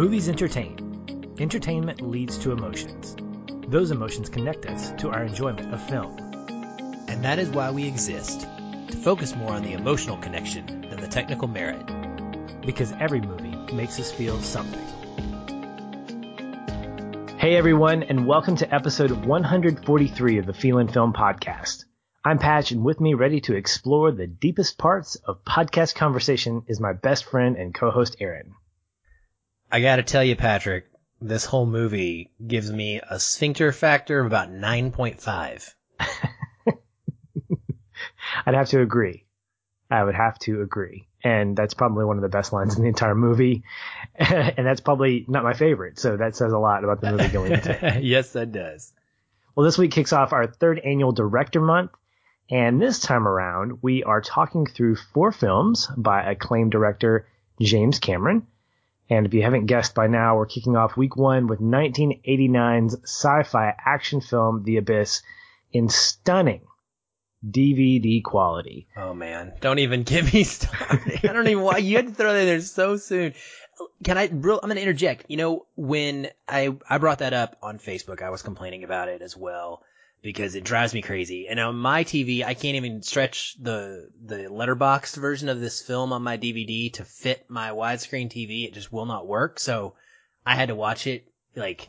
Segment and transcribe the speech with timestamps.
[0.00, 1.34] Movies entertain.
[1.38, 3.14] Entertainment leads to emotions.
[3.68, 6.16] Those emotions connect us to our enjoyment of film.
[7.06, 11.06] And that is why we exist to focus more on the emotional connection than the
[11.06, 11.84] technical merit.
[12.64, 14.80] Because every movie makes us feel something.
[17.36, 21.84] Hey everyone, and welcome to episode 143 of the Feelin' Film Podcast.
[22.24, 26.80] I'm Patch, and with me, ready to explore the deepest parts of podcast conversation, is
[26.80, 28.54] my best friend and co-host Aaron.
[29.72, 30.86] I gotta tell you, Patrick,
[31.20, 35.74] this whole movie gives me a sphincter factor of about 9.5.
[38.46, 39.26] I'd have to agree.
[39.90, 41.06] I would have to agree.
[41.22, 43.62] And that's probably one of the best lines in the entire movie.
[44.16, 45.98] and that's probably not my favorite.
[45.98, 48.02] So that says a lot about the movie going into it.
[48.04, 48.92] yes, that does.
[49.54, 51.90] Well, this week kicks off our third annual Director Month.
[52.50, 57.28] And this time around, we are talking through four films by acclaimed director
[57.60, 58.46] James Cameron.
[59.10, 63.74] And if you haven't guessed by now, we're kicking off week one with 1989's sci-fi
[63.84, 65.22] action film, The Abyss,
[65.72, 66.62] in stunning
[67.44, 68.86] DVD quality.
[68.96, 71.20] Oh man, don't even get me started.
[71.24, 73.34] I don't even why you had to throw that in there so soon.
[74.04, 74.28] Can I?
[74.30, 75.26] Real, I'm gonna interject.
[75.28, 79.22] You know, when I I brought that up on Facebook, I was complaining about it
[79.22, 79.82] as well
[80.22, 81.48] because it drives me crazy.
[81.48, 86.12] And on my TV, I can't even stretch the the letterboxed version of this film
[86.12, 88.66] on my DVD to fit my widescreen TV.
[88.66, 89.58] It just will not work.
[89.58, 89.94] So
[90.44, 91.26] I had to watch it
[91.56, 91.88] like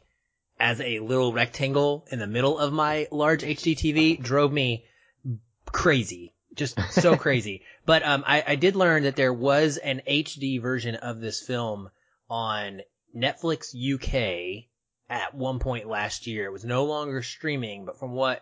[0.59, 4.21] as a little rectangle in the middle of my large HD TV.
[4.21, 4.85] Drove me
[5.65, 6.33] crazy.
[6.53, 7.63] Just so crazy.
[7.85, 11.89] But um, I, I did learn that there was an HD version of this film
[12.29, 12.81] on
[13.15, 14.65] Netflix UK
[15.11, 16.45] at one point last year.
[16.45, 18.41] It was no longer streaming, but from what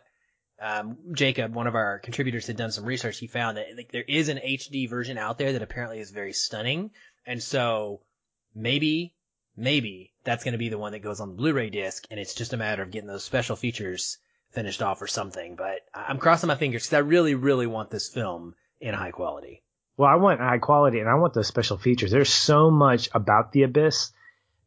[0.62, 4.06] um, Jacob, one of our contributors, had done some research, he found that like, there
[4.08, 6.92] is an HD version out there that apparently is very stunning.
[7.25, 8.02] And so
[8.53, 9.16] maybe,
[9.58, 12.35] maybe that's going to be the one that goes on the Blu-ray disc, and it's
[12.35, 14.19] just a matter of getting those special features
[14.52, 15.56] finished off or something.
[15.56, 19.63] But I'm crossing my fingers because I really, really want this film in high quality.
[19.97, 22.12] Well, I want high quality and I want those special features.
[22.12, 24.12] There's so much about The Abyss,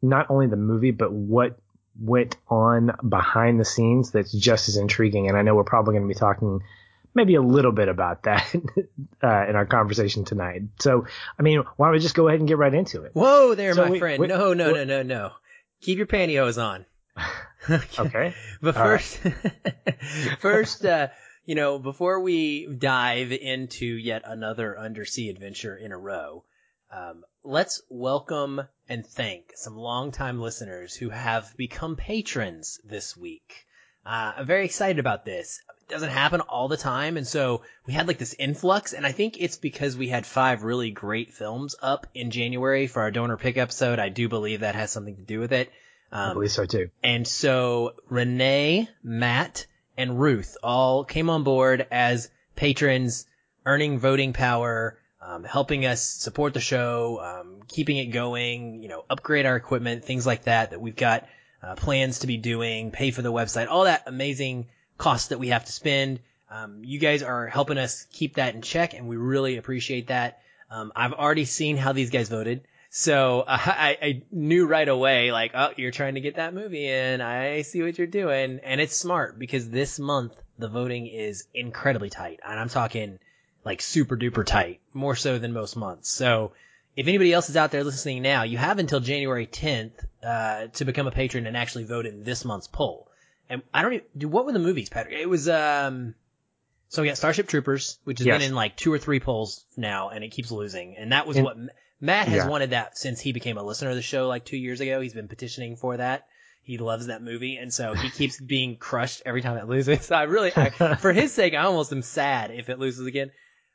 [0.01, 1.57] not only the movie, but what
[1.99, 5.27] went on behind the scenes that's just as intriguing.
[5.27, 6.61] And I know we're probably going to be talking
[7.13, 8.53] maybe a little bit about that
[9.23, 10.63] uh, in our conversation tonight.
[10.79, 11.05] So,
[11.37, 13.11] I mean, why don't we just go ahead and get right into it?
[13.13, 14.19] Whoa there, so my we, friend.
[14.19, 15.31] We, no, no, no, no, no.
[15.81, 16.85] Keep your pantyhose on.
[17.99, 18.33] okay.
[18.61, 20.39] But first, right.
[20.39, 21.09] first, uh,
[21.45, 26.43] you know, before we dive into yet another undersea adventure in a row,
[26.91, 33.65] um, let's welcome and thank some longtime listeners who have become patrons this week.
[34.05, 35.61] Uh, I'm very excited about this.
[35.81, 39.11] It doesn't happen all the time, and so we had like this influx, and I
[39.11, 43.37] think it's because we had five really great films up in January for our donor
[43.37, 43.99] pick episode.
[43.99, 45.69] I do believe that has something to do with it.
[46.11, 46.89] Um, I believe so too.
[47.03, 49.67] And so Renee, Matt,
[49.97, 53.25] and Ruth all came on board as patrons,
[53.65, 59.05] earning voting power, um, helping us support the show, um, keeping it going, you know,
[59.09, 61.27] upgrade our equipment, things like that, that we've got
[61.61, 64.67] uh, plans to be doing, pay for the website, all that amazing
[64.97, 66.19] costs that we have to spend.
[66.49, 70.41] Um, you guys are helping us keep that in check, and we really appreciate that.
[70.69, 72.67] Um, I've already seen how these guys voted.
[72.89, 76.87] So uh, I, I knew right away, like, oh, you're trying to get that movie
[76.87, 77.21] in.
[77.21, 78.59] I see what you're doing.
[78.63, 82.39] And it's smart because this month the voting is incredibly tight.
[82.45, 83.19] And I'm talking
[83.65, 86.09] like super duper tight, more so than most months.
[86.09, 86.53] So
[86.95, 89.91] if anybody else is out there listening now, you have until January 10th
[90.23, 93.09] uh, to become a patron and actually vote in this month's poll.
[93.49, 95.15] And I don't even, do what were the movies, Patrick?
[95.15, 96.15] It was um
[96.93, 98.37] so we got Starship Troopers, which has yes.
[98.37, 100.95] been in like two or three polls now, and it keeps losing.
[100.95, 101.57] And that was and, what
[101.99, 102.47] Matt has yeah.
[102.47, 105.01] wanted that since he became a listener of the show like two years ago.
[105.01, 106.27] He's been petitioning for that.
[106.61, 110.05] He loves that movie, and so he keeps being crushed every time it loses.
[110.05, 113.31] So I really, I, for his sake, I almost am sad if it loses again.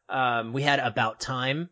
[0.08, 1.70] Um, we had About Time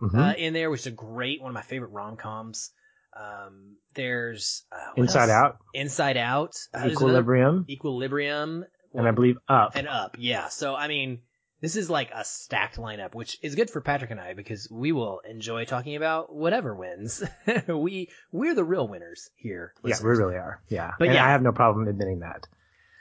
[0.00, 0.18] mm-hmm.
[0.18, 2.70] uh, in there, which is a great one of my favorite rom coms.
[3.18, 5.30] Um, there's uh, Inside else?
[5.30, 8.64] Out, Inside Out, uh, Equilibrium, Equilibrium,
[8.94, 10.16] and I believe Up, and Up.
[10.18, 10.48] Yeah.
[10.48, 11.20] So I mean,
[11.60, 14.92] this is like a stacked lineup, which is good for Patrick and I because we
[14.92, 17.22] will enjoy talking about whatever wins.
[17.68, 19.72] we we're the real winners here.
[19.82, 20.00] Listeners.
[20.00, 20.62] Yeah, we really are.
[20.68, 22.46] Yeah, but and yeah, I have no problem admitting that.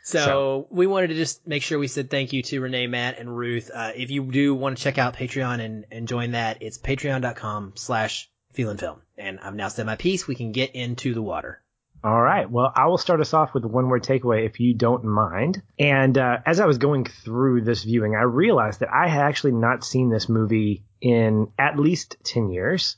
[0.07, 3.19] So, so, we wanted to just make sure we said thank you to Renee, Matt,
[3.19, 3.69] and Ruth.
[3.73, 7.73] Uh, if you do want to check out Patreon and, and join that, it's patreon.com
[7.75, 9.01] slash feelin' film.
[9.17, 10.25] And I've now said my piece.
[10.25, 11.61] We can get into the water.
[12.05, 12.49] All right.
[12.49, 15.61] Well, I will start us off with one word takeaway if you don't mind.
[15.77, 19.53] And uh, as I was going through this viewing, I realized that I had actually
[19.53, 22.95] not seen this movie in at least 10 years.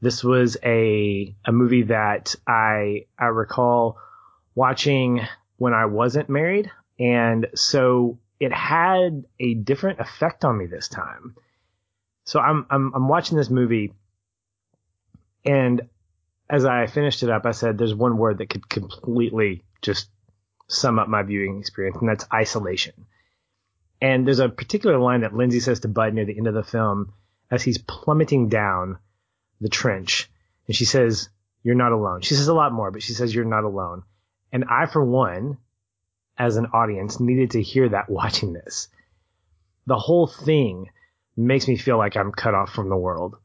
[0.00, 3.98] This was a a movie that I I recall
[4.54, 5.20] watching
[5.62, 11.36] when I wasn't married, and so it had a different effect on me this time.
[12.24, 13.92] So I'm I'm I'm watching this movie,
[15.44, 15.82] and
[16.50, 20.10] as I finished it up, I said, "There's one word that could completely just
[20.66, 22.94] sum up my viewing experience, and that's isolation."
[24.00, 26.64] And there's a particular line that Lindsey says to Bud near the end of the
[26.64, 27.12] film
[27.52, 28.98] as he's plummeting down
[29.60, 30.28] the trench,
[30.66, 31.28] and she says,
[31.62, 34.02] "You're not alone." She says a lot more, but she says, "You're not alone."
[34.52, 35.58] And I, for one,
[36.38, 38.88] as an audience, needed to hear that watching this.
[39.86, 40.90] The whole thing
[41.36, 43.36] makes me feel like I'm cut off from the world.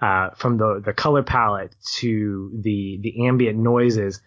[0.00, 4.20] Uh, from the, the color palette to the, the ambient noises.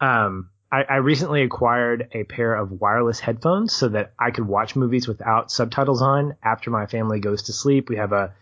[0.00, 4.76] Um, I, I recently acquired a pair of wireless headphones so that I could watch
[4.76, 7.88] movies without subtitles on after my family goes to sleep.
[7.88, 8.34] We have a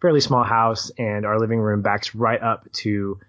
[0.00, 3.20] fairly small house and our living room backs right up to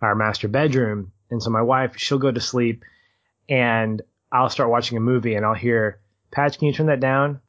[0.00, 1.12] our master bedroom.
[1.30, 2.84] And so my wife, she'll go to sleep
[3.50, 4.00] and
[4.32, 5.98] I'll start watching a movie and I'll hear,
[6.30, 7.40] Patch, can you turn that down?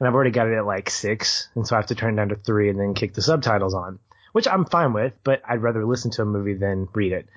[0.00, 1.48] And I've already got it at like six.
[1.54, 3.74] And so I have to turn it down to three and then kick the subtitles
[3.74, 3.98] on,
[4.32, 7.28] which I'm fine with, but I'd rather listen to a movie than read it.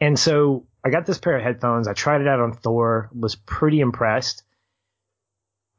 [0.00, 1.86] And so I got this pair of headphones.
[1.86, 4.42] I tried it out on Thor, was pretty impressed.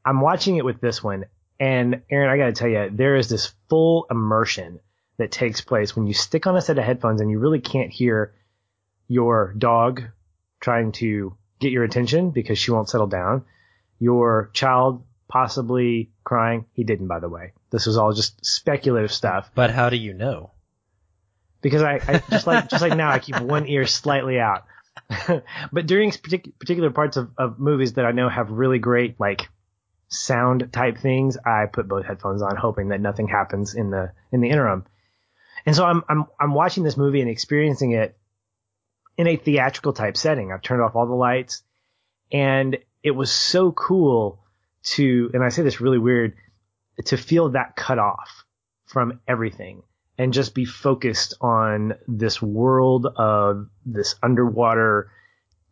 [0.04, 1.26] I'm watching it with this one.
[1.58, 4.78] And Aaron, I got to tell you, there is this full immersion
[5.18, 7.90] that takes place when you stick on a set of headphones and you really can't
[7.90, 8.34] hear
[9.08, 10.02] your dog
[10.66, 13.44] trying to get your attention because she won't settle down.
[14.00, 16.64] Your child possibly crying.
[16.72, 17.52] He didn't, by the way.
[17.70, 19.48] This was all just speculative stuff.
[19.54, 20.50] But how do you know?
[21.60, 24.64] Because I, I just like just like now, I keep one ear slightly out.
[25.72, 29.48] but during partic- particular parts of, of movies that I know have really great like
[30.08, 34.40] sound type things, I put both headphones on, hoping that nothing happens in the in
[34.40, 34.84] the interim.
[35.64, 38.18] And so I'm I'm I'm watching this movie and experiencing it
[39.16, 40.52] in a theatrical type setting.
[40.52, 41.62] I've turned off all the lights
[42.32, 44.40] and it was so cool
[44.82, 46.34] to, and I say this really weird,
[47.06, 48.44] to feel that cut off
[48.86, 49.82] from everything
[50.18, 55.10] and just be focused on this world of this underwater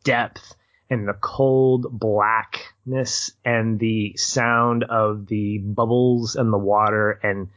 [0.05, 0.55] depth
[0.91, 7.49] and the cold blackness and the sound of the bubbles and the water and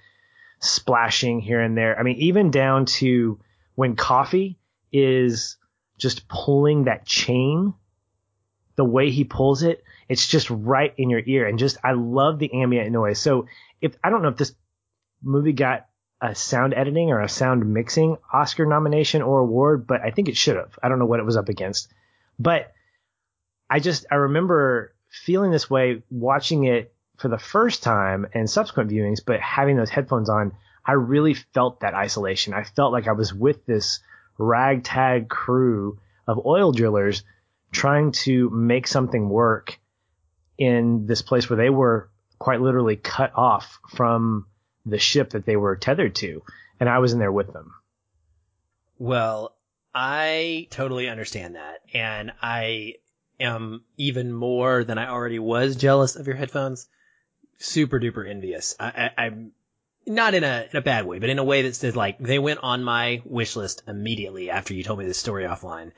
[0.59, 1.99] splashing here and there.
[1.99, 3.39] I mean, even down to
[3.75, 4.57] when Coffey
[4.91, 5.57] is
[5.97, 7.73] just pulling that chain,
[8.75, 11.47] the way he pulls it, it's just right in your ear.
[11.47, 13.19] And just, I love the ambient noise.
[13.19, 13.47] So
[13.81, 14.53] if, I don't know if this
[15.21, 15.87] movie got
[16.21, 20.37] a sound editing or a sound mixing Oscar nomination or award, but I think it
[20.37, 20.77] should have.
[20.81, 21.91] I don't know what it was up against,
[22.39, 22.73] but
[23.69, 28.91] I just, I remember feeling this way watching it for the first time and subsequent
[28.91, 30.53] viewings, but having those headphones on,
[30.85, 32.53] I really felt that isolation.
[32.53, 33.99] I felt like I was with this
[34.37, 37.23] ragtag crew of oil drillers
[37.71, 39.79] trying to make something work
[40.57, 44.45] in this place where they were quite literally cut off from
[44.85, 46.41] the ship that they were tethered to.
[46.79, 47.73] And I was in there with them.
[48.99, 49.55] Well,
[49.93, 51.81] I totally understand that.
[51.93, 52.95] And I
[53.39, 56.87] am even more than I already was jealous of your headphones.
[57.59, 58.75] Super duper envious.
[58.79, 59.51] I, I, I'm
[60.07, 62.39] not in a in a bad way, but in a way that says like they
[62.39, 65.91] went on my wish list immediately after you told me this story offline,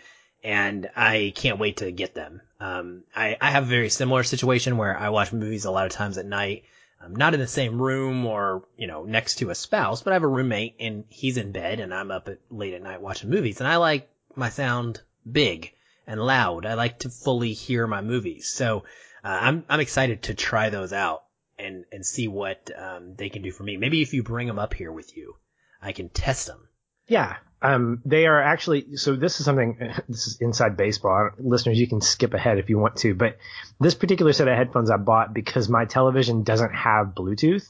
[0.43, 2.41] and I can't wait to get them.
[2.59, 5.91] Um, I I have a very similar situation where I watch movies a lot of
[5.91, 6.63] times at night.
[7.01, 10.15] I'm not in the same room or you know next to a spouse, but I
[10.15, 13.29] have a roommate and he's in bed and I'm up at, late at night watching
[13.29, 15.71] movies, and I like my sound big
[16.07, 16.65] and loud.
[16.65, 18.85] I like to fully hear my movies, so
[19.23, 21.23] uh, I'm I'm excited to try those out
[21.69, 23.77] and and see what um, they can do for me.
[23.77, 25.35] Maybe if you bring them up here with you,
[25.81, 26.67] I can test them.
[27.07, 28.97] Yeah, um, they are actually.
[28.97, 29.77] So this is something.
[30.07, 31.31] This is inside baseball.
[31.39, 33.13] Listeners, you can skip ahead if you want to.
[33.13, 33.37] But
[33.79, 37.65] this particular set of headphones I bought because my television doesn't have Bluetooth.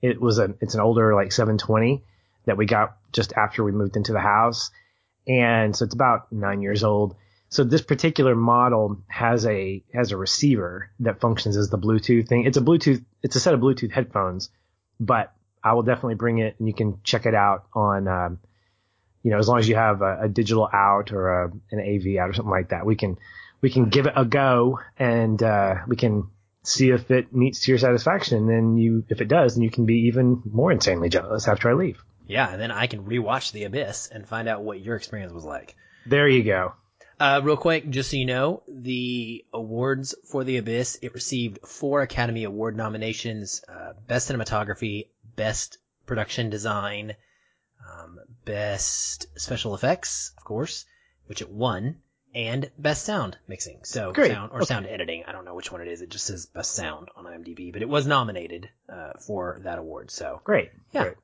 [0.00, 0.54] It was a.
[0.60, 2.02] It's an older like 720
[2.46, 4.70] that we got just after we moved into the house,
[5.26, 7.16] and so it's about nine years old.
[7.52, 12.46] So this particular model has a has a receiver that functions as the Bluetooth thing.
[12.46, 13.04] It's a Bluetooth.
[13.22, 14.48] It's a set of Bluetooth headphones,
[14.98, 18.08] but I will definitely bring it and you can check it out on.
[18.08, 18.38] Um,
[19.22, 22.16] you know, as long as you have a, a digital out or a, an AV
[22.16, 23.18] out or something like that, we can
[23.60, 26.30] we can give it a go and uh, we can
[26.62, 28.38] see if it meets to your satisfaction.
[28.38, 31.68] And then you, if it does, then you can be even more insanely jealous after
[31.68, 32.02] I leave.
[32.26, 35.44] Yeah, and then I can rewatch The Abyss and find out what your experience was
[35.44, 35.76] like.
[36.06, 36.72] There you go.
[37.20, 42.02] Uh, real quick, just so you know, the awards for The Abyss, it received four
[42.02, 47.14] Academy Award nominations, uh, Best Cinematography, Best Production Design,
[47.84, 50.84] Um, best special effects, of course,
[51.26, 52.00] which it won,
[52.34, 53.80] and best sound mixing.
[53.84, 54.30] So Great.
[54.30, 54.66] sound or Okay.
[54.66, 55.24] sound editing.
[55.26, 56.00] I don't know which one it is.
[56.00, 60.10] It just says best sound on IMDb, but it was nominated uh, for that award.
[60.12, 60.70] So Great.
[60.92, 61.02] Yeah.
[61.02, 61.16] Great.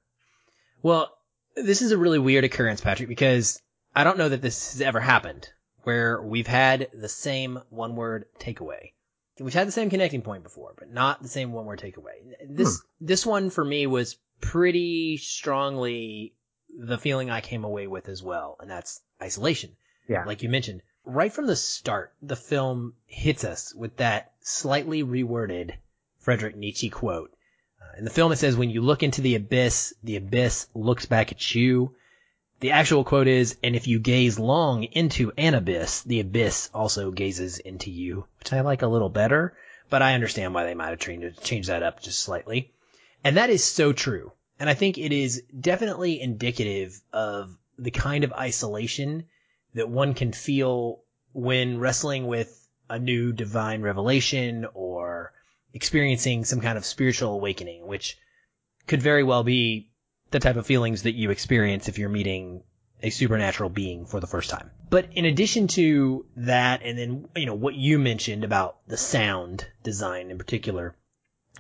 [0.83, 1.17] well,
[1.55, 3.61] this is a really weird occurrence, Patrick, because
[3.97, 5.49] I don't know that this has ever happened
[5.83, 8.93] where we've had the same one word takeaway.
[9.41, 12.35] We've had the same connecting point before, but not the same one word takeaway.
[12.49, 16.35] This, this one for me was pretty strongly
[16.77, 19.77] the feeling I came away with as well, and that's isolation.
[20.09, 20.25] Yeah.
[20.25, 25.75] Like you mentioned, right from the start, the film hits us with that slightly reworded
[26.19, 27.31] Frederick Nietzsche quote.
[27.81, 31.07] Uh, in the film, it says, when you look into the abyss, the abyss looks
[31.07, 31.95] back at you.
[32.61, 37.13] The actual quote is, and if you gaze long into an abyss, the abyss also
[37.13, 39.57] gazes into you, which I like a little better,
[39.91, 42.73] but I understand why they might have changed, that up just slightly.
[43.23, 44.33] And that is so true.
[44.59, 49.27] And I think it is definitely indicative of the kind of isolation
[49.75, 55.33] that one can feel when wrestling with a new divine revelation or
[55.75, 58.19] experiencing some kind of spiritual awakening, which
[58.89, 59.88] could very well be
[60.31, 62.63] the type of feelings that you experience if you're meeting
[63.03, 64.71] a supernatural being for the first time.
[64.91, 69.67] But in addition to that, and then, you know, what you mentioned about the sound
[69.83, 70.97] design in particular,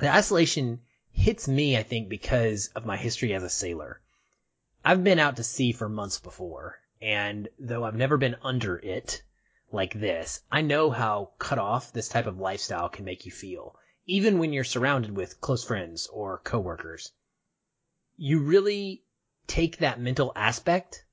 [0.00, 0.80] the isolation
[1.12, 4.00] hits me, I think, because of my history as a sailor.
[4.84, 9.22] I've been out to sea for months before, and though I've never been under it
[9.70, 13.76] like this, I know how cut off this type of lifestyle can make you feel,
[14.06, 17.12] even when you're surrounded with close friends or coworkers.
[18.18, 19.02] You really
[19.46, 21.04] take that mental aspect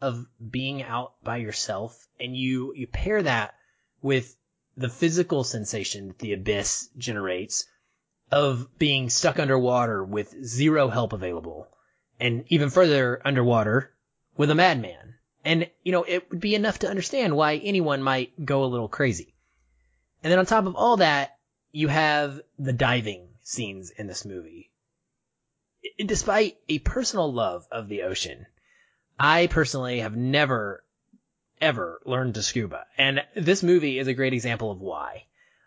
[0.00, 3.54] of being out by yourself and you, you pair that
[4.02, 4.36] with
[4.76, 7.66] the physical sensation that the abyss generates
[8.30, 11.68] of being stuck underwater with zero help available
[12.18, 13.92] and even further underwater
[14.36, 15.14] with a madman.
[15.44, 18.88] And, you know, it would be enough to understand why anyone might go a little
[18.88, 19.34] crazy.
[20.22, 21.38] And then on top of all that,
[21.70, 24.70] you have the diving scenes in this movie.
[25.98, 28.46] Despite a personal love of the ocean,
[29.18, 30.84] I personally have never,
[31.60, 32.86] ever learned to scuba.
[32.98, 35.24] And this movie is a great example of why.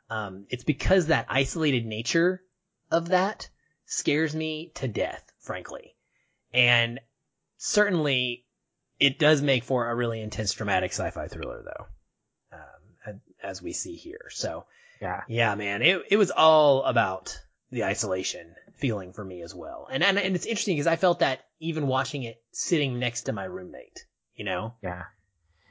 [0.10, 2.42] Um, it's because that isolated nature
[2.92, 3.50] of that
[3.86, 5.96] scares me to death, frankly.
[6.54, 7.00] And
[7.58, 8.46] certainly
[9.00, 12.58] it does make for a really intense dramatic sci-fi thriller though.
[12.58, 14.30] Um, as we see here.
[14.32, 14.66] So
[15.02, 15.22] Yeah.
[15.28, 17.40] yeah, man, it, it was all about
[17.72, 19.88] the isolation feeling for me as well.
[19.92, 23.34] And, and, and it's interesting because I felt that even watching it sitting next to
[23.34, 25.04] my roommate, you know, Yeah.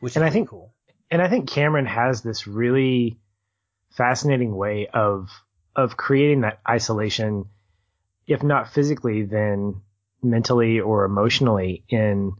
[0.00, 0.74] which And is I think- cool.
[1.10, 3.18] and I think Cameron has this really
[3.92, 5.28] fascinating way of
[5.76, 7.44] of creating that isolation,
[8.26, 9.80] if not physically, then
[10.22, 12.32] mentally or emotionally in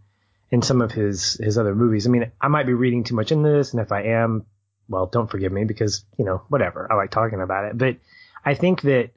[0.50, 2.06] in some of his his other movies.
[2.06, 4.44] I mean, I might be reading too much into this, and if I am,
[4.88, 6.90] well, don't forgive me because you know whatever.
[6.90, 7.96] I like talking about it, but
[8.44, 9.10] I think that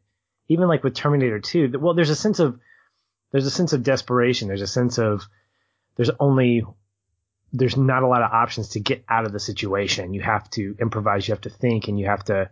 [0.51, 2.59] even like with Terminator 2, well, there's a sense of
[3.31, 4.49] there's a sense of desperation.
[4.49, 5.23] There's a sense of
[5.95, 6.63] there's only
[7.53, 10.13] there's not a lot of options to get out of the situation.
[10.13, 12.49] You have to improvise, you have to think, and you have to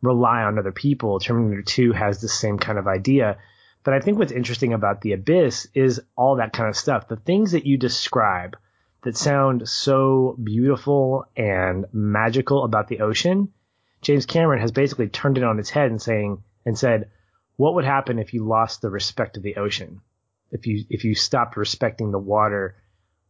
[0.00, 1.18] rely on other people.
[1.18, 3.38] Terminator 2 has the same kind of idea.
[3.84, 7.08] But I think what's interesting about The Abyss is all that kind of stuff.
[7.08, 8.56] The things that you describe
[9.02, 13.52] that sound so beautiful and magical about the ocean,
[14.00, 17.10] James Cameron has basically turned it on its head and saying and said,
[17.56, 20.00] what would happen if you lost the respect of the ocean?
[20.50, 22.76] If you if you stopped respecting the water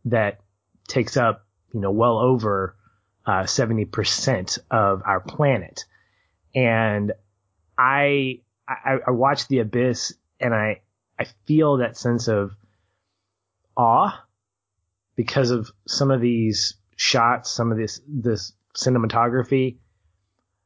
[0.07, 0.41] that
[0.89, 2.77] takes up, you know, well over
[3.27, 5.85] uh, 70% of our planet.
[6.55, 7.12] And
[7.79, 10.81] I, I, I watch The Abyss and I,
[11.19, 12.53] I feel that sense of
[13.77, 14.25] awe
[15.15, 19.77] because of some of these shots, some of this, this cinematography.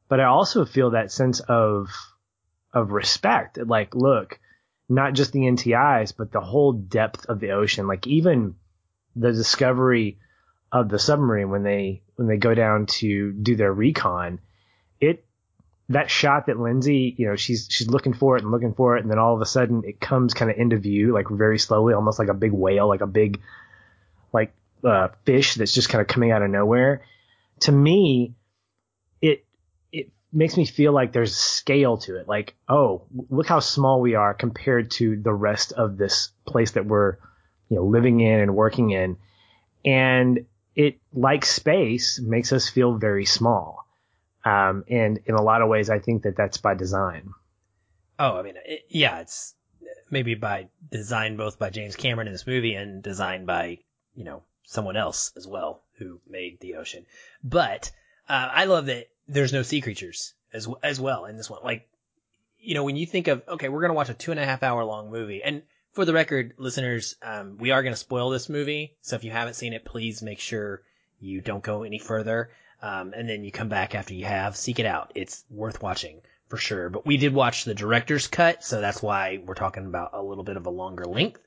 [0.09, 1.89] But I also feel that sense of,
[2.73, 3.57] of respect.
[3.57, 4.39] Like, look,
[4.89, 7.87] not just the NTIs, but the whole depth of the ocean.
[7.87, 8.55] Like even
[9.15, 10.19] the discovery
[10.71, 14.39] of the submarine when they when they go down to do their recon,
[14.99, 15.25] it
[15.89, 19.01] that shot that Lindsey, you know, she's she's looking for it and looking for it,
[19.01, 21.93] and then all of a sudden it comes kind of into view, like very slowly,
[21.93, 23.41] almost like a big whale, like a big
[24.33, 27.01] like uh, fish that's just kind of coming out of nowhere.
[27.61, 28.35] To me,
[30.37, 32.27] makes me feel like there's scale to it.
[32.27, 36.85] Like, oh, look how small we are compared to the rest of this place that
[36.85, 37.17] we're
[37.69, 39.17] you know living in and working in
[39.83, 43.85] and it like space makes us feel very small
[44.45, 47.33] um, and in a lot of ways i think that that's by design
[48.19, 49.53] Oh, I mean, it, yeah, it's
[50.09, 53.79] maybe by design both by James Cameron in this movie and designed by,
[54.15, 57.05] you know, someone else as well who made the ocean.
[57.43, 57.91] But,
[58.27, 61.61] uh, I love that there's no sea creatures as, as well in this one.
[61.63, 61.87] Like,
[62.59, 64.63] you know, when you think of, okay, we're to watch a two and a half
[64.63, 65.61] hour long movie and
[65.93, 68.95] for the record, listeners, um, we are to spoil this movie.
[69.01, 70.83] So if you haven't seen it, please make sure
[71.19, 72.51] you don't go any further.
[72.81, 75.11] Um, and then you come back after you have, seek it out.
[75.15, 76.89] It's worth watching for sure.
[76.89, 80.43] But we did watch the director's cut, so that's why we're talking about a little
[80.43, 81.41] bit of a longer length.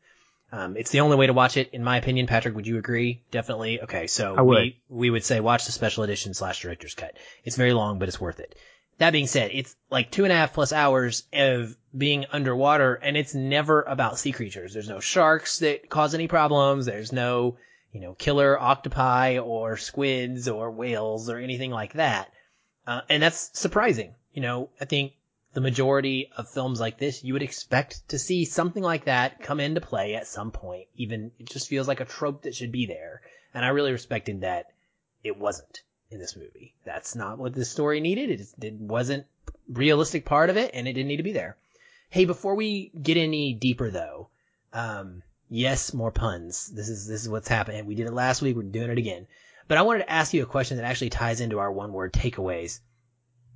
[0.53, 2.27] Um, it's the only way to watch it, in my opinion.
[2.27, 3.23] Patrick, would you agree?
[3.31, 3.83] Definitely.
[3.83, 4.57] Okay, so I would.
[4.57, 7.17] we we would say watch the special edition slash director's cut.
[7.45, 8.57] It's very long, but it's worth it.
[8.99, 13.17] That being said, it's like two and a half plus hours of being underwater, and
[13.17, 14.75] it's never about sea creatures.
[14.75, 16.85] There's no sharks that cause any problems.
[16.87, 17.57] There's no
[17.93, 22.33] you know killer octopi or squids or whales or anything like that.
[22.87, 24.15] Uh, and that's surprising.
[24.33, 25.13] You know, I think
[25.53, 29.59] the majority of films like this, you would expect to see something like that come
[29.59, 30.87] into play at some point.
[30.97, 33.21] Even it just feels like a trope that should be there.
[33.53, 34.71] And I really respected that
[35.25, 36.75] it wasn't in this movie.
[36.85, 38.31] That's not what the story needed.
[38.31, 39.27] It, it wasn't
[39.69, 41.57] realistic part of it and it didn't need to be there.
[42.11, 44.29] Hey, before we get any deeper though,
[44.73, 46.69] um, yes, more puns.
[46.69, 47.87] This is, this is what's happening.
[47.87, 48.57] We did it last week.
[48.57, 49.27] We're doing it again.
[49.67, 52.13] But I wanted to ask you a question that actually ties into our one word
[52.13, 52.81] takeaways.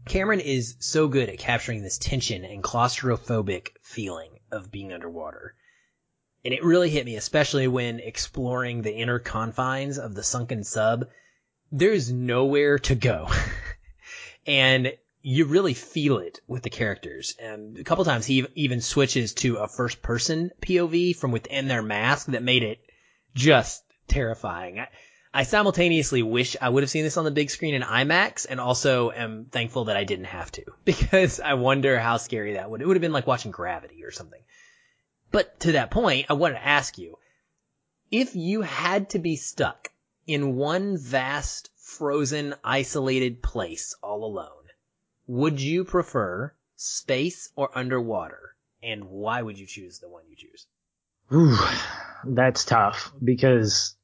[0.07, 5.55] Cameron is so good at capturing this tension and claustrophobic feeling of being underwater.
[6.45, 11.09] And it really hit me, especially when exploring the inner confines of the sunken sub.
[11.73, 13.29] There's nowhere to go.
[14.47, 14.93] and
[15.23, 17.35] you really feel it with the characters.
[17.39, 21.83] And a couple times he even switches to a first person POV from within their
[21.83, 22.79] mask that made it
[23.35, 24.81] just terrifying.
[24.81, 24.89] I,
[25.37, 28.61] I simultaneously wish I would have seen this on the big screen in IMAX and
[28.61, 32.81] also am thankful that I didn't have to because I wonder how scary that would,
[32.81, 34.41] it would have been like watching Gravity or something.
[35.33, 37.19] But to that point, I wanted to ask you,
[38.13, 39.91] if you had to be stuck
[40.25, 44.69] in one vast, frozen, isolated place all alone,
[45.27, 48.55] would you prefer space or underwater?
[48.85, 50.67] And why would you choose the one you choose?
[51.33, 51.57] Ooh,
[52.25, 53.97] that's tough because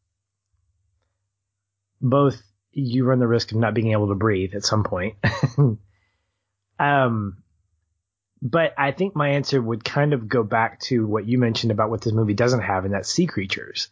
[2.00, 5.16] both you run the risk of not being able to breathe at some point.
[6.78, 7.42] um,
[8.42, 11.90] but I think my answer would kind of go back to what you mentioned about
[11.90, 13.88] what this movie doesn't have, and that's sea creatures.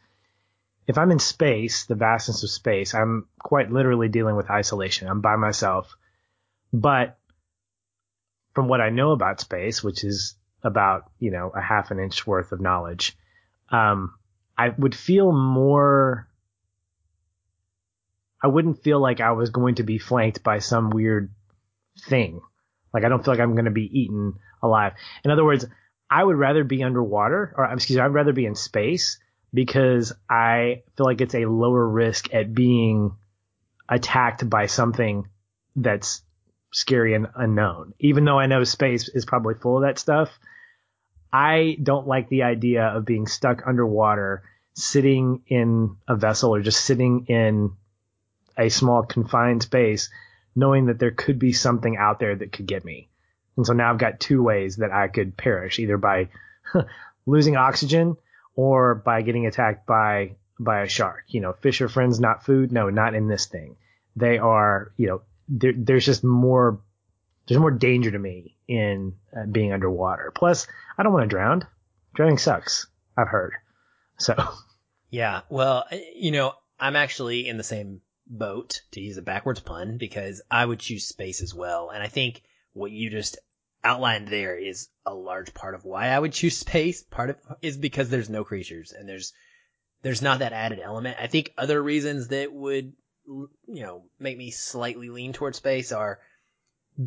[0.87, 5.07] If I'm in space, the vastness of space, I'm quite literally dealing with isolation.
[5.07, 5.95] I'm by myself.
[6.73, 7.19] But
[8.55, 12.27] from what I know about space, which is about, you know, a half an inch
[12.27, 13.19] worth of knowledge,
[13.71, 14.15] um,
[14.57, 16.28] I would feel more
[18.43, 21.33] I wouldn't feel like I was going to be flanked by some weird
[22.09, 22.41] thing.
[22.93, 24.93] Like I don't feel like I'm going to be eaten alive.
[25.25, 25.67] In other words,
[26.11, 29.19] I would rather be underwater or excuse me, I'd rather be in space
[29.53, 33.17] because I feel like it's a lower risk at being
[33.89, 35.29] attacked by something
[35.77, 36.23] that's
[36.73, 37.95] scary and unknown.
[37.99, 40.31] Even though I know space is probably full of that stuff,
[41.33, 44.43] I don't like the idea of being stuck underwater,
[44.75, 47.73] sitting in a vessel or just sitting in
[48.59, 50.11] a small confined space,
[50.55, 53.09] knowing that there could be something out there that could get me.
[53.57, 56.29] And so now I've got two ways that I could perish, either by
[57.27, 58.17] losing oxygen
[58.55, 61.25] or by getting attacked by by a shark.
[61.29, 62.73] You know, fish are friends, not food.
[62.73, 63.77] No, not in this thing.
[64.17, 66.81] They are, you know, there, there's just more
[67.47, 70.33] there's more danger to me in uh, being underwater.
[70.35, 70.67] Plus,
[70.97, 71.67] I don't want to drown.
[72.15, 72.87] Drowning sucks.
[73.17, 73.55] I've heard.
[74.19, 74.35] So.
[75.11, 75.41] Yeah.
[75.49, 80.43] Well, you know, I'm actually in the same boat to use a backwards pun because
[80.51, 81.91] I would choose space as well.
[81.91, 83.39] And I think what you just
[83.83, 87.03] outlined there is a large part of why I would choose space.
[87.03, 89.33] Part of is because there's no creatures and there's
[90.03, 91.17] there's not that added element.
[91.21, 92.93] I think other reasons that would
[93.27, 96.21] you know make me slightly lean towards space are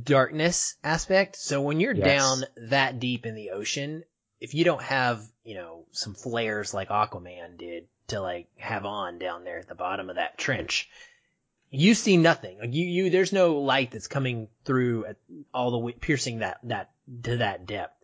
[0.04, 1.36] darkness aspect.
[1.36, 2.06] So when you're yes.
[2.06, 4.04] down that deep in the ocean,
[4.40, 9.20] if you don't have, you know, some flares like Aquaman did to like have on
[9.20, 10.90] down there at the bottom of that trench,
[11.72, 12.60] you see nothing.
[12.60, 15.16] Like you, you, there's no light that's coming through at
[15.54, 16.92] all the way, piercing that, that,
[17.24, 17.96] to that depth.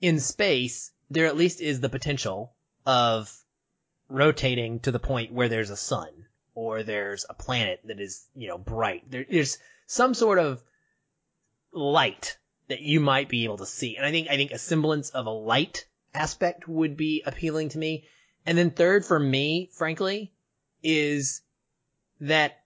[0.00, 2.54] In space, there at least is the potential
[2.86, 3.30] of
[4.08, 6.08] rotating to the point where there's a sun
[6.54, 9.10] or there's a planet that is, you know, bright.
[9.10, 10.62] There, there's some sort of
[11.72, 13.96] light that you might be able to see.
[13.96, 17.78] And I think, I think a semblance of a light aspect would be appealing to
[17.78, 18.04] me.
[18.46, 20.32] And then third for me, frankly,
[20.82, 21.42] is
[22.20, 22.59] that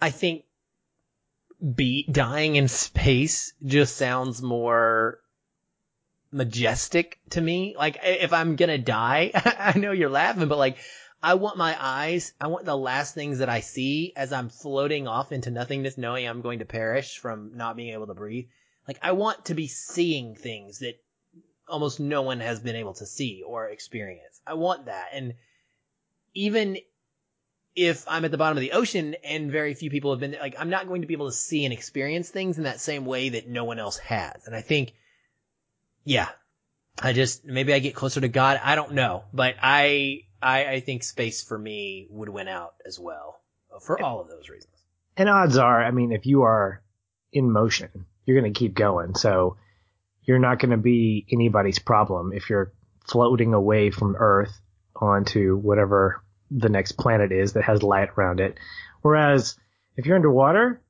[0.00, 0.44] I think
[1.74, 5.20] be dying in space just sounds more
[6.30, 7.74] majestic to me.
[7.78, 10.76] Like if I'm gonna die, I know you're laughing, but like
[11.22, 15.08] I want my eyes, I want the last things that I see as I'm floating
[15.08, 18.46] off into nothingness, knowing I'm going to perish from not being able to breathe.
[18.86, 21.00] Like I want to be seeing things that
[21.68, 24.40] almost no one has been able to see or experience.
[24.46, 25.08] I want that.
[25.12, 25.34] And
[26.34, 26.76] even
[27.76, 30.40] if I'm at the bottom of the ocean and very few people have been there,
[30.40, 33.04] like I'm not going to be able to see and experience things in that same
[33.04, 34.46] way that no one else has.
[34.46, 34.94] And I think,
[36.02, 36.28] yeah,
[37.00, 38.58] I just, maybe I get closer to God.
[38.64, 42.98] I don't know, but I, I, I think space for me would win out as
[42.98, 43.40] well
[43.82, 44.72] for all of those reasons.
[45.18, 46.82] And odds are, I mean, if you are
[47.30, 49.14] in motion, you're going to keep going.
[49.14, 49.58] So
[50.22, 52.72] you're not going to be anybody's problem if you're
[53.06, 54.58] floating away from Earth
[54.94, 58.58] onto whatever the next planet is that has light around it.
[59.02, 59.56] Whereas
[59.96, 60.80] if you're underwater,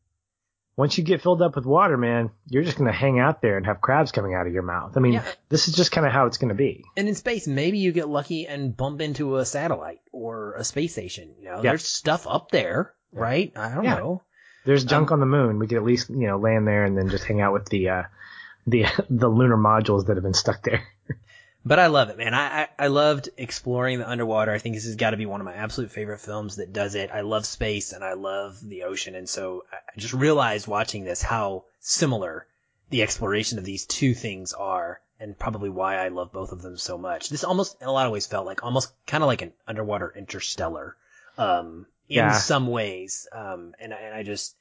[0.76, 3.56] once you get filled up with water, man, you're just going to hang out there
[3.56, 4.92] and have crabs coming out of your mouth.
[4.96, 5.24] I mean, yeah.
[5.48, 6.84] this is just kind of how it's going to be.
[6.96, 10.92] And in space, maybe you get lucky and bump into a satellite or a space
[10.92, 11.34] station.
[11.38, 13.52] You know, there's stuff up there, right?
[13.56, 14.22] I don't know.
[14.66, 15.58] There's junk um, on the moon.
[15.58, 17.88] We could at least, you know, land there and then just hang out with the,
[17.88, 18.02] uh,
[18.66, 20.82] the, the lunar modules that have been stuck there.
[21.66, 22.32] But I love it, man.
[22.32, 24.52] I, I, I loved exploring the underwater.
[24.52, 26.94] I think this has got to be one of my absolute favorite films that does
[26.94, 27.10] it.
[27.12, 29.16] I love space and I love the ocean.
[29.16, 32.46] And so I just realized watching this how similar
[32.90, 36.76] the exploration of these two things are and probably why I love both of them
[36.76, 37.30] so much.
[37.30, 40.12] This almost, in a lot of ways, felt like almost kind of like an underwater
[40.14, 40.94] interstellar,
[41.36, 42.32] um, in yeah.
[42.32, 43.26] some ways.
[43.32, 44.54] Um, and, and I just,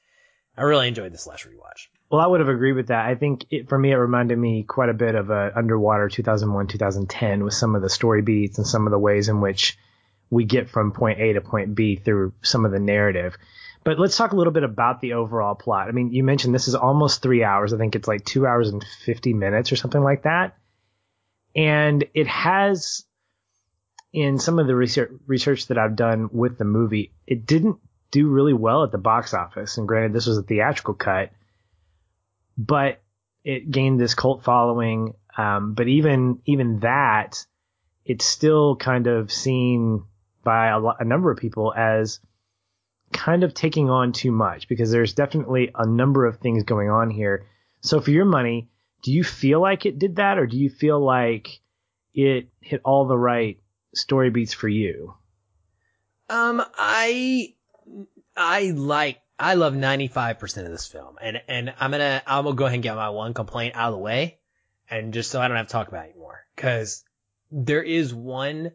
[0.57, 1.87] I really enjoyed this last rewatch.
[2.09, 3.05] Well, I would have agreed with that.
[3.05, 6.67] I think it, for me, it reminded me quite a bit of a Underwater 2001,
[6.67, 9.77] 2010 with some of the story beats and some of the ways in which
[10.29, 13.37] we get from point A to point B through some of the narrative.
[13.83, 15.87] But let's talk a little bit about the overall plot.
[15.87, 17.73] I mean, you mentioned this is almost three hours.
[17.73, 20.57] I think it's like two hours and 50 minutes or something like that.
[21.55, 23.03] And it has,
[24.11, 27.77] in some of the research, research that I've done with the movie, it didn't
[28.11, 29.77] do really well at the box office.
[29.77, 31.31] And granted, this was a theatrical cut
[32.57, 33.01] but
[33.43, 35.13] it gained this cult following.
[35.37, 37.45] Um, but even even that,
[38.05, 40.03] it's still kind of seen
[40.43, 42.19] by a, a number of people as
[43.11, 47.09] kind of taking on too much because there's definitely a number of things going on
[47.09, 47.45] here.
[47.81, 48.69] So for your money,
[49.03, 51.59] do you feel like it did that, or do you feel like
[52.13, 53.59] it hit all the right
[53.93, 55.13] story beats for you?
[56.29, 57.53] Um, I
[58.35, 61.17] I like I love 95% of this film.
[61.21, 63.93] And, and I'm gonna, I'm gonna go ahead and get my one complaint out of
[63.93, 64.39] the way.
[64.89, 66.45] And just so I don't have to talk about it anymore.
[66.55, 67.03] Cause
[67.51, 68.71] there is one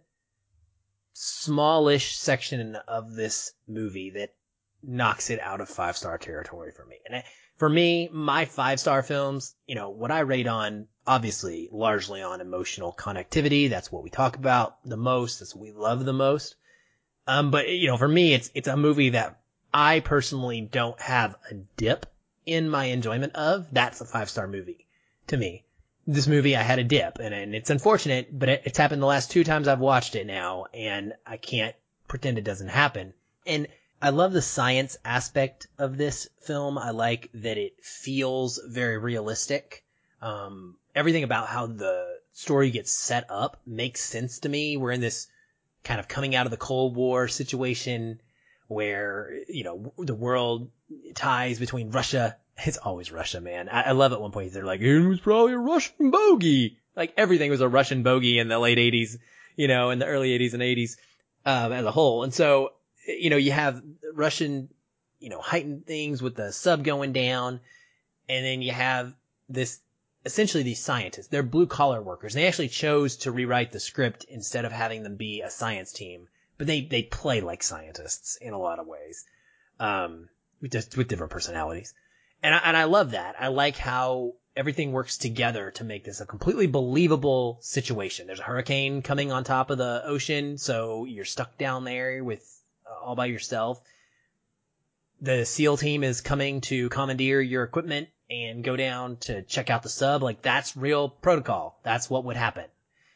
[1.12, 4.34] smallish section of this movie that
[4.82, 6.96] knocks it out of five star territory for me.
[7.06, 7.24] And it,
[7.58, 12.40] for me, my five star films, you know, what I rate on, obviously, largely on
[12.40, 13.68] emotional connectivity.
[13.68, 15.40] That's what we talk about the most.
[15.40, 16.56] That's what we love the most.
[17.26, 19.39] Um, but you know, for me, it's, it's a movie that
[19.72, 22.06] I personally don't have a dip
[22.46, 24.86] in my enjoyment of, that's a five star movie
[25.28, 25.64] to me.
[26.06, 29.06] This movie, I had a dip and, and it's unfortunate, but it, it's happened the
[29.06, 31.76] last two times I've watched it now and I can't
[32.08, 33.14] pretend it doesn't happen.
[33.46, 33.68] And
[34.02, 36.78] I love the science aspect of this film.
[36.78, 39.84] I like that it feels very realistic.
[40.22, 44.76] Um, everything about how the story gets set up makes sense to me.
[44.76, 45.28] We're in this
[45.84, 48.20] kind of coming out of the Cold War situation
[48.70, 50.70] where, you know, the world
[51.14, 52.36] ties between Russia.
[52.62, 53.70] It's always Russia, man.
[53.70, 56.78] I, I love at one point they're like, it was probably a Russian bogey.
[56.94, 59.16] Like everything was a Russian bogey in the late 80s,
[59.56, 60.96] you know, in the early 80s and 80s,
[61.46, 62.22] um, as a whole.
[62.22, 62.74] And so,
[63.06, 64.68] you know, you have Russian,
[65.20, 67.60] you know, heightened things with the sub going down.
[68.28, 69.14] And then you have
[69.48, 69.80] this,
[70.26, 71.28] essentially these scientists.
[71.28, 72.34] They're blue collar workers.
[72.34, 76.28] They actually chose to rewrite the script instead of having them be a science team
[76.60, 79.24] but they they play like scientists in a lot of ways,
[79.78, 80.28] um,
[80.70, 81.94] just with different personalities,
[82.42, 83.34] and I, and I love that.
[83.38, 88.26] I like how everything works together to make this a completely believable situation.
[88.26, 92.46] There's a hurricane coming on top of the ocean, so you're stuck down there with
[92.86, 93.80] uh, all by yourself.
[95.22, 99.82] The SEAL team is coming to commandeer your equipment and go down to check out
[99.82, 100.22] the sub.
[100.22, 101.80] Like that's real protocol.
[101.84, 102.66] That's what would happen.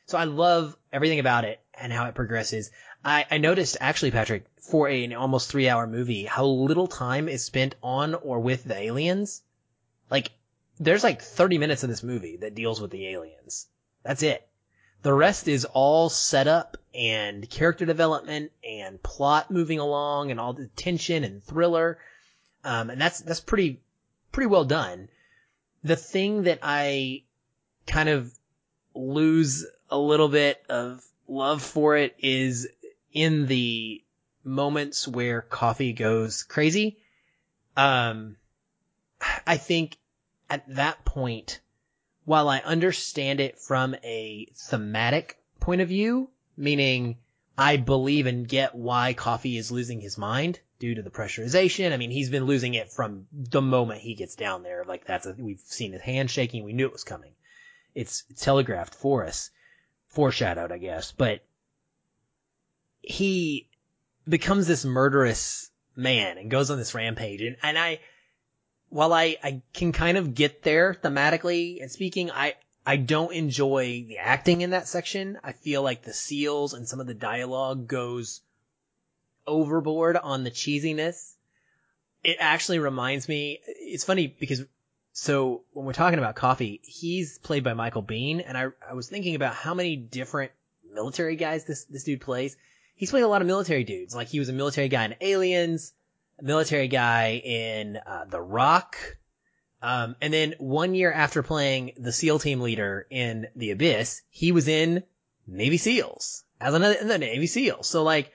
[0.07, 2.71] So I love everything about it and how it progresses.
[3.05, 7.45] I, I noticed actually, Patrick, for an almost three hour movie, how little time is
[7.45, 9.43] spent on or with the aliens.
[10.11, 10.31] Like,
[10.81, 13.67] there's like 30 minutes of this movie that deals with the aliens.
[14.03, 14.47] That's it.
[15.03, 20.69] The rest is all setup and character development and plot moving along and all the
[20.69, 21.99] tension and thriller.
[22.65, 23.81] Um, and that's, that's pretty,
[24.33, 25.09] pretty well done.
[25.83, 27.25] The thing that I
[27.87, 28.33] kind of
[28.95, 32.69] lose a little bit of love for it is
[33.15, 34.03] in the
[34.43, 36.99] moments where Coffey goes crazy.
[37.77, 38.37] Um,
[39.47, 39.97] I think
[40.51, 41.61] at that point,
[42.25, 47.17] while I understand it from a thematic point of view, meaning
[47.57, 51.93] I believe and get why Coffey is losing his mind due to the pressurization.
[51.93, 54.85] I mean, he's been losing it from the moment he gets down there.
[54.85, 56.65] Like that's a, we've seen his hand shaking.
[56.65, 57.33] We knew it was coming.
[57.95, 59.51] It's, telegraphed for us,
[60.09, 61.45] foreshadowed, I guess, but
[63.07, 63.69] he
[64.29, 67.43] becomes this murderous man and goes on this rampage.
[67.43, 68.01] And, and I,
[68.89, 72.55] while I, I can kind of get there thematically and speaking, I,
[72.87, 75.39] I don't enjoy the acting in that section.
[75.43, 78.41] I feel like the seals and some of the dialogue goes
[79.47, 81.33] overboard on the cheesiness.
[82.23, 84.65] It actually reminds me, it's funny because
[85.13, 89.09] so when we're talking about Coffey, he's played by Michael Biehn, and I, I was
[89.09, 90.51] thinking about how many different
[90.93, 92.57] military guys this, this dude plays.
[92.95, 94.15] He's played a lot of military dudes.
[94.15, 95.93] Like he was a military guy in Aliens,
[96.39, 98.97] a military guy in uh, The Rock,
[99.83, 104.51] um, and then one year after playing the SEAL team leader in The Abyss, he
[104.51, 105.03] was in
[105.47, 107.87] Navy SEALs as another the Navy SEALs.
[107.87, 108.33] So like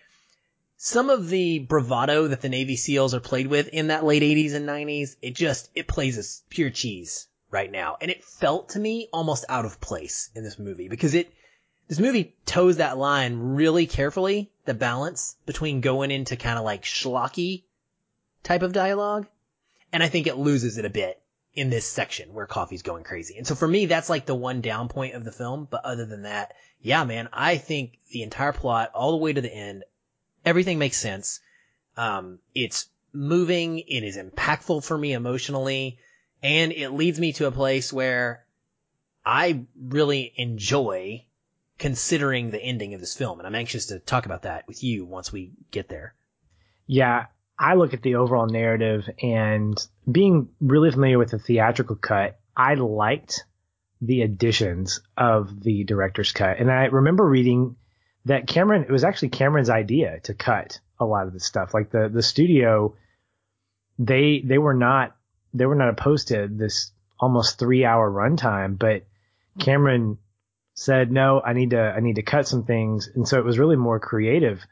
[0.78, 4.54] some of the bravado that the Navy SEALs are played with in that late 80s
[4.54, 8.80] and 90s, it just it plays as pure cheese right now, and it felt to
[8.80, 11.32] me almost out of place in this movie because it
[11.89, 16.84] this movie toes that line really carefully, the balance between going into kind of like
[16.84, 17.63] schlocky
[18.43, 19.28] type of dialogue,
[19.91, 21.21] and I think it loses it a bit
[21.54, 23.38] in this section where Coffey's going crazy.
[23.38, 25.67] And so for me, that's like the one down point of the film.
[25.69, 29.41] But other than that, yeah, man, I think the entire plot all the way to
[29.41, 29.84] the end,
[30.45, 31.41] everything makes sense.
[31.97, 33.80] Um, it's moving.
[33.80, 35.97] It is impactful for me emotionally
[36.41, 38.45] and it leads me to a place where
[39.25, 41.25] I really enjoy
[41.80, 43.39] considering the ending of this film.
[43.39, 46.13] And I'm anxious to talk about that with you once we get there.
[46.86, 47.28] Yeah.
[47.58, 49.78] I look at the overall narrative and
[50.10, 53.44] being really familiar with the theatrical cut, I liked
[54.02, 56.60] the additions of the director's cut.
[56.60, 57.76] And I remember reading
[58.26, 61.74] that Cameron, it was actually Cameron's idea to cut a lot of the stuff.
[61.74, 62.96] Like the, the studio,
[63.98, 65.15] they, they were not,
[65.54, 69.06] they were not opposed to this almost three hour runtime, but
[69.60, 70.18] Cameron
[70.80, 73.10] said, no, I need to, I need to cut some things.
[73.13, 74.65] And so it was really more creative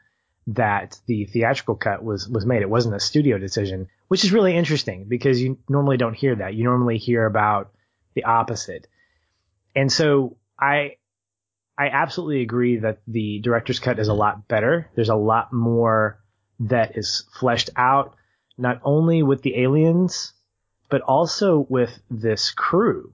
[0.46, 2.62] that the theatrical cut was was made.
[2.62, 6.54] It wasn't a studio decision, which is really interesting because you normally don't hear that.
[6.54, 7.72] You normally hear about
[8.14, 8.86] the opposite.
[9.76, 10.96] And so I
[11.76, 14.90] I absolutely agree that the director's cut is a lot better.
[14.94, 16.24] There's a lot more
[16.60, 18.16] that is fleshed out,
[18.56, 20.32] not only with the aliens,
[20.88, 23.12] but also with this crew.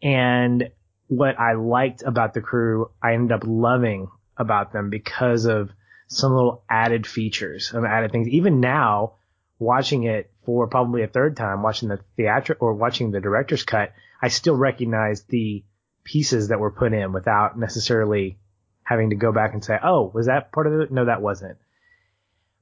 [0.00, 0.70] And
[1.08, 5.70] what I liked about the crew, I ended up loving about them because of
[6.08, 8.28] some little added features, some added things.
[8.28, 9.14] Even now,
[9.58, 13.92] watching it for probably a third time, watching the theatrical or watching the director's cut,
[14.20, 15.64] I still recognize the
[16.04, 18.38] pieces that were put in without necessarily
[18.82, 21.58] having to go back and say, "Oh, was that part of it?" No, that wasn't.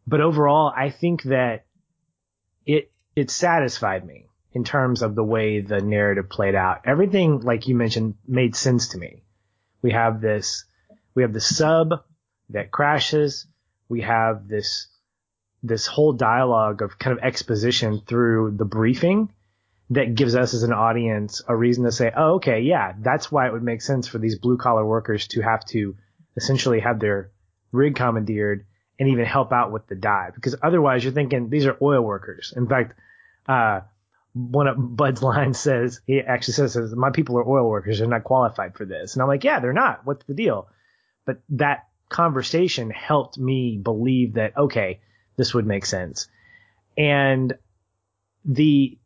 [0.06, 1.64] But overall, I think that
[2.66, 6.82] it it satisfied me in terms of the way the narrative played out.
[6.84, 9.22] Everything, like you mentioned, made sense to me.
[9.80, 10.64] We have this,
[11.14, 12.04] we have the sub
[12.50, 13.46] that crashes.
[13.88, 14.88] We have this
[15.62, 19.32] this whole dialogue of kind of exposition through the briefing
[19.90, 23.46] that gives us as an audience a reason to say, oh, okay, yeah, that's why
[23.46, 25.94] it would make sense for these blue collar workers to have to
[26.36, 27.30] essentially have their
[27.70, 28.66] rig commandeered
[28.98, 30.34] and even help out with the dive.
[30.34, 32.52] Because otherwise you're thinking these are oil workers.
[32.56, 32.98] In fact,
[33.46, 33.80] uh,
[34.34, 37.98] one of Bud's lines says, he actually says, says, my people are oil workers.
[37.98, 39.14] They're not qualified for this.
[39.14, 40.02] And I'm like, yeah, they're not.
[40.04, 40.68] What's the deal?
[41.24, 45.00] But that conversation helped me believe that, okay,
[45.36, 46.28] this would make sense.
[46.96, 47.54] And
[48.44, 48.98] the,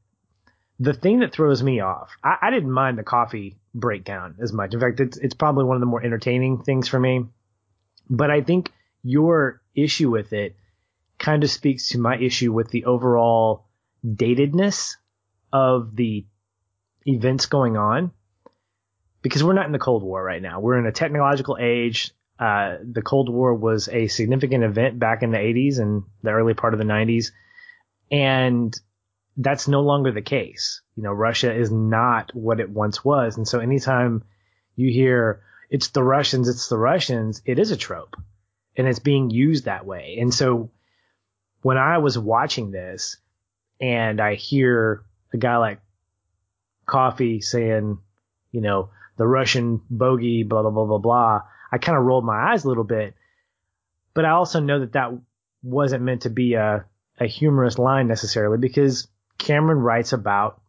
[0.81, 4.75] the thing that throws me off, I, I didn't mind the Coffey breakdown as much.
[4.75, 7.27] In fact, it's, it's probably one of the more entertaining things for me.
[8.09, 10.57] But I think your issue with it
[11.19, 13.67] kind of speaks to my issue with the overall
[14.05, 14.97] datedness
[15.53, 16.25] of the
[17.07, 18.11] events going on
[19.23, 20.61] because we're not in the Cold War right now.
[20.61, 22.13] We're in a technological age.
[22.39, 26.55] Uh, the Cold War was a significant event back in the 80s and the early
[26.55, 27.33] part of the 90s.
[28.11, 28.79] And
[29.37, 30.83] that's no longer the case.
[30.97, 33.37] You know, Russia is not what it once was.
[33.37, 34.23] And so anytime
[34.77, 38.17] you hear it's the Russians, it's the Russians, it is a trope
[38.77, 40.19] and it's being used that way.
[40.21, 40.71] And so
[41.63, 43.17] when I was watching this
[43.81, 45.81] and I hear a guy like
[46.87, 47.99] Coffey saying,
[48.53, 51.41] you know, the Russian bogey, blah, blah, blah, blah, blah.
[51.73, 53.15] I kind of rolled my eyes a little bit,
[54.15, 55.19] but I also know that that
[55.62, 56.85] wasn't meant to be a,
[57.19, 59.09] a humorous line necessarily because
[59.39, 60.61] Cameron writes about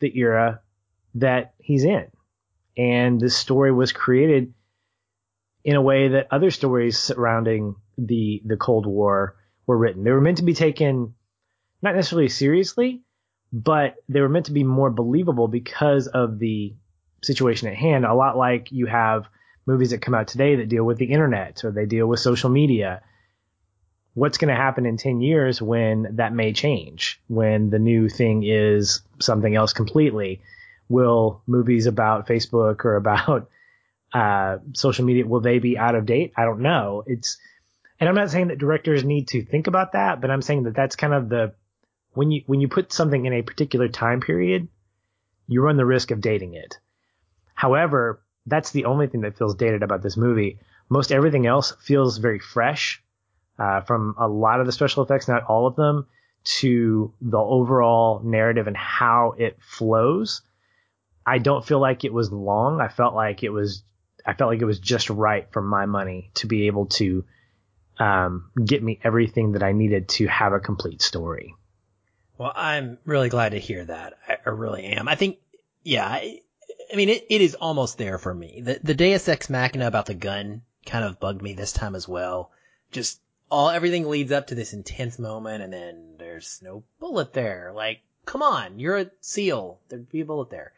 [0.00, 0.60] the era
[1.14, 2.06] that he's in.
[2.76, 4.54] And this story was created
[5.64, 10.04] in a way that other stories surrounding the, the Cold War were written.
[10.04, 11.14] They were meant to be taken
[11.82, 13.02] not necessarily seriously,
[13.52, 16.74] but they were meant to be more believable because of the
[17.22, 18.04] situation at hand.
[18.04, 19.28] A lot like you have
[19.66, 22.50] movies that come out today that deal with the internet or they deal with social
[22.50, 23.02] media.
[24.14, 27.20] What's going to happen in 10 years when that may change?
[27.28, 30.42] When the new thing is something else completely?
[30.88, 33.48] Will movies about Facebook or about
[34.12, 36.32] uh, social media, will they be out of date?
[36.36, 37.04] I don't know.
[37.06, 37.38] It's,
[38.00, 40.74] and I'm not saying that directors need to think about that, but I'm saying that
[40.74, 41.54] that's kind of the
[42.12, 44.68] when you when you put something in a particular time period,
[45.46, 46.78] you run the risk of dating it.
[47.54, 50.60] However, that's the only thing that feels dated about this movie.
[50.88, 53.02] Most everything else feels very fresh,
[53.58, 56.06] uh, from a lot of the special effects, not all of them,
[56.42, 60.42] to the overall narrative and how it flows.
[61.26, 62.80] I don't feel like it was long.
[62.80, 63.84] I felt like it was,
[64.24, 67.24] I felt like it was just right for my money to be able to
[67.98, 71.54] um, get me everything that I needed to have a complete story.
[72.40, 74.14] Well, I'm really glad to hear that.
[74.26, 75.08] I, I really am.
[75.08, 75.40] I think,
[75.82, 76.40] yeah, I,
[76.90, 78.62] I mean, it, it is almost there for me.
[78.62, 82.08] The, the Deus Ex Machina about the gun kind of bugged me this time as
[82.08, 82.50] well.
[82.92, 87.72] Just all, everything leads up to this intense moment and then there's no bullet there.
[87.74, 89.78] Like, come on, you're a SEAL.
[89.90, 90.72] There'd be a bullet there.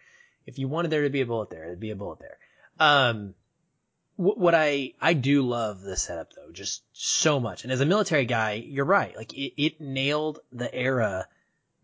[0.47, 2.39] If you wanted there to be a bullet there, there'd be a bullet there.
[2.81, 3.35] Um,
[4.17, 7.63] what I, I do love the setup though, just so much.
[7.63, 9.17] And as a military guy, you're right.
[9.17, 11.29] Like it, it nailed the era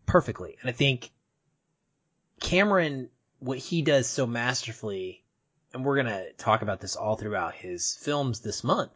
[0.09, 0.57] perfectly.
[0.59, 1.11] And I think
[2.41, 5.23] Cameron, what he does so masterfully,
[5.73, 8.91] and we're going to talk about this all throughout his films this month.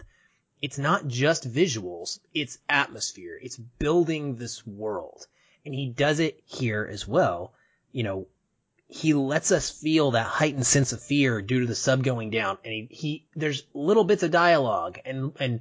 [0.59, 3.37] It's not just visuals, it's atmosphere.
[3.41, 5.27] It's building this world.
[5.65, 7.53] And he does it here as well.
[7.91, 8.27] You know,
[8.87, 12.57] he lets us feel that heightened sense of fear due to the sub going down.
[12.65, 15.59] And he, he there's little bits of dialogue and, and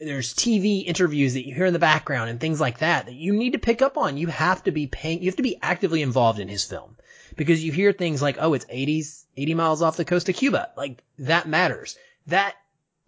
[0.00, 3.34] there's TV interviews that you hear in the background and things like that that you
[3.34, 4.16] need to pick up on.
[4.16, 6.96] You have to be paying, you have to be actively involved in his film
[7.36, 10.70] because you hear things like, oh, it's 80s, 80 miles off the coast of Cuba.
[10.76, 11.98] Like that matters.
[12.28, 12.56] That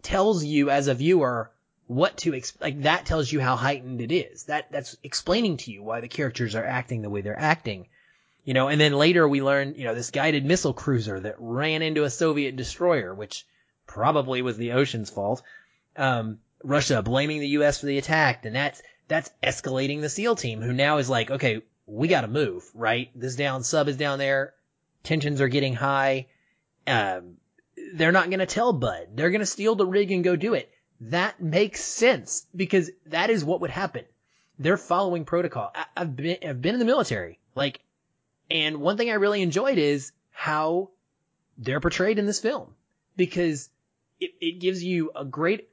[0.02, 1.50] tells you as a viewer
[1.86, 4.44] what to ex- like that tells you how heightened it is.
[4.44, 7.88] That that's explaining to you why the characters are acting the way they're acting.
[8.44, 11.80] You know, and then later we learn, you know, this guided missile cruiser that ran
[11.80, 13.46] into a Soviet destroyer, which
[13.86, 15.42] probably was the ocean's fault.
[15.96, 17.80] Um, Russia blaming the U.S.
[17.80, 21.62] for the attack, and that's that's escalating the SEAL team, who now is like, okay,
[21.86, 23.10] we got to move, right?
[23.14, 24.54] This down sub is down there,
[25.02, 26.28] tensions are getting high.
[26.86, 27.36] Um,
[27.94, 29.08] they're not going to tell Bud.
[29.14, 30.70] They're going to steal the rig and go do it.
[31.00, 34.04] That makes sense because that is what would happen.
[34.58, 35.72] They're following protocol.
[35.74, 37.80] I, have been I've been in the military, like,
[38.50, 40.90] and one thing I really enjoyed is how
[41.58, 42.74] they're portrayed in this film
[43.16, 43.68] because
[44.20, 45.68] it, it gives you a great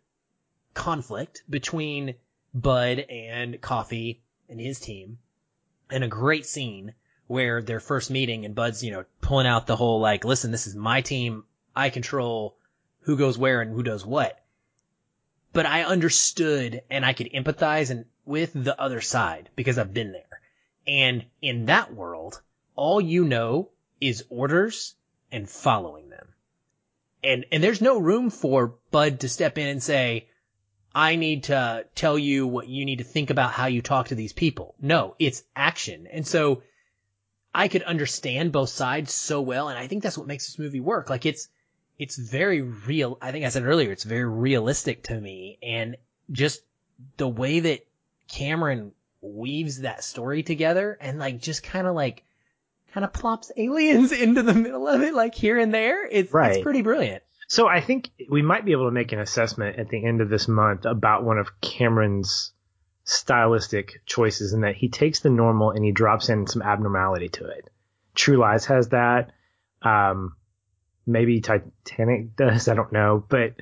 [0.79, 2.15] conflict between
[2.53, 5.19] Bud and Coffey and his team
[5.91, 6.93] and a great scene
[7.27, 10.67] where their first meeting and Bud's, you know, pulling out the whole like, listen, this
[10.67, 11.43] is my team.
[11.75, 12.57] I control
[13.01, 14.41] who goes where and who does what.
[15.51, 20.13] But I understood and I could empathize and with the other side because I've been
[20.13, 20.41] there.
[20.87, 22.41] And in that world,
[22.75, 24.95] all you know is orders
[25.29, 26.29] and following them.
[27.21, 30.29] And, and there's no room for Bud to step in and say,
[30.93, 34.15] I need to tell you what you need to think about how you talk to
[34.15, 34.75] these people.
[34.81, 36.07] No, it's action.
[36.07, 36.63] And so
[37.53, 39.69] I could understand both sides so well.
[39.69, 41.09] And I think that's what makes this movie work.
[41.09, 41.47] Like it's,
[41.97, 43.17] it's very real.
[43.21, 45.59] I think I said earlier, it's very realistic to me.
[45.61, 45.97] And
[46.31, 46.61] just
[47.17, 47.85] the way that
[48.27, 52.23] Cameron weaves that story together and like just kind of like,
[52.93, 56.07] kind of plops aliens into the middle of it, like here and there.
[56.07, 56.53] It's, right.
[56.53, 57.21] it's pretty brilliant.
[57.49, 60.29] So I think we might be able to make an assessment at the end of
[60.29, 62.53] this month about one of Cameron's
[63.05, 67.45] stylistic choices in that he takes the normal and he drops in some abnormality to
[67.45, 67.67] it.
[68.13, 69.31] True Lies has that.
[69.81, 70.35] Um,
[71.07, 72.67] maybe Titanic does.
[72.67, 73.55] I don't know, but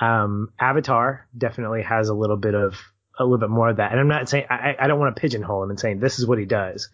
[0.00, 2.74] um, Avatar definitely has a little bit of
[3.18, 3.92] a little bit more of that.
[3.92, 6.26] And I'm not saying I, I don't want to pigeonhole him and saying this is
[6.26, 6.88] what he does,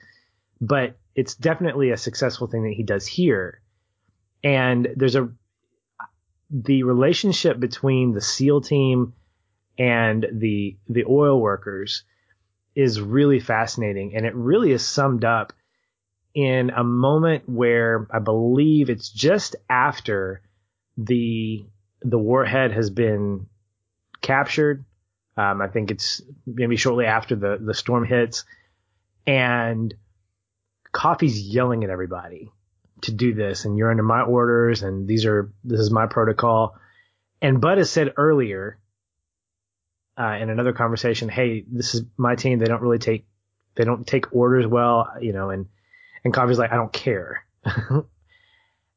[0.61, 3.63] but it's definitely a successful thing that he does here.
[4.43, 5.31] And there's a
[6.51, 9.15] the relationship between the SEAL team
[9.79, 12.05] and the the oil workers
[12.75, 15.53] is really fascinating, and it really is summed up
[16.35, 20.43] in a moment where I believe it's just after
[20.97, 21.65] the
[22.03, 23.47] the warhead has been
[24.21, 24.85] captured.
[25.37, 28.45] Um, I think it's maybe shortly after the the storm hits,
[29.27, 29.95] and
[30.93, 32.51] Coffey's yelling at everybody
[33.03, 36.77] to do this, and you're under my orders, and these are this is my protocol.
[37.43, 38.79] And Bud has said earlier
[40.19, 42.59] uh, in another conversation, "Hey, this is my team.
[42.59, 43.27] They don't really take
[43.77, 45.67] they don't take orders well, you know." And
[46.25, 48.05] and Coffey's like, "I don't care." and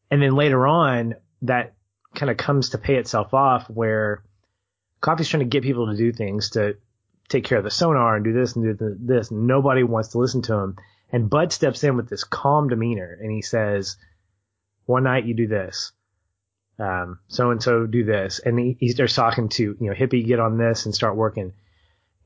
[0.10, 1.74] then later on, that
[2.16, 4.24] kind of comes to pay itself off, where
[5.01, 6.78] Coffey's trying to get people to do things to
[7.30, 9.32] take care of the sonar and do this and do this.
[9.32, 10.78] Nobody wants to listen to him.
[11.14, 13.97] And Bud steps in with this calm demeanor and he says,
[14.86, 15.91] one night you do this.
[16.80, 18.39] Um, so and so do this.
[18.39, 21.53] And he, he starts talking to, you know, hippie, get on this and start working.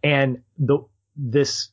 [0.01, 0.79] And the,
[1.17, 1.69] this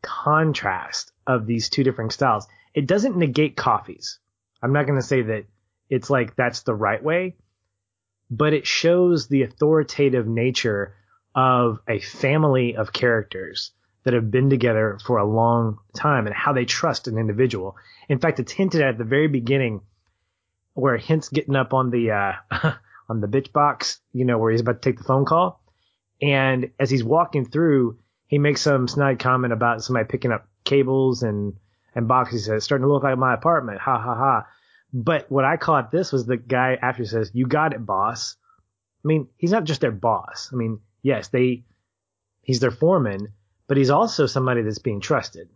[0.00, 4.18] contrast of these two different styles, it doesn't negate Coffey's.
[4.62, 5.44] I'm not going to say that
[5.90, 7.36] it's like that's the right way,
[8.30, 10.94] but it shows the authoritative nature
[11.34, 13.72] of a family of characters
[14.06, 17.76] that have been together for a long time and how they trust an individual.
[18.08, 19.80] In fact, it's hinted at the very beginning
[20.74, 22.32] where Hint's getting up on the, uh,
[23.08, 25.60] on the bitch box, you know, where he's about to take the phone call.
[26.22, 27.98] And as he's walking through,
[28.28, 31.54] he makes some snide comment about somebody picking up cables and,
[31.92, 32.46] and boxes.
[32.46, 33.80] He says, starting to look like my apartment.
[33.80, 34.46] Ha ha ha.
[34.92, 38.36] But what I caught this was the guy after says, you got it, boss.
[39.04, 40.50] I mean, he's not just their boss.
[40.52, 41.64] I mean, yes, they,
[42.42, 43.32] he's their foreman,
[43.66, 45.48] but he's also somebody that's being trusted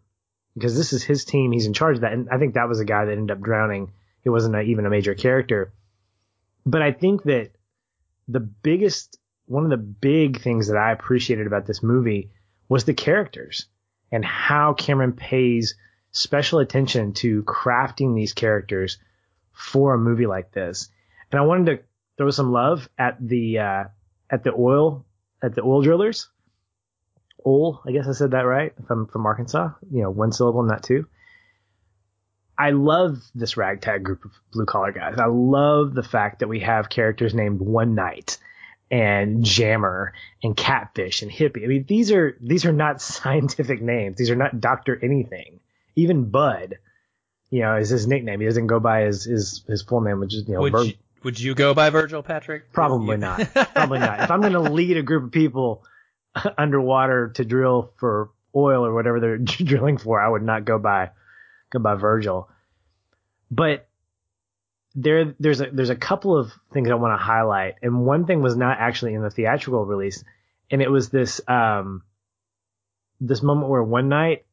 [0.54, 1.52] because this is his team.
[1.52, 2.12] He's in charge of that.
[2.12, 3.92] And I think that was a guy that ended up drowning.
[4.22, 5.72] He wasn't a, even a major character.
[6.66, 7.50] But I think that
[8.28, 12.30] the biggest, one of the big things that I appreciated about this movie
[12.68, 13.66] was the characters
[14.12, 15.76] and how Cameron pays
[16.12, 18.98] special attention to crafting these characters
[19.52, 20.88] for a movie like this.
[21.30, 21.82] And I wanted to
[22.16, 23.84] throw some love at the, uh,
[24.28, 25.06] at the oil,
[25.42, 26.28] at the oil drillers
[27.44, 28.72] Ole, I guess I said that right.
[28.86, 31.06] From from Arkansas, you know, one syllable, not two.
[32.60, 35.18] I love this ragtag group of blue collar guys.
[35.18, 38.36] I love the fact that we have characters named One Night
[38.90, 40.12] and Jammer
[40.42, 41.64] and Catfish and Hippie.
[41.64, 44.18] I mean, these are these are not scientific names.
[44.18, 45.60] These are not Doctor Anything.
[45.96, 46.78] Even Bud,
[47.50, 48.40] you know, is his nickname.
[48.40, 50.60] He doesn't go by his his, his full name, which is you know.
[50.60, 52.72] Would, you, would you go by Virgil, Patrick?
[52.72, 53.40] Probably not.
[53.74, 54.20] Probably not.
[54.20, 55.82] If I'm going to lead a group of people
[56.58, 61.10] underwater to drill for oil or whatever they're drilling for, I would not go by
[61.70, 62.48] go by Virgil.
[63.50, 63.88] But
[64.94, 68.42] there there's a there's a couple of things I want to highlight, and one thing
[68.42, 70.24] was not actually in the theatrical release,
[70.70, 72.02] and it was this um
[73.20, 74.44] this moment where one night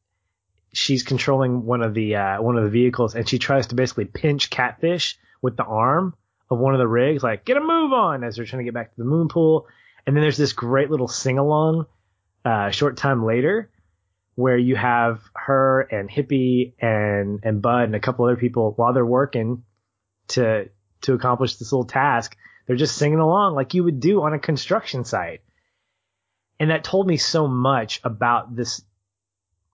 [0.74, 4.06] she's controlling one of the uh, one of the vehicles, and she tries to basically
[4.06, 6.16] pinch Catfish with the arm
[6.50, 8.74] of one of the rigs, like get a move on as they're trying to get
[8.74, 9.68] back to the moon pool.
[10.08, 11.86] And then there's this great little sing along,
[12.46, 13.70] uh, short time later
[14.36, 18.94] where you have her and Hippie and, and Bud and a couple other people while
[18.94, 19.64] they're working
[20.30, 20.70] to,
[21.02, 22.38] to accomplish this little task.
[22.66, 25.42] They're just singing along like you would do on a construction site.
[26.60, 28.82] And that told me so much about this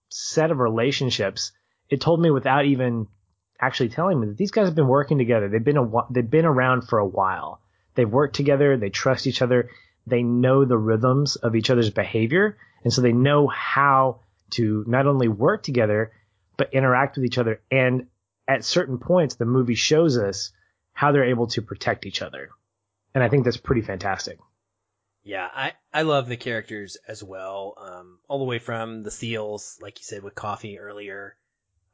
[0.08, 1.52] set of relationships.
[1.88, 3.06] It told me without even
[3.60, 5.48] actually telling me that these guys have been working together.
[5.48, 7.60] They've been a, they've been around for a while.
[7.94, 8.76] They've worked together.
[8.76, 9.70] They trust each other
[10.06, 12.58] they know the rhythms of each other's behavior.
[12.82, 16.12] And so they know how to not only work together,
[16.56, 17.60] but interact with each other.
[17.70, 18.06] And
[18.46, 20.52] at certain points, the movie shows us
[20.92, 22.50] how they're able to protect each other.
[23.14, 24.38] And I think that's pretty fantastic.
[25.22, 27.74] Yeah, I, I love the characters as well.
[27.78, 31.36] Um, all the way from the seals, like you said, with Coffey earlier.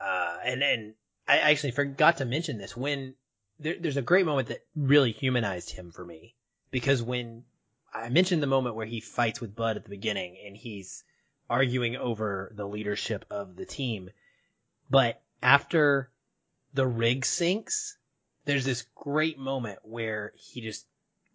[0.01, 0.95] Uh, and then
[1.29, 3.15] I actually forgot to mention this when
[3.61, 6.35] there, there's a great moment that really humanized him for me
[6.73, 7.45] because when
[7.93, 11.05] I mentioned the moment where he fights with Bud at the beginning and he's
[11.49, 14.11] arguing over the leadership of the team.
[14.89, 16.11] But after
[16.75, 17.97] the rig sinks,
[18.45, 20.87] there's this great moment where he just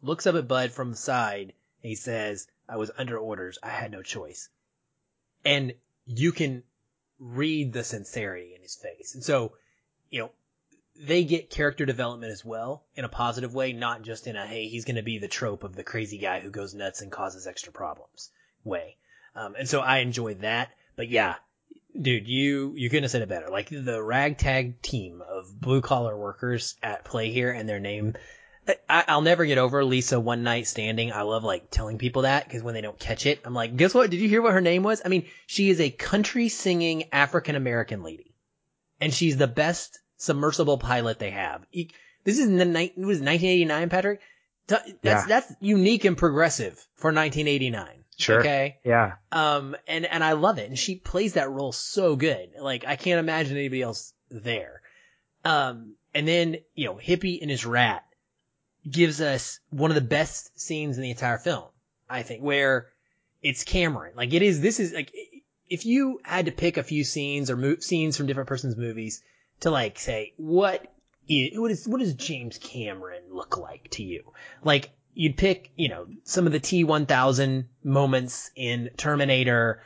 [0.02, 1.54] looks up at Bud from the side
[1.84, 3.60] and he says, I was under orders.
[3.62, 4.50] I had no choice.
[5.44, 5.74] And
[6.06, 6.64] you can
[7.20, 9.14] read the sincerity in his face.
[9.14, 9.54] And so,
[10.10, 10.32] you know,
[11.00, 14.68] they get character development as well in a positive way, not just in a hey
[14.68, 17.48] he's going to be the trope of the crazy guy who goes nuts and causes
[17.48, 18.30] extra problems
[18.64, 18.98] way.
[19.36, 20.70] Um, and so I enjoy that.
[20.96, 21.36] But yeah,
[22.00, 23.50] dude, you you couldn't have said it better.
[23.50, 28.14] Like the ragtag team of blue collar workers at play here and their name.
[28.90, 31.12] I, will never get over Lisa one night standing.
[31.12, 33.94] I love like telling people that because when they don't catch it, I'm like, guess
[33.94, 34.10] what?
[34.10, 35.04] Did you hear what her name was?
[35.06, 38.34] I mean, she is a country singing African American lady
[39.00, 41.66] and she's the best submersible pilot they have.
[41.72, 44.22] This is in the it was 1989, Patrick.
[44.68, 45.26] That's Yeah.
[45.28, 48.04] that's unique and progressive for 1989.
[48.18, 48.40] Sure.
[48.40, 48.78] Okay.
[48.86, 49.14] Yeah.
[49.32, 50.70] Um, and, and I love it.
[50.70, 52.52] And she plays that role so good.
[52.60, 54.82] Like, I can't imagine anybody else there.
[55.44, 58.06] Um, and then, you know, Hippie and his rat
[58.90, 61.66] gives us one of the best scenes in the entire film,
[62.10, 62.88] I think, where
[63.44, 64.14] it's Cameron.
[64.16, 65.12] Like, it is, this is like,
[65.70, 69.22] if you had to pick a few scenes or mo- scenes from different person's movies
[69.62, 70.86] to like say, what
[71.28, 74.24] is, what is, what does James Cameron look like to you?
[74.64, 79.82] Like, you'd pick, you know, some of the T1000 moments in Terminator.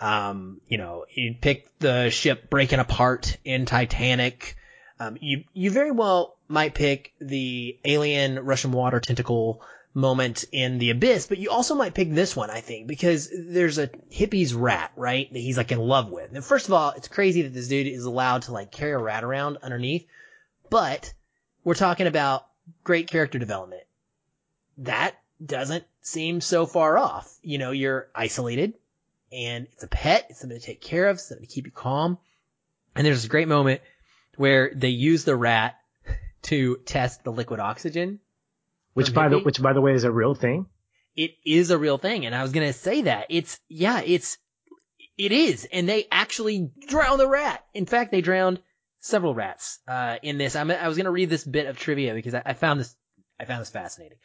[0.00, 4.56] Um, you know, you'd pick the ship breaking apart in Titanic.
[5.00, 9.62] Um, you, you very well might pick the alien Russian water tentacle
[9.94, 13.78] moment in the abyss, but you also might pick this one, I think, because there's
[13.78, 15.32] a hippie's rat, right?
[15.32, 16.34] That he's like in love with.
[16.34, 18.98] And first of all, it's crazy that this dude is allowed to like carry a
[18.98, 20.06] rat around underneath,
[20.68, 21.12] but
[21.62, 22.46] we're talking about
[22.82, 23.84] great character development
[24.78, 25.14] that
[25.44, 27.32] doesn't seem so far off.
[27.42, 28.74] You know, you're isolated
[29.32, 30.26] and it's a pet.
[30.30, 32.18] It's something to take care of, something to keep you calm.
[32.94, 33.80] And there's a great moment
[34.36, 35.78] where they use the rat
[36.42, 38.20] to test the liquid oxygen.
[38.94, 40.66] Which by the which by the way is a real thing.
[41.16, 42.26] It is a real thing.
[42.26, 44.36] And I was going to say that it's, yeah, it's,
[45.16, 45.66] it is.
[45.70, 47.64] And they actually drown the rat.
[47.72, 48.60] In fact, they drowned
[49.00, 50.56] several rats, uh, in this.
[50.56, 52.96] I'm, I was going to read this bit of trivia because I, I found this,
[53.38, 54.18] I found this fascinating.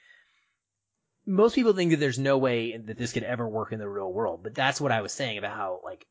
[1.28, 4.12] Most people think that there's no way that this could ever work in the real
[4.12, 6.08] world, but that's what I was saying about how, like,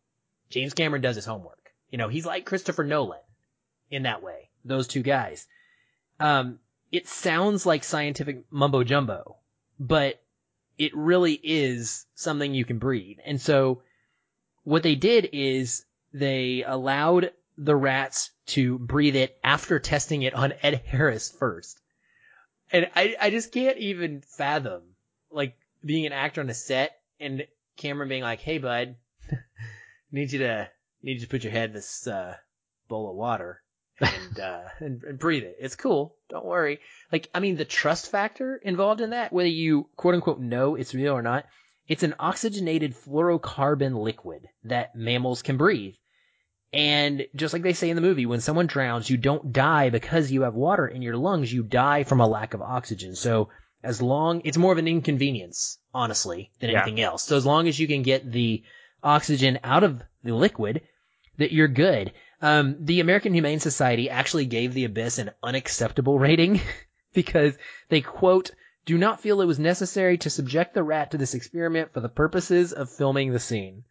[0.49, 1.73] James Cameron does his homework.
[1.91, 3.19] You know, he's like Christopher Nolan
[3.91, 4.51] in that way.
[4.65, 5.47] Those two guys.
[6.21, 9.37] Um, it sounds like scientific mumbo jumbo,
[9.79, 10.23] but
[10.79, 13.21] it really is something you can breed.
[13.25, 13.83] And so
[14.65, 20.55] what they did is they allowed the rats to breathe it after testing it on
[20.63, 21.81] Ed Harris first.
[22.71, 24.83] And I, I just can't even fathom
[25.31, 28.97] like being an actor on a set and Cameron being like, Hey bud,
[30.13, 30.71] need you to,
[31.03, 32.37] need you to put your head in this, uh,
[32.89, 33.63] bowl of water
[34.01, 35.57] and, uh, and, and breathe it.
[35.61, 36.15] It's cool.
[36.29, 36.81] Don't worry.
[37.11, 40.95] Like, I mean, the trust factor involved in that, whether you quote unquote know it's
[40.95, 41.47] real or not,
[41.87, 45.95] it's an oxygenated fluorocarbon liquid that mammals can breathe.
[46.73, 50.31] And just like they say in the movie, when someone drowns, you don't die because
[50.31, 51.51] you have water in your lungs.
[51.53, 53.17] You die from a lack of oxygen.
[53.17, 53.49] So
[53.83, 56.83] as long, it's more of an inconvenience, honestly, than Yeah.
[56.83, 57.23] anything else.
[57.25, 58.63] So as long as you can get the
[59.03, 60.83] oxygen out of the liquid,
[61.39, 62.13] that you're good.
[62.41, 66.61] Um, the American Humane Society actually gave The Abyss an unacceptable rating
[67.13, 67.57] because
[67.89, 68.51] they quote,
[68.87, 72.09] do not feel it was necessary to subject the rat to this experiment for the
[72.09, 73.85] purposes of filming the scene.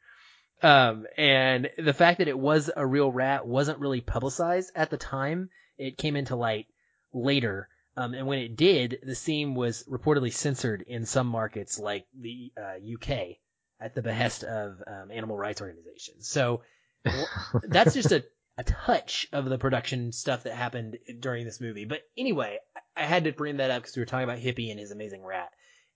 [0.64, 4.98] Um, and the fact that it was a real rat wasn't really publicized at the
[4.98, 5.50] time.
[5.78, 6.66] It came into light
[7.14, 7.70] later.
[7.96, 12.52] Um, and when it did, the scene was reportedly censored in some markets like the
[12.58, 13.38] uh, UK
[13.80, 16.28] at the behest of um, animal rights organizations.
[16.28, 16.62] So
[17.64, 18.24] that's just a,
[18.58, 21.86] a touch of the production stuff that happened during this movie.
[21.86, 22.58] But anyway,
[22.96, 25.24] I had to bring that up because we were talking about Hippie and his amazing
[25.24, 25.52] rat.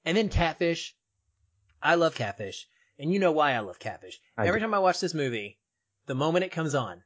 [0.06, 0.96] And then Catfish.
[1.82, 2.68] I love Catfish.
[3.00, 4.20] And you know why I love Catfish.
[4.38, 4.66] I Every do.
[4.66, 5.58] time I watch this movie,
[6.06, 7.02] the moment it comes on,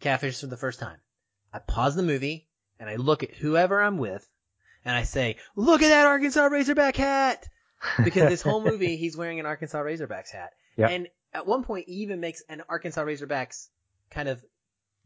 [0.00, 0.98] Catfish for the first time,
[1.52, 2.48] I pause the movie
[2.78, 4.26] and I look at whoever I'm with
[4.84, 7.48] and I say, look at that Arkansas Razorback hat!
[8.04, 10.50] Because this whole movie, he's wearing an Arkansas Razorbacks hat.
[10.76, 10.90] Yep.
[10.90, 13.68] And at one point, he even makes an Arkansas Razorbacks
[14.10, 14.42] kind of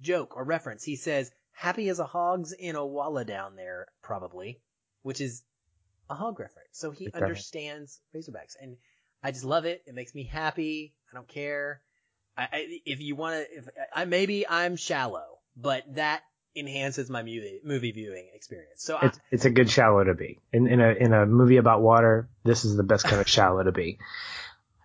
[0.05, 0.85] joke or reference.
[0.85, 4.61] He says, happy as a hog's in a walla down there, probably,
[5.03, 5.43] which is
[6.09, 6.69] a hog reference.
[6.73, 8.57] So he understands Razorbacks.
[8.61, 8.77] And
[9.23, 9.83] I just love it.
[9.87, 10.95] It makes me happy.
[11.11, 11.81] I don't care.
[12.37, 16.23] I, I if you want to, if I maybe I'm shallow, but that
[16.57, 18.83] enhances my movie movie viewing experience.
[18.83, 20.39] So I, It's it's a good shallow to be.
[20.53, 23.63] In in a in a movie about water, this is the best kind of shallow
[23.63, 23.99] to be.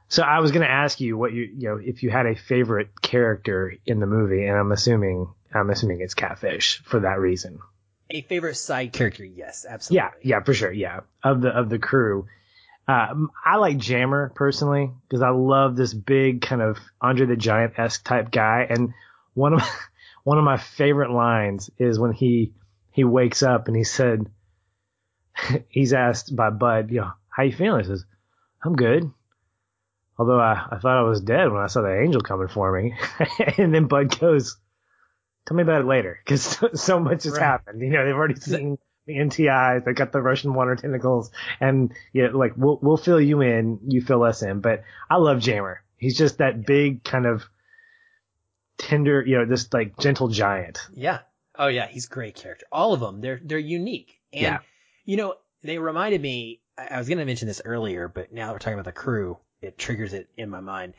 [0.09, 2.35] So I was going to ask you what you you know if you had a
[2.35, 7.59] favorite character in the movie, and I'm assuming I'm assuming it's Catfish for that reason.
[8.09, 10.09] a favorite side character, yes, absolutely.
[10.23, 10.71] yeah, yeah, for sure.
[10.71, 12.27] Yeah, of the of the crew.
[12.87, 17.77] Um, I like Jammer personally because I love this big kind of Andre the Giant
[17.77, 18.93] esque type guy, and
[19.35, 19.61] one of
[20.23, 22.53] one of my favorite lines is when he
[22.91, 24.27] he wakes up and he said
[25.69, 27.81] he's asked by Bud, you know, how you feeling?
[27.83, 28.05] He says,
[28.63, 29.11] I'm good.
[30.19, 32.93] Although I, I thought I was dead when I saw the angel coming for me,
[33.57, 34.57] and then Bud goes,
[35.47, 37.41] "Tell me about it later," because so, so much has Right.
[37.41, 37.81] happened.
[37.81, 42.27] You know, they've already seen the NTIs, they got the Russian water tentacles, and yeah,
[42.33, 44.59] like we'll we'll fill you in, you fill us in.
[44.59, 45.83] But I love Jammer.
[45.97, 47.45] He's just that big kind of
[48.77, 50.79] tender, you know, this like gentle giant.
[50.93, 51.19] Yeah.
[51.57, 52.65] Oh yeah, he's a great character.
[52.71, 54.19] All of them, they're they're unique.
[54.33, 54.59] And Yeah.
[55.05, 56.61] you know, they reminded me.
[56.77, 58.91] I I was going to mention this earlier, but now that we're talking about the
[58.91, 60.93] crew, it triggers it in my mind.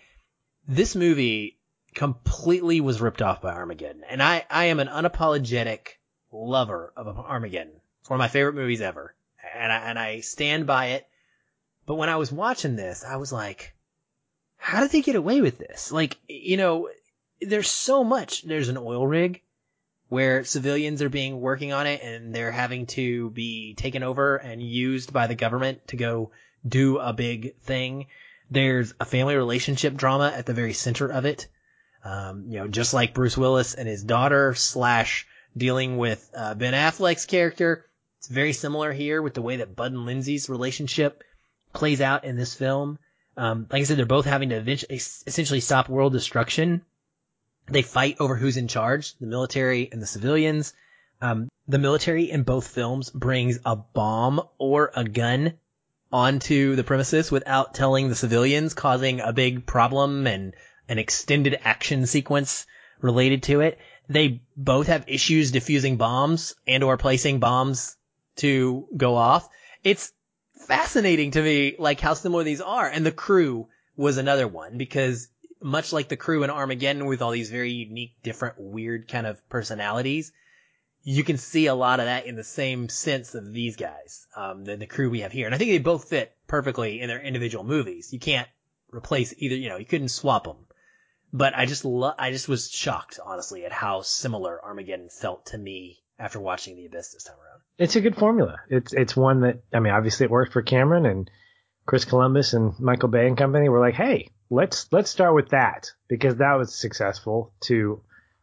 [0.66, 1.58] This movie
[1.94, 5.98] completely was ripped off by Armageddon, and I I am an unapologetic
[6.32, 7.80] lover of Armageddon.
[8.00, 9.14] It's one of my favorite movies ever,
[9.54, 11.06] and I and I stand by it.
[11.86, 13.74] But when I was watching this, I was like,
[14.56, 15.90] how did they get away with this?
[15.90, 16.88] Like, you know,
[17.40, 18.42] there's so much.
[18.42, 19.42] There's an oil rig
[20.08, 24.60] where civilians are being working on it and they're having to be taken over and
[24.62, 26.30] used by the government to go
[26.66, 28.06] do a big thing.
[28.50, 31.46] There's a family relationship drama at the very center of it.
[32.04, 35.26] Um, you know, just like Bruce Willis and his daughter slash
[35.56, 37.86] dealing with uh, Ben Affleck's character.
[38.18, 41.22] It's very similar here with the way that Bud and Lindsey's relationship
[41.72, 42.98] plays out in this film.
[43.36, 46.82] Um, like I said, they're both having to essentially stop world destruction
[47.70, 50.74] they fight over who's in charge, the military and the civilians.
[51.20, 55.54] Um, the military in both films brings a bomb or a gun
[56.12, 60.54] onto the premises without telling the civilians, causing a big problem and
[60.88, 62.66] an extended action sequence
[63.00, 63.78] related to it.
[64.08, 67.96] They both have issues defusing bombs and or placing bombs
[68.36, 69.48] to go off.
[69.84, 70.12] It's
[70.66, 72.88] fascinating to me, like how similar these are.
[72.88, 75.28] And the crew was another one because
[75.62, 79.46] much like the crew in Armageddon with all these very unique, different, weird kind of
[79.48, 80.32] personalities,
[81.02, 84.64] you can see a lot of that in the same sense of these guys, um,
[84.64, 85.46] the, the crew we have here.
[85.46, 88.12] And I think they both fit perfectly in their individual movies.
[88.12, 88.48] You can't
[88.90, 90.56] replace either, you know, you couldn't swap them.
[91.32, 95.58] But I just lo- I just was shocked, honestly, at how similar Armageddon felt to
[95.58, 97.60] me after watching The Abyss this time around.
[97.78, 98.56] It's a good formula.
[98.68, 101.30] It's it's one that I mean, obviously it worked for Cameron and
[101.86, 103.68] Chris Columbus and Michael Bay and company.
[103.68, 108.02] Were like, hey, let's let's start with that because that was successful to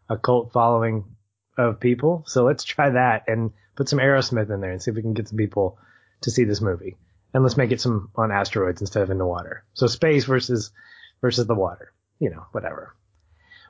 [0.10, 1.17] a cult following
[1.58, 2.24] of people.
[2.28, 5.14] So let's try that and put some Aerosmith in there and see if we can
[5.14, 5.78] get some people
[6.22, 6.98] to see this movie.
[7.34, 9.64] And let's make it some on asteroids instead of in the water.
[9.74, 10.72] So space versus
[11.22, 11.92] versus the water.
[12.20, 12.96] You know, whatever.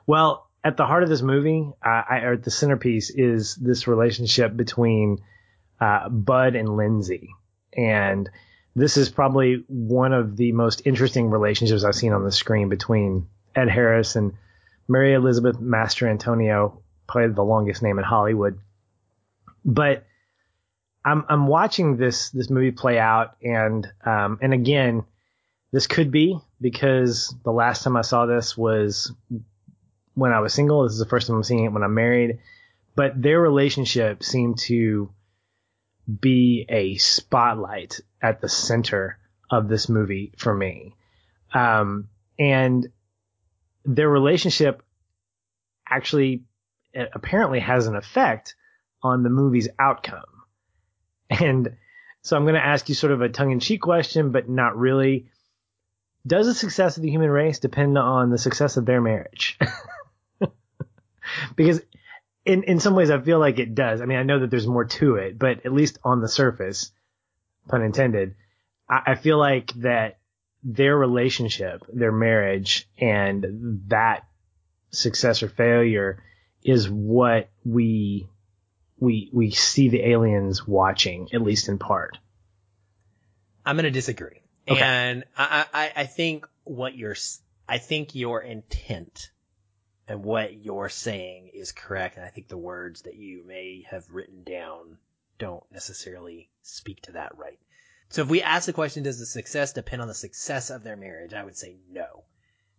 [0.06, 4.56] Well, at the heart of this movie, uh, I, or the centerpiece is this relationship
[4.56, 5.18] between
[5.80, 7.28] uh, Bud and Lindsey,
[7.76, 8.28] and
[8.74, 13.28] this is probably one of the most interesting relationships I've seen on the screen between
[13.54, 14.34] Ed Harris and
[14.88, 18.60] Mary Elizabeth Mastrantonio, probably the longest name in Hollywood.
[19.64, 20.06] But
[21.04, 25.04] I'm I'm watching this this movie play out, and um, and again,
[25.72, 29.12] this could be because the last time I saw this was
[30.14, 30.82] when I was single.
[30.82, 32.38] This is the first time I'm seeing it when I'm married.
[32.94, 35.10] But their relationship seemed to
[36.20, 39.18] be a spotlight at the center
[39.50, 40.94] of this movie for me.
[41.54, 42.86] Um, and
[43.84, 44.82] their relationship
[45.88, 46.42] actually
[46.94, 48.54] apparently has an effect
[49.02, 50.24] on the movie's outcome.
[51.30, 51.76] And
[52.22, 54.78] so I'm going to ask you sort of a tongue in cheek question, but not
[54.78, 55.28] really.
[56.26, 59.58] Does the success of the human race depend on the success of their marriage?
[61.56, 61.82] because
[62.44, 64.00] in, in some ways I feel like it does.
[64.00, 66.92] I mean, I know that there's more to it, but at least on the surface,
[67.68, 68.34] pun intended,
[68.88, 70.18] I, I feel like that
[70.62, 74.24] their relationship, their marriage, and that
[74.90, 76.22] success or failure
[76.62, 78.28] is what we
[78.98, 82.18] we we see the aliens watching, at least in part.
[83.64, 84.42] I'm going to disagree.
[84.68, 84.80] Okay.
[84.80, 87.16] And I, I, I think what you're,
[87.68, 89.30] I think your intent
[90.06, 92.16] and what you're saying is correct.
[92.16, 94.98] And I think the words that you may have written down
[95.38, 97.58] don't necessarily speak to that right.
[98.10, 100.96] So if we ask the question, does the success depend on the success of their
[100.96, 101.34] marriage?
[101.34, 102.24] I would say no.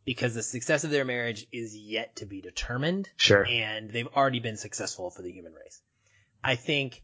[0.09, 3.45] Because the success of their marriage is yet to be determined Sure.
[3.45, 5.83] and they've already been successful for the human race.
[6.43, 7.03] I think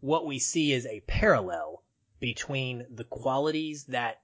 [0.00, 1.84] what we see is a parallel
[2.18, 4.22] between the qualities that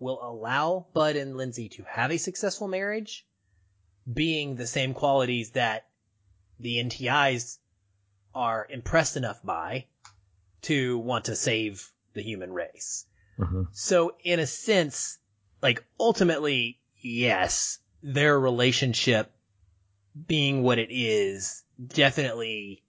[0.00, 3.24] will allow Bud and Lindsey to have a successful marriage
[4.12, 5.88] being the same qualities that
[6.58, 7.58] the NTIs
[8.34, 9.86] are impressed enough by
[10.62, 13.06] to want to save the human race.
[13.36, 15.18] hmm So in a sense,
[15.62, 19.32] like ultimately, yes, their relationship
[20.26, 22.82] being what it is definitely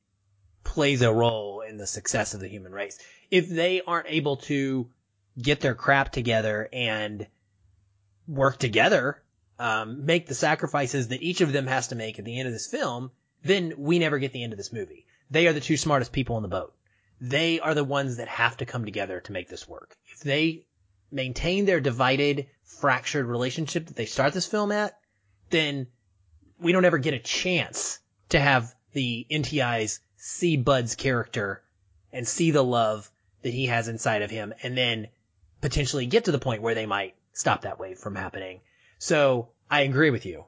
[0.63, 2.99] plays a role in the success of the human race.
[3.29, 4.89] If they aren't able to
[5.41, 7.27] get their crap together and
[8.27, 9.21] work together,
[9.59, 12.53] um, make the sacrifices that each of them has to make at the end of
[12.53, 13.11] this film,
[13.43, 15.05] then we never get the end of this movie.
[15.29, 16.73] They are the two smartest people on the boat.
[17.19, 19.95] They are the ones that have to come together to make this work.
[20.11, 20.65] If they
[21.11, 24.97] maintain their divided, fractured relationship that they start this film at,
[25.49, 25.87] then
[26.59, 27.99] we don't ever get a chance
[28.29, 31.63] to have the NTIs see Bud's character
[32.13, 33.09] and see the love
[33.41, 35.07] that he has inside of him and then
[35.61, 38.61] potentially get to the point where they might stop that wave from happening.
[38.99, 40.45] So I agree with you,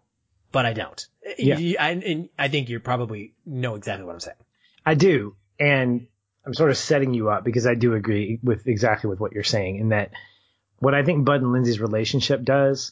[0.52, 1.08] but I don't.
[1.38, 1.58] Yeah.
[1.80, 4.38] I, and I think you probably know exactly what I'm saying.
[4.86, 5.36] I do.
[5.60, 6.08] And
[6.46, 9.44] I'm sort of setting you up because I do agree with exactly with what you're
[9.44, 10.12] saying in that
[10.84, 12.92] what I think Bud and Lindsey's relationship does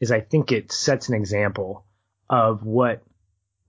[0.00, 1.86] is I think it sets an example
[2.28, 3.02] of what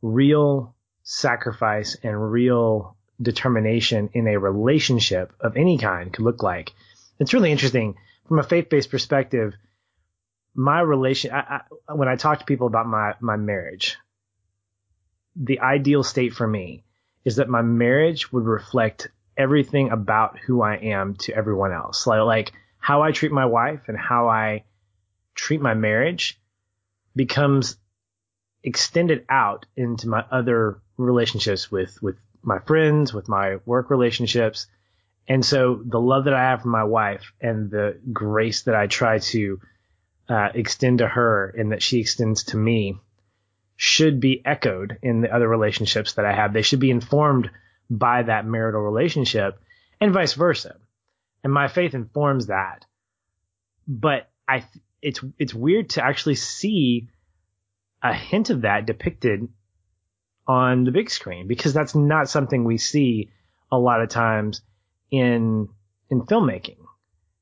[0.02, 6.74] real sacrifice and real determination in a relationship of any kind could look like.
[7.20, 7.96] It's really interesting
[8.28, 9.54] from a faith-based perspective.
[10.54, 13.96] My relation, I, I, when I talk to people about my, my marriage,
[15.38, 16.84] the ideal state for me
[17.24, 19.08] is that my marriage would reflect
[19.38, 22.06] everything about who I am to everyone else.
[22.06, 22.54] Like, like
[22.84, 24.66] how I treat my wife and how I
[25.34, 26.38] treat my marriage
[27.16, 27.78] becomes
[28.62, 34.68] extended out into my other relationships with, with my friends, with my work relationships.
[35.30, 38.88] And so the love that I have for my wife and the grace that I
[38.88, 39.62] try to
[40.28, 42.98] uh, extend to her and that she extends to me
[43.78, 46.52] should be echoed in the other relationships that I have.
[46.52, 47.50] They should be informed
[47.90, 49.58] by that marital relationship
[50.02, 50.76] and vice versa.
[51.44, 52.86] And my faith informs that.
[53.88, 54.66] But I,
[55.02, 57.10] it's, it's weird to actually see
[58.02, 59.48] a hint of that depicted
[60.48, 63.30] on the big screen because that's not something we see
[63.72, 64.62] a lot of times
[65.12, 65.70] in,
[66.10, 66.78] in filmmaking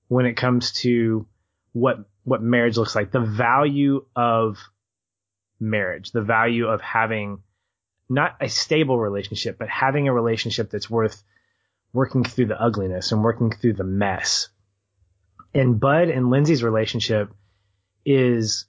[0.07, 1.27] when it comes to
[1.73, 4.57] what, what marriage looks like, the value of
[5.59, 7.41] marriage, the value of having
[8.09, 11.23] not a stable relationship, but having a relationship that's worth
[11.93, 14.49] working through the ugliness and working through the mess.
[15.53, 17.33] And Bud and Lindsey's relationship
[18.05, 18.65] is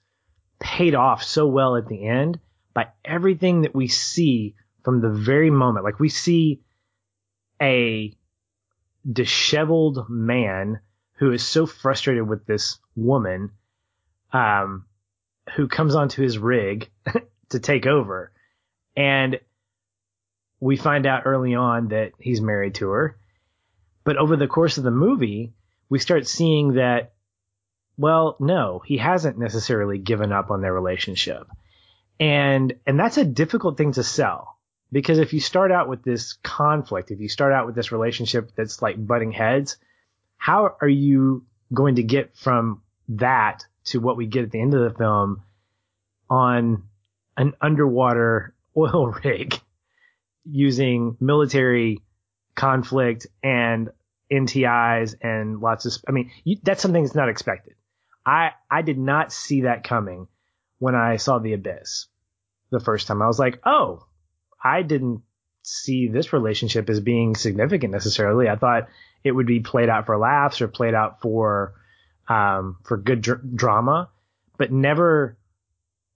[0.59, 2.41] paid off so well at the end
[2.75, 4.55] by everything that we see
[4.85, 5.85] from the very moment.
[5.85, 6.61] Like we see
[7.61, 8.17] a
[9.11, 10.81] disheveled man
[11.15, 13.51] who is so frustrated with this woman,
[14.33, 14.87] um,
[15.55, 16.91] who comes onto his rig
[17.51, 18.33] to take over.
[18.97, 19.41] And
[20.63, 23.17] we find out early on that he's married to her.
[24.05, 25.55] But over the course of the movie,
[25.89, 27.15] we start seeing that,
[27.97, 31.49] well, no, he hasn't necessarily given up on their relationship.
[32.21, 34.57] And, and that's a difficult thing to sell
[34.93, 38.53] because if you start out with this conflict, if you start out with this relationship
[38.55, 39.79] that's like butting heads,
[40.37, 41.45] how are you
[41.75, 45.43] going to get from that to what we get at the end of the film
[46.31, 46.85] on
[47.37, 49.61] an underwater oil rig
[50.45, 51.99] using military
[52.55, 53.91] conflict and
[54.31, 57.75] NTIs and lots of, I mean, you, that's something that's not expected.
[58.25, 60.29] I, I did not see that coming
[60.79, 62.07] when I saw The Abyss
[62.71, 63.21] the first time.
[63.23, 64.07] I was like, oh,
[64.63, 65.23] I didn't
[65.63, 68.49] see this relationship as being significant necessarily.
[68.49, 68.89] I thought
[69.23, 71.75] it would be played out for laughs or played out for,
[72.29, 74.11] um, for good dr- drama,
[74.57, 75.37] but never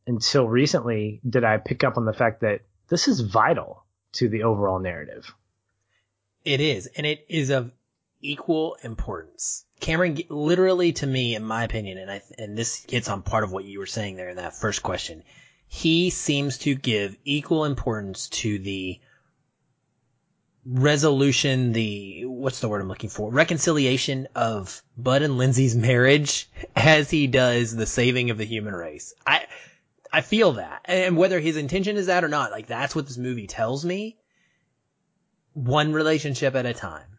[0.06, 3.84] until recently did I pick up on the fact that this is vital
[4.16, 5.32] to the overall narrative.
[6.44, 7.72] It is, and it is of
[8.20, 9.64] equal importance.
[9.80, 13.52] Cameron, literally to me, in my opinion, and I, and this hits on part of
[13.52, 15.22] what you were saying there in that first question,
[15.68, 19.00] he seems to give equal importance to the
[20.64, 23.30] resolution, the, what's the word I'm looking for?
[23.30, 29.14] Reconciliation of Bud and Lindsey's marriage as he does the saving of the human race.
[29.26, 29.46] I,
[30.12, 30.82] I feel that.
[30.86, 34.16] And whether his intention is that or not, like that's what this movie tells me.
[35.52, 37.18] One relationship at a time.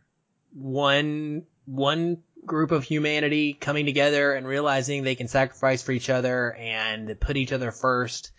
[0.53, 6.53] One, one group of humanity coming together and realizing they can sacrifice for each other
[6.53, 8.31] and put each other first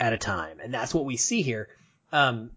[0.00, 0.58] at a time.
[0.62, 1.68] And that's what we see here.
[2.12, 2.50] Um,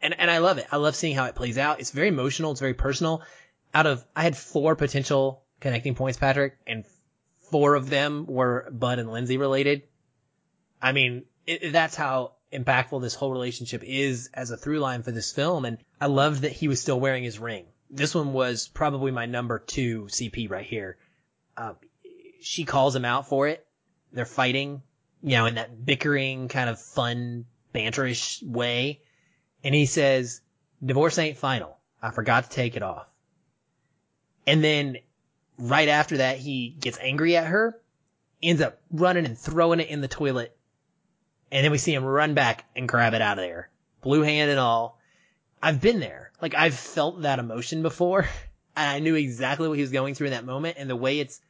[0.00, 0.66] and, and I love it.
[0.70, 1.80] I love seeing how it plays out.
[1.80, 2.52] It's very emotional.
[2.52, 3.22] It's very personal.
[3.74, 6.84] Out of, I had four potential connecting points, Patrick, and
[7.50, 9.82] four of them were Bud and Lindsey related.
[10.80, 15.12] I mean, it, that's how impactful this whole relationship is as a through line for
[15.12, 15.64] this film.
[15.64, 17.66] And I loved that he was still wearing his ring.
[17.90, 20.96] This one was probably my number two CP right here.
[21.56, 21.74] Uh,
[22.40, 23.66] she calls him out for it.
[24.12, 24.82] They're fighting,
[25.22, 29.02] you know, in that bickering kind of fun, banterish way.
[29.62, 30.40] And he says,
[30.84, 31.76] divorce ain't final.
[32.02, 33.06] I forgot to take it off.
[34.46, 34.98] And then
[35.58, 37.80] right after that, he gets angry at her,
[38.42, 40.55] ends up running and throwing it in the toilet.
[41.50, 43.70] And then we see him run back and grab it out of there.
[44.00, 44.98] Blue hand and all.
[45.62, 46.32] I've been there.
[46.40, 48.28] Like I've felt that emotion before.
[48.78, 50.76] And I knew exactly what he was going through in that moment.
[50.78, 51.40] And the way it's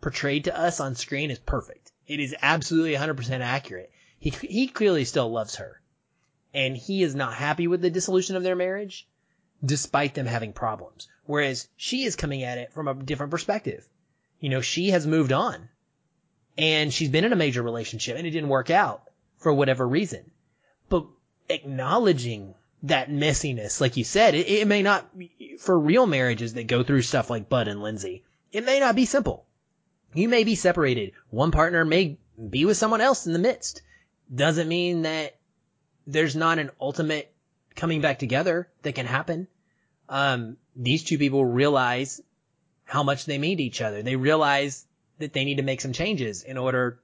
[0.00, 1.90] portrayed to us on screen is perfect.
[2.06, 3.90] It is absolutely 100% accurate.
[4.20, 5.80] He, he clearly still loves her.
[6.54, 9.08] And he is not happy with the dissolution of their marriage,
[9.64, 11.08] despite them having problems.
[11.24, 13.84] Whereas she is coming at it from a different perspective.
[14.38, 15.68] You know, she has moved on.
[16.56, 19.02] And she's been in a major relationship and it didn't work out
[19.42, 20.30] for whatever reason.
[20.88, 21.06] But
[21.48, 25.08] acknowledging that messiness, like you said, it, it may not,
[25.58, 29.04] for real marriages that go through stuff like Bud and Lindsey, it may not be
[29.04, 29.46] simple.
[30.14, 31.12] You may be separated.
[31.30, 32.18] One partner may
[32.50, 33.82] be with someone else in the midst.
[34.34, 35.38] Doesn't mean that
[36.06, 37.32] there's not an ultimate
[37.74, 39.48] coming back together that can happen.
[40.08, 42.20] Um, these two people realize
[42.84, 44.02] how much they to each other.
[44.02, 44.84] They realize
[45.18, 47.00] that they need to make some changes in order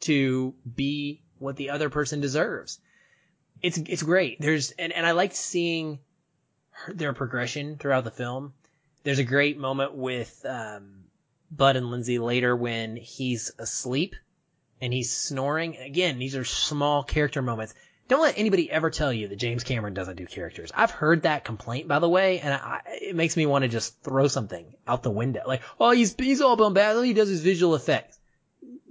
[0.00, 2.78] to be what the other person deserves.
[3.62, 4.40] It's, it's great.
[4.40, 5.98] There's, and, and I liked seeing
[6.88, 8.52] their progression throughout the film.
[9.02, 11.04] There's a great moment with, um,
[11.50, 14.16] Bud and Lindsey later when he's asleep
[14.80, 15.76] and he's snoring.
[15.76, 17.74] Again, these are small character moments.
[18.08, 20.70] Don't let anybody ever tell you that James Cameron doesn't do characters.
[20.74, 24.00] I've heard that complaint, by the way, and I, it makes me want to just
[24.02, 25.42] throw something out the window.
[25.46, 27.04] Like, oh, he's, he's all bombastic.
[27.04, 28.18] He does is visual effects.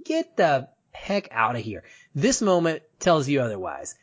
[0.04, 1.84] Get the heck out of here.
[2.14, 3.94] This moment tells you otherwise.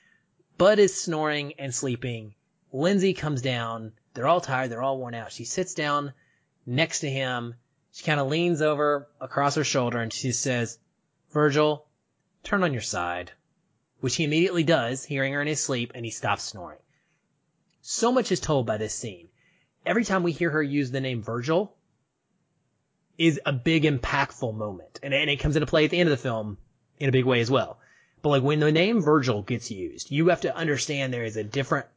[0.57, 2.35] Bud is snoring and sleeping.
[2.71, 3.93] Lindsey comes down.
[4.13, 4.69] They're all tired.
[4.69, 5.31] They're all worn out.
[5.31, 6.13] She sits down
[6.65, 7.55] next to him.
[7.91, 10.79] She kind of leans over across her shoulder and she says,
[11.31, 11.85] Virgil,
[12.43, 13.31] turn on your side
[14.03, 16.81] which he immediately does, hearing her in his sleep, and he stops snoring.
[17.81, 19.29] So much is told by this scene.
[19.85, 21.73] Every time we hear her use the name Virgil
[23.17, 24.99] is a big impactful moment.
[25.01, 26.57] And, and it comes into play at the end of the film
[26.99, 27.79] in a big way as well.
[28.21, 31.43] But like when the name Virgil gets used, you have to understand there is a
[31.43, 31.87] different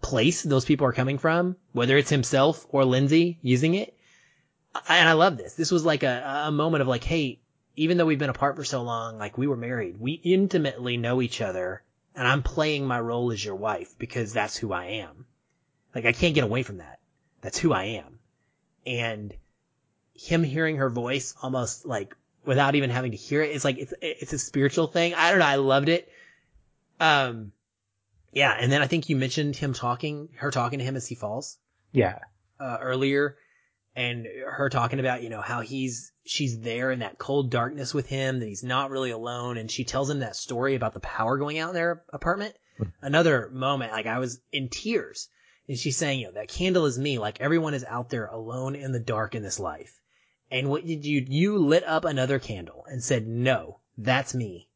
[0.00, 3.96] place those people are coming from, whether it's himself or Lindsey using it.
[4.88, 5.54] And I love this.
[5.54, 7.40] This was like a, a moment of like, hey,
[7.76, 11.22] even though we've been apart for so long, like we were married, we intimately know
[11.22, 11.82] each other
[12.14, 15.26] and I'm playing my role as your wife because that's who I am.
[15.94, 17.00] Like I can't get away from that.
[17.40, 18.18] That's who I am.
[18.86, 19.34] And
[20.14, 23.94] him hearing her voice almost like without even having to hear it, it's like, it's,
[24.00, 25.14] it's a spiritual thing.
[25.14, 25.46] I don't know.
[25.46, 26.08] I loved it.
[27.00, 27.52] Um,
[28.32, 28.56] yeah.
[28.58, 31.58] And then I think you mentioned him talking, her talking to him as he falls.
[31.92, 32.18] Yeah.
[32.58, 33.36] Uh, earlier
[33.96, 38.06] and her talking about, you know, how he's, she's there in that cold darkness with
[38.06, 39.56] him, that he's not really alone.
[39.56, 42.54] And she tells him that story about the power going out in their apartment.
[42.78, 42.84] Hmm.
[43.02, 45.28] Another moment, like I was in tears.
[45.68, 47.18] And she's saying, you know, that candle is me.
[47.18, 49.98] Like everyone is out there alone in the dark in this life.
[50.54, 54.68] And what did you, you lit up another candle and said, no, that's me.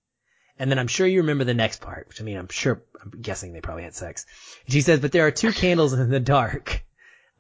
[0.58, 3.12] And then I'm sure you remember the next part, which I mean, I'm sure, I'm
[3.22, 4.26] guessing they probably had sex.
[4.66, 6.84] she says, but there are two candles in the dark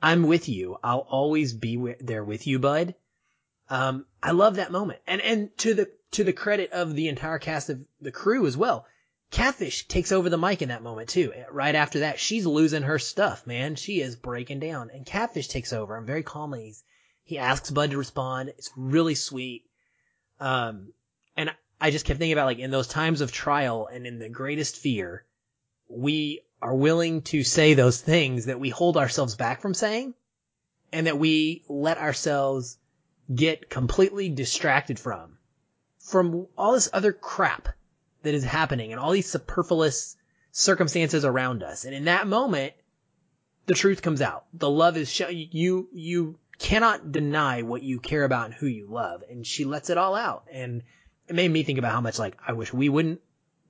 [0.00, 0.78] I'm with you.
[0.84, 2.94] I'll always be there with you, bud.
[3.68, 5.00] Um, I love that moment.
[5.08, 8.56] And, and to the, to the credit of the entire cast of the crew as
[8.56, 8.86] well.
[9.32, 11.32] Catfish takes over the mic in that moment too.
[11.50, 13.74] Right after that, she's losing her stuff, man.
[13.74, 16.84] She is breaking down and Catfish takes over and very calmly he's,
[17.28, 18.48] he asks Bud to respond.
[18.56, 19.66] It's really sweet.
[20.40, 20.94] Um,
[21.36, 24.30] and I just kept thinking about like in those times of trial and in the
[24.30, 25.26] greatest fear,
[25.90, 30.14] we are willing to say those things that we hold ourselves back from saying
[30.90, 32.78] and that we let ourselves
[33.32, 35.36] get completely distracted from,
[35.98, 37.68] from all this other crap
[38.22, 40.16] that is happening and all these superfluous
[40.50, 41.84] circumstances around us.
[41.84, 42.72] And in that moment,
[43.66, 44.46] the truth comes out.
[44.54, 48.86] The love is show you, you cannot deny what you care about and who you
[48.88, 49.22] love.
[49.28, 50.44] And she lets it all out.
[50.52, 50.82] And
[51.28, 53.20] it made me think about how much like I wish we wouldn't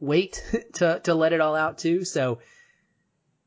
[0.00, 0.42] wait
[0.74, 2.04] to, to let it all out too.
[2.04, 2.38] So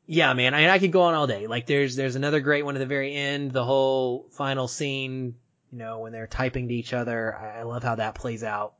[0.06, 1.46] yeah, man, I, I could go on all day.
[1.46, 5.36] Like there's, there's another great one at the very end, the whole final scene,
[5.70, 7.34] you know, when they're typing to each other.
[7.36, 8.74] I, I love how that plays out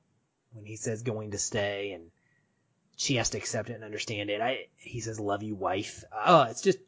[0.53, 2.11] when he says going to stay and
[2.97, 4.41] she has to accept it and understand it.
[4.41, 6.05] I, he says, love you, wife.
[6.25, 6.79] Oh, it's just,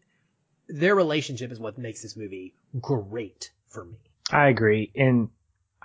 [0.68, 3.96] their relationship is what makes this movie great for me.
[4.30, 4.90] I agree.
[4.94, 5.28] And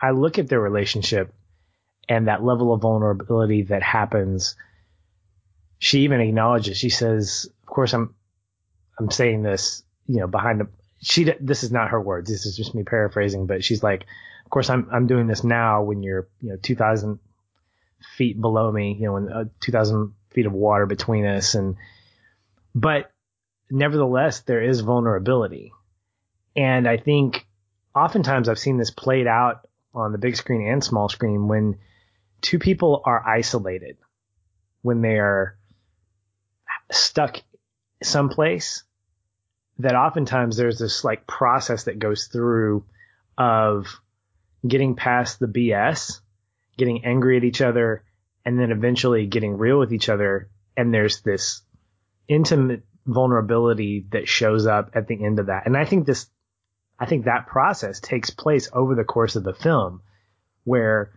[0.02, 1.34] I look at their relationship
[2.08, 4.56] and that level of vulnerability that happens.
[5.80, 8.16] She even acknowledges, she says, of course, I'm,
[8.98, 10.68] I'm saying this, you know, behind the,
[11.02, 12.30] she, this is not her words.
[12.30, 14.04] This is just me paraphrasing, but she's like,
[14.46, 17.20] of course, I'm, I'm doing this now when you're, you know, 2000
[18.18, 21.56] feet below me, you know, when uh, 2000 feet of water between us.
[21.56, 21.76] And,
[22.74, 23.12] but
[23.70, 25.72] nevertheless, there is vulnerability.
[26.56, 27.46] And I think
[28.04, 31.78] oftentimes I've seen this played out on the big screen and small screen when
[32.41, 33.97] two people are isolated,
[34.82, 35.58] when they are
[36.91, 37.38] stuck
[38.02, 38.84] someplace
[39.80, 42.84] that oftentimes there's this like process that goes through
[43.38, 43.88] of
[44.68, 46.20] getting past the BS,
[46.78, 48.04] getting angry at each other
[48.45, 50.50] and then eventually getting real with each other.
[50.76, 51.62] And there's this
[52.28, 55.66] intimate vulnerability that shows up at the end of that.
[55.66, 56.28] And I think this,
[57.00, 60.02] I think that process takes place over the course of the film
[60.66, 61.12] where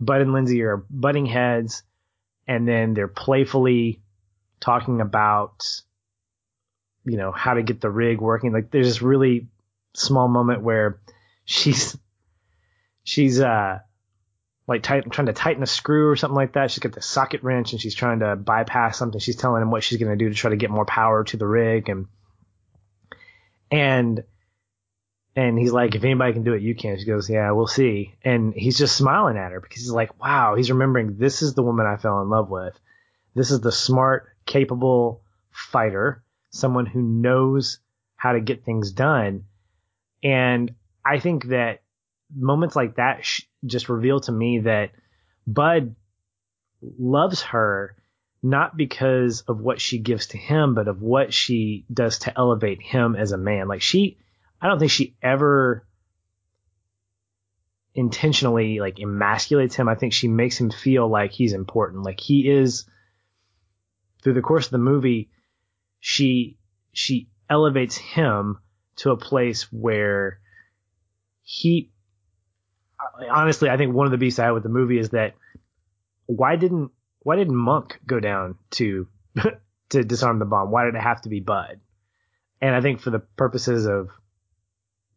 [0.00, 1.82] Bud and Lindsey are butting heads
[2.46, 4.00] and then they're playfully
[4.60, 5.64] talking about,
[7.04, 8.52] you know, how to get the rig working.
[8.52, 9.48] Like there's this really
[9.94, 11.00] small moment where
[11.44, 11.96] she's,
[13.04, 13.80] she's, uh,
[14.66, 16.70] like tight, trying to tighten a screw or something like that.
[16.70, 19.20] She's got the socket wrench and she's trying to bypass something.
[19.20, 21.36] She's telling him what she's going to do to try to get more power to
[21.36, 22.06] the rig and
[23.70, 24.24] and
[25.38, 26.98] and he's like, if anybody can do it, you can.
[26.98, 28.12] She goes, yeah, we'll see.
[28.24, 31.62] And he's just smiling at her because he's like, wow, he's remembering this is the
[31.62, 32.76] woman I fell in love with.
[33.36, 35.22] This is the smart, capable
[35.52, 37.78] fighter, someone who knows
[38.16, 39.44] how to get things done.
[40.24, 40.74] And
[41.06, 41.82] I think that
[42.34, 44.90] moments like that sh- just reveal to me that
[45.46, 45.94] Bud
[46.98, 47.94] loves her
[48.42, 52.82] not because of what she gives to him, but of what she does to elevate
[52.82, 53.68] him as a man.
[53.68, 54.18] Like she,
[54.60, 55.86] I don't think she ever
[57.94, 59.88] intentionally like emasculates him.
[59.88, 62.02] I think she makes him feel like he's important.
[62.02, 62.84] Like he is
[64.22, 65.30] through the course of the movie,
[66.00, 66.58] she,
[66.92, 68.58] she elevates him
[68.96, 70.40] to a place where
[71.42, 71.90] he
[73.30, 75.34] honestly, I think one of the beasts I had with the movie is that
[76.26, 76.90] why didn't
[77.20, 79.08] why didn't Monk go down to
[79.90, 80.70] to disarm the bomb?
[80.70, 81.80] Why did it have to be Bud?
[82.60, 84.10] And I think for the purposes of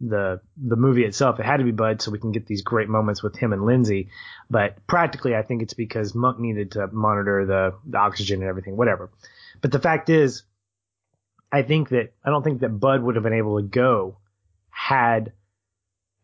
[0.02, 2.90] the the movie itself, it had to be Bud so we can get these great
[2.90, 4.10] moments with him and Lindsey.
[4.50, 8.76] But practically, I think it's because Monk needed to monitor the, the oxygen and everything,
[8.76, 9.12] whatever.
[9.62, 10.44] But the fact is,
[11.52, 14.18] I think that I don't think that Bud would have been able to go
[14.70, 15.34] had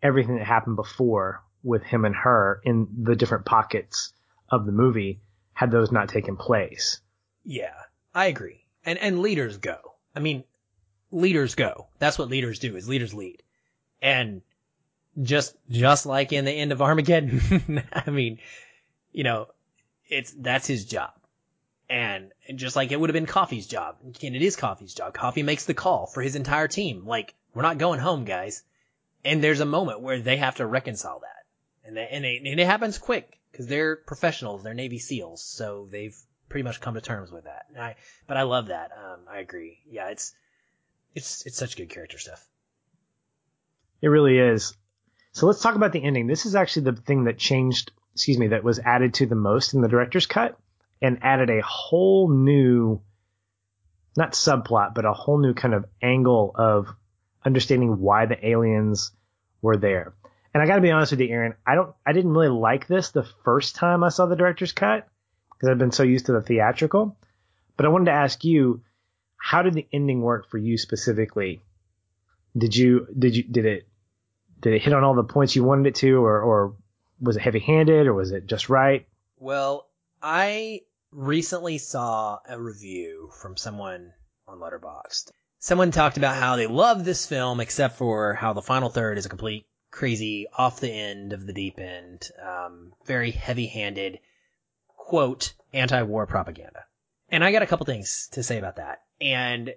[0.01, 4.13] everything that happened before with him and her in the different pockets
[4.49, 5.21] of the movie
[5.53, 7.01] had those not taken place.
[7.43, 7.73] Yeah,
[8.13, 8.65] I agree.
[8.85, 9.77] And and leaders go.
[10.15, 10.43] I mean,
[11.11, 11.87] leaders go.
[11.99, 12.75] That's what leaders do.
[12.75, 13.43] Is leaders lead.
[14.01, 14.41] And
[15.21, 18.39] just just like in the end of Armageddon, I mean,
[19.11, 19.47] you know,
[20.07, 21.11] it's that's his job.
[21.89, 25.13] And, just like it would have been Coffey's job, and it is Coffey's job.
[25.13, 27.05] Coffey makes the call for his entire team.
[27.05, 28.63] Like, we're not going home, guys.
[29.23, 31.37] And there's a moment where they have to reconcile that
[31.87, 35.87] and they, and, they, and it happens quick because they're professionals, they're Navy SEALs, so
[35.89, 36.15] they've
[36.49, 37.65] pretty much come to terms with that.
[37.79, 37.95] I,
[38.27, 38.91] but I love that.
[38.91, 39.79] Um, I agree.
[39.89, 40.33] Yeah, it's
[41.15, 42.45] it's it's such good character stuff.
[44.01, 44.75] It really is.
[45.31, 46.27] So let's talk about the ending.
[46.27, 49.73] This is actually the thing that changed, excuse me, that was added to the most
[49.73, 50.57] in the director's cut
[51.01, 53.01] and added a whole new,
[54.15, 56.87] not subplot, but a whole new kind of angle of
[57.45, 59.11] understanding why the aliens
[59.61, 60.15] were there.
[60.53, 62.87] And I got to be honest with you, Aaron, I don't, I didn't really like
[62.87, 65.07] this the first time I saw the director's cut
[65.53, 67.15] because I've been so used to the theatrical.
[67.75, 68.81] But I wanted to ask you,
[69.37, 71.61] how did the ending work for you specifically?
[72.57, 73.87] Did you, did you, did it,
[74.61, 76.75] did it hit on all the points you wanted it to, or, or
[77.19, 79.07] was it heavy handed, or was it just right?
[79.37, 79.87] Well,
[80.21, 80.81] I
[81.11, 84.13] recently saw a review from someone
[84.47, 85.31] on Letterboxd.
[85.59, 89.25] Someone talked about how they love this film, except for how the final third is
[89.25, 94.19] a complete crazy, off the end of the deep end, um, very heavy handed,
[94.95, 96.85] quote, anti war propaganda.
[97.29, 99.01] And I got a couple things to say about that.
[99.19, 99.73] And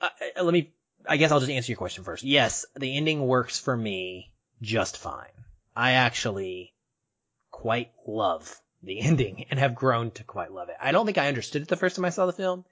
[0.00, 0.08] uh,
[0.38, 0.72] uh, let me,
[1.08, 2.24] I guess I'll just answer your question first.
[2.24, 4.32] Yes, the ending works for me
[4.62, 5.28] just fine.
[5.74, 6.72] I actually
[7.50, 10.76] quite love the ending and have grown to quite love it.
[10.80, 12.64] I don't think I understood it the first time I saw the film.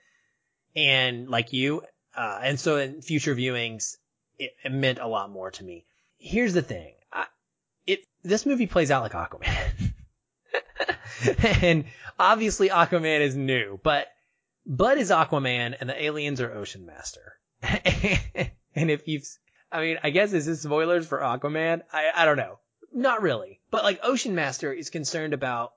[0.77, 1.83] And like you,
[2.17, 3.97] uh, and so in future viewings,
[4.39, 5.85] it, it meant a lot more to me
[6.19, 6.95] here's the thing.
[7.13, 7.27] I,
[7.87, 9.95] it this movie plays out like Aquaman.
[11.63, 11.85] and
[12.19, 14.09] obviously Aquaman is new, but
[14.67, 17.38] Bud is Aquaman and the aliens are Ocean Master.
[18.75, 19.27] and if you've,
[19.71, 21.83] I mean, I guess is this spoilers for Aquaman?
[21.93, 22.59] I, I don't know.
[22.93, 23.61] Not really.
[23.71, 25.73] But like Ocean Master is concerned about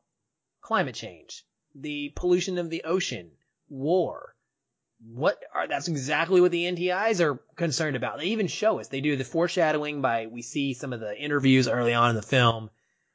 [0.61, 1.43] climate change,
[1.75, 3.31] the pollution of the ocean,
[3.69, 4.35] war,
[5.03, 8.19] what are that's exactly what the NTIs are concerned about.
[8.19, 8.87] They even show us.
[8.87, 12.21] They do the foreshadowing by we see some of the interviews early on in the
[12.21, 12.69] film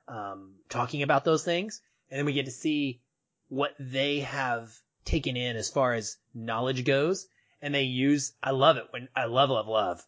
[0.08, 3.00] um, talking about those things, and then we get to see
[3.48, 7.28] what they have taken in as far as knowledge goes.
[7.62, 10.06] And they use I love it when I love love love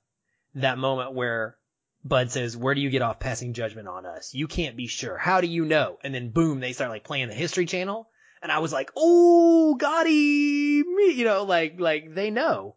[0.54, 1.56] that moment where
[2.04, 4.34] Bud says, "Where do you get off passing judgment on us?
[4.34, 5.18] You can't be sure.
[5.18, 8.08] How do you know?" And then boom, they start like playing the History Channel
[8.42, 12.76] and I was like, "Oh, got him!" You know, like like they know,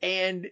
[0.00, 0.50] and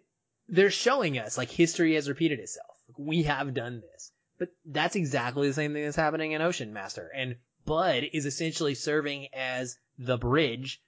[0.49, 2.77] they're showing us like history has repeated itself.
[2.99, 7.11] We have done this, but that's exactly the same thing that's happening in Ocean Master.
[7.15, 10.83] And Bud is essentially serving as the bridge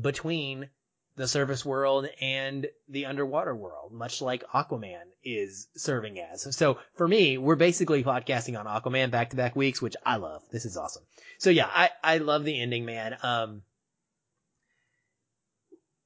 [0.00, 0.70] between
[1.16, 6.56] the surface world and the underwater world, much like Aquaman is serving as.
[6.56, 10.42] So for me, we're basically podcasting on Aquaman back to back weeks, which I love.
[10.50, 11.02] This is awesome.
[11.38, 13.16] So yeah, I, I love the ending, man.
[13.22, 13.62] Um,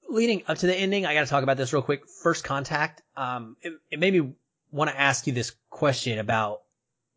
[0.08, 2.08] leading up to the ending, I got to talk about this real quick.
[2.08, 3.02] First contact.
[3.16, 4.32] Um, it, it made me
[4.72, 6.62] want to ask you this question about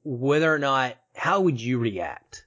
[0.03, 2.45] whether or not, how would you react?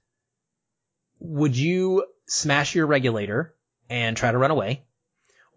[1.19, 3.55] Would you smash your regulator
[3.89, 4.85] and try to run away?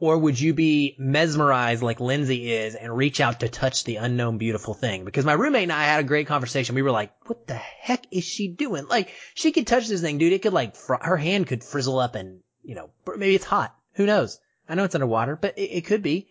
[0.03, 4.37] Or would you be mesmerized like Lindsey is and reach out to touch the unknown
[4.37, 5.05] beautiful thing?
[5.05, 6.75] Because my roommate and I had a great conversation.
[6.75, 8.85] We were like, what the heck is she doing?
[8.89, 10.33] Like, she could touch this thing, dude.
[10.33, 13.73] It could like, fr- her hand could frizzle up and, you know, maybe it's hot.
[13.93, 14.41] Who knows?
[14.67, 16.27] I know it's underwater, but it, it could be.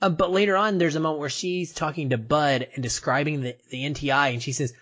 [0.00, 3.56] Uh, but later on, there's a moment where she's talking to Bud and describing the,
[3.68, 4.72] the NTI and she says,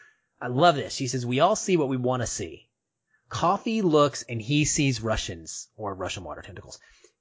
[0.40, 0.94] I love this.
[0.94, 2.68] She says, we all see what we want to see.
[3.28, 6.78] Coffey looks and he sees Russians or Russian water tentacles.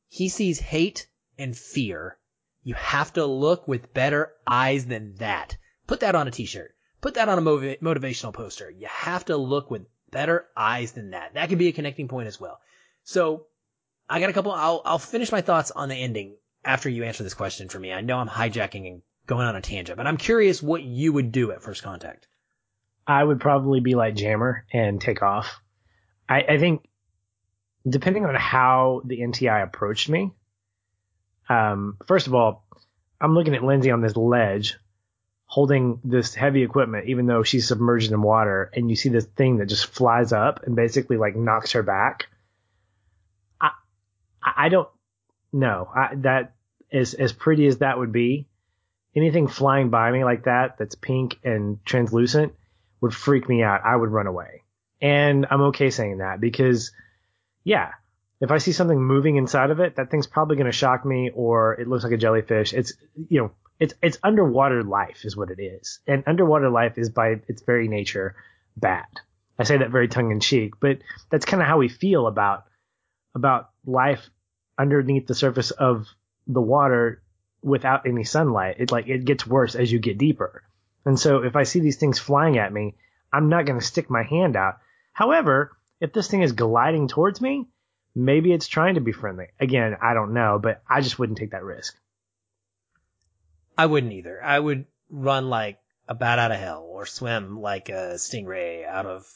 [0.07, 2.17] He sees hate and fear.
[2.63, 5.57] You have to look with better eyes than that.
[5.85, 6.75] Put that on a t-shirt.
[7.01, 8.69] Put that on a motiv- motivational poster.
[8.69, 11.33] You have to look with better eyes than that.
[11.35, 12.59] That could be a connecting point as well.
[13.03, 13.45] So
[14.09, 17.23] I got a couple, I'll, I'll finish my thoughts on the ending after you answer
[17.23, 17.93] this question for me.
[17.93, 21.31] I know I'm hijacking and going on a tangent, but I'm curious what you would
[21.31, 22.27] do at first contact.
[23.05, 25.61] I would probably be like Jammer and take off.
[26.27, 26.86] I, I think
[27.87, 30.31] depending on how the NTI approached me,
[31.49, 32.65] um, first of all,
[33.19, 34.77] I'm looking at Lindsey on this ledge
[35.47, 39.57] holding this heavy equipment, even though she's submerged in water, and you see this thing
[39.57, 42.27] that just flies up and basically like knocks her back.
[43.59, 43.71] I,
[44.43, 44.89] I don't
[45.53, 46.53] know I, that
[46.91, 48.47] as, as pretty as that would be,
[49.15, 52.53] anything flying by me like that, that's pink and translucent
[52.99, 53.81] would freak me out.
[53.85, 54.63] I would run away.
[55.01, 56.91] And I'm okay saying that because
[57.67, 57.91] yeah,
[58.39, 61.31] if I see something moving inside of it, that thing's probably going to shock me
[61.33, 62.71] or it looks like a jellyfish.
[62.71, 65.99] It's, you know, it's, it's underwater life is what it is.
[66.07, 68.37] And underwater life is by its very nature
[68.77, 69.07] bad.
[69.59, 70.99] I say that very tongue in cheek, but
[71.29, 72.63] that's kind of how we feel about,
[73.35, 74.29] about life
[74.79, 76.07] underneath the surface of
[76.47, 77.21] the water
[77.61, 78.77] without any sunlight.
[78.79, 80.63] It like, it gets worse as you get deeper.
[81.03, 82.95] And so if I see these things flying at me,
[83.33, 84.77] I'm not going to stick my hand out.
[85.11, 87.67] However, if this thing is gliding towards me,
[88.15, 89.47] maybe it's trying to be friendly.
[89.59, 91.97] Again, I don't know, but I just wouldn't take that risk.
[93.77, 94.43] I wouldn't either.
[94.43, 99.05] I would run like a bat out of hell or swim like a stingray out
[99.05, 99.27] of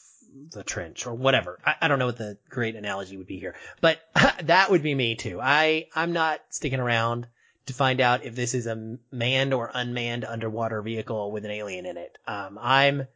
[0.52, 1.58] the trench or whatever.
[1.64, 4.00] I, I don't know what the great analogy would be here, but
[4.44, 5.40] that would be me too.
[5.40, 7.26] I, I'm not sticking around
[7.66, 11.86] to find out if this is a manned or unmanned underwater vehicle with an alien
[11.86, 12.18] in it.
[12.26, 13.06] Um, I'm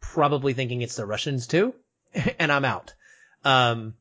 [0.00, 1.74] probably thinking it's the Russians too.
[2.38, 2.94] and I'm out.
[3.44, 3.94] Um,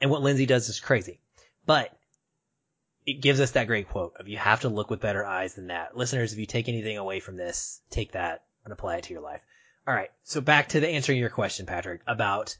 [0.00, 1.20] and what Lindsey does is crazy,
[1.64, 1.96] but
[3.06, 5.68] it gives us that great quote of you have to look with better eyes than
[5.68, 5.96] that.
[5.96, 9.22] Listeners, if you take anything away from this, take that and apply it to your
[9.22, 9.40] life.
[9.86, 10.10] All right.
[10.24, 12.56] So back to the answering your question, Patrick, about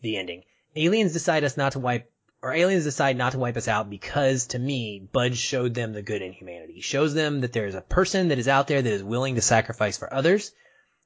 [0.00, 0.44] the ending.
[0.76, 2.10] Aliens decide us not to wipe,
[2.40, 6.02] or aliens decide not to wipe us out because to me, Bud showed them the
[6.02, 6.74] good in humanity.
[6.74, 9.34] He shows them that there is a person that is out there that is willing
[9.34, 10.52] to sacrifice for others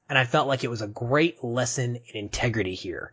[0.09, 3.11] and I felt like it was a great lesson in integrity here.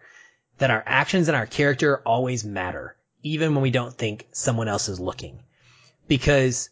[0.58, 4.88] That our actions and our character always matter, even when we don't think someone else
[4.88, 5.42] is looking.
[6.06, 6.68] Because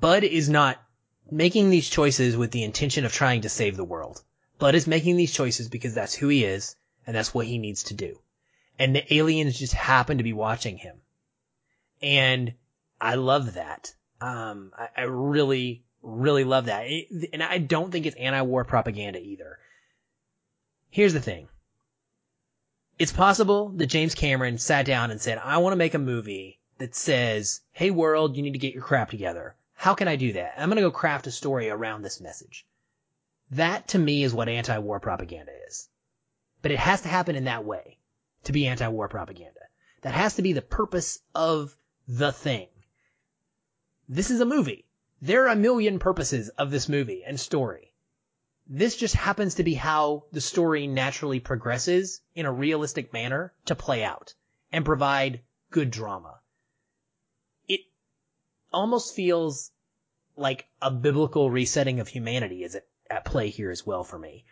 [0.00, 0.82] Bud is not
[1.30, 4.22] making these choices with the intention of trying to save the world.
[4.58, 6.76] Bud is making these choices because that's who he is,
[7.06, 8.20] and that's what he needs to do.
[8.78, 11.00] And the aliens just happen to be watching him.
[12.02, 12.54] And
[13.00, 13.94] I love that.
[14.20, 16.84] Um, I, I really, really love that.
[16.86, 19.58] It, and I don't think it's anti-war propaganda either.
[20.90, 21.48] Here's the thing.
[22.98, 26.60] It's possible that James Cameron sat down and said, I want to make a movie
[26.78, 29.56] that says, Hey world, you need to get your crap together.
[29.74, 30.54] How can I do that?
[30.56, 32.66] I'm going to go craft a story around this message.
[33.52, 35.88] That to me is what anti-war propaganda is.
[36.60, 37.98] But it has to happen in that way
[38.44, 39.60] to be anti-war propaganda.
[40.02, 41.74] That has to be the purpose of
[42.06, 42.68] the thing.
[44.08, 44.84] This is a movie.
[45.24, 47.92] There are a million purposes of this movie and story.
[48.66, 53.76] This just happens to be how the story naturally progresses in a realistic manner to
[53.76, 54.34] play out
[54.72, 55.40] and provide
[55.70, 56.40] good drama.
[57.68, 57.82] It
[58.72, 59.70] almost feels
[60.36, 62.76] like a biblical resetting of humanity is
[63.08, 64.44] at play here as well for me.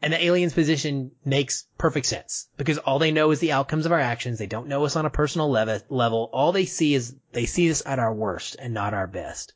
[0.00, 3.92] And the aliens position makes perfect sense because all they know is the outcomes of
[3.92, 4.38] our actions.
[4.38, 6.30] They don't know us on a personal level.
[6.32, 9.52] All they see is they see us at our worst and not our best.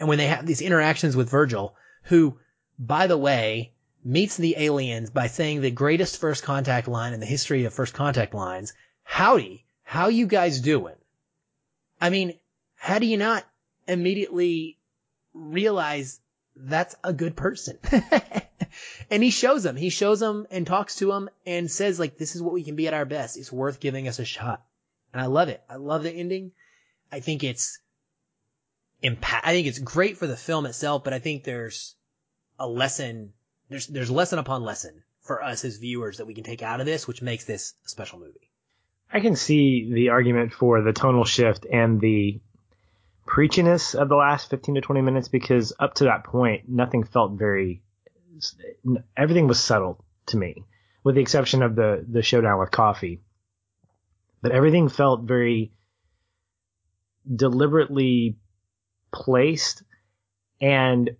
[0.00, 2.38] And when they have these interactions with Virgil, who,
[2.78, 7.26] by the way, meets the aliens by saying the greatest first contact line in the
[7.26, 8.72] history of first contact lines.
[9.04, 10.94] Howdy, how you guys doing?
[12.00, 12.38] I mean,
[12.76, 13.44] how do you not
[13.86, 14.78] immediately
[15.34, 16.18] realize
[16.56, 17.78] that's a good person?
[19.10, 22.36] and he shows them, he shows them and talks to them and says like, this
[22.36, 23.36] is what we can be at our best.
[23.36, 24.64] It's worth giving us a shot.
[25.12, 25.62] And I love it.
[25.68, 26.52] I love the ending.
[27.12, 27.78] I think it's
[29.02, 29.46] impact.
[29.46, 31.94] I think it's great for the film itself, but I think there's
[32.58, 33.32] a lesson.
[33.68, 36.86] There's, there's lesson upon lesson for us as viewers that we can take out of
[36.86, 38.50] this, which makes this a special movie.
[39.12, 42.40] I can see the argument for the tonal shift and the
[43.26, 47.32] preachiness of the last 15 to 20 minutes because up to that point, nothing felt
[47.32, 47.82] very,
[49.16, 50.64] everything was subtle to me,
[51.04, 53.20] with the exception of the, the showdown with Coffey.
[54.42, 55.72] But everything felt very
[57.32, 58.36] deliberately
[59.12, 59.82] placed
[60.60, 61.10] and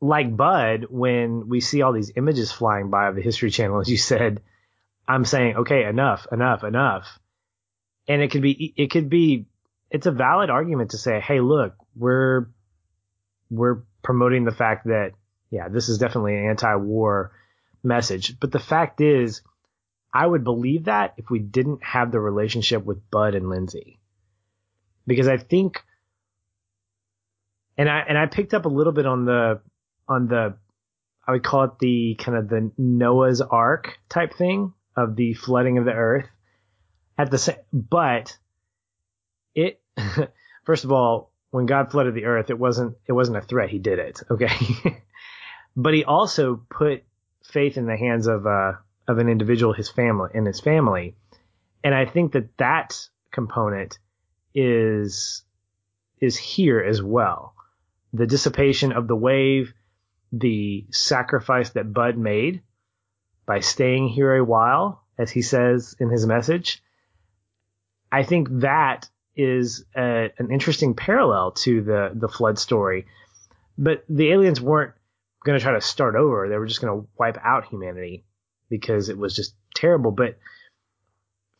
[0.00, 3.90] like Bud, when we see all these images flying by of the History Channel, as
[3.90, 4.42] you said,
[5.06, 7.18] I'm saying, okay, enough, enough, enough.
[8.06, 9.46] And it could be, it could be,
[9.90, 12.46] it's a valid argument to say, hey, look, we're,
[13.50, 15.12] we're promoting the fact that,
[15.50, 17.32] yeah, this is definitely an anti-war
[17.82, 18.38] message.
[18.38, 19.42] But the fact is,
[20.12, 23.98] I would believe that if we didn't have the relationship with Bud and Lindsey.
[25.06, 25.82] Because I think
[27.78, 29.60] and I and I picked up a little bit on the
[30.08, 30.56] on the
[31.26, 35.78] I would call it the kind of the Noah's Ark type thing of the flooding
[35.78, 36.26] of the earth.
[37.16, 38.36] At the same, but
[39.54, 39.80] it
[40.64, 43.70] first of all, when God flooded the earth, it wasn't it wasn't a threat.
[43.70, 44.50] He did it, okay.
[45.76, 47.04] but he also put
[47.44, 48.72] faith in the hands of uh
[49.06, 51.16] of an individual, his family, and his family,
[51.82, 53.98] and I think that that component
[54.54, 55.42] is
[56.20, 57.54] is here as well
[58.12, 59.74] the dissipation of the wave,
[60.32, 62.62] the sacrifice that Bud made
[63.46, 66.82] by staying here a while, as he says in his message.
[68.10, 73.06] I think that is a, an interesting parallel to the the flood story.
[73.76, 74.94] But the aliens weren't
[75.44, 76.48] going to try to start over.
[76.48, 78.24] They were just going to wipe out humanity
[78.68, 80.10] because it was just terrible.
[80.10, 80.38] But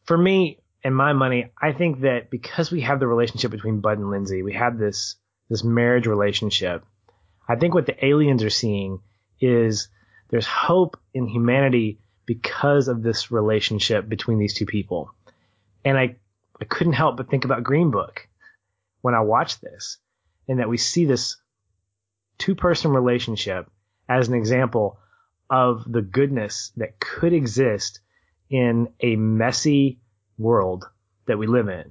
[0.05, 3.99] for me and my money, I think that because we have the relationship between Bud
[3.99, 5.17] and Lindsey, we have this
[5.49, 6.85] this marriage relationship.
[7.49, 9.01] I think what the aliens are seeing
[9.41, 9.89] is
[10.29, 15.15] there's hope in humanity because of this relationship between these two people.
[15.85, 16.17] And I,
[16.61, 18.29] I couldn't help but think about Green Book
[19.01, 19.99] when I watched this
[20.47, 21.37] and that we see this
[22.37, 23.71] two person relationship
[24.09, 24.99] as an example
[25.51, 28.01] of the goodness that could exist
[28.51, 30.01] in a messy
[30.37, 30.85] world
[31.27, 31.91] that we live in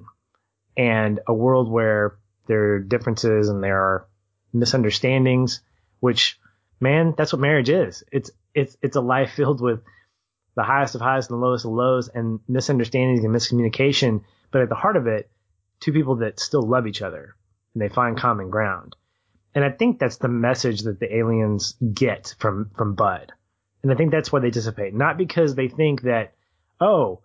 [0.75, 2.17] and a world where
[2.47, 4.07] there are differences and there are
[4.53, 5.61] misunderstandings,
[5.99, 6.39] which
[6.79, 8.03] man, that's what marriage is.
[8.11, 9.81] It's it's it's a life filled with
[10.55, 14.23] the highest of highs and the lowest of lows and misunderstandings and miscommunication.
[14.51, 15.29] But at the heart of it,
[15.79, 17.35] two people that still love each other
[17.73, 18.95] and they find common ground.
[19.53, 23.31] And I think that's the message that the aliens get from from Bud.
[23.83, 24.93] And I think that's why they dissipate.
[24.93, 26.33] Not because they think that,
[26.81, 27.21] oh,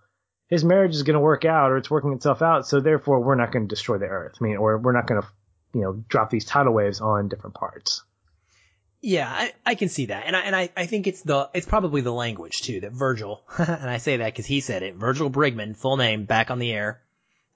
[0.52, 2.68] his marriage is going to work out or it's working itself out.
[2.68, 4.34] So therefore, we're not going to destroy the earth.
[4.38, 5.28] I mean, or we're not going to,
[5.72, 8.02] you know, drop these tidal waves on different parts.
[9.00, 10.24] Yeah, I, I can see that.
[10.26, 13.42] And I, and I, I think it's the, it's probably the language too that Virgil,
[13.56, 16.70] and I say that because he said it, Virgil Brigman, full name, back on the
[16.70, 17.00] air.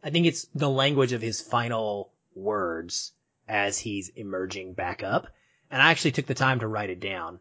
[0.03, 3.13] I think it's the language of his final words
[3.47, 5.27] as he's emerging back up.
[5.71, 7.41] And I actually took the time to write it down.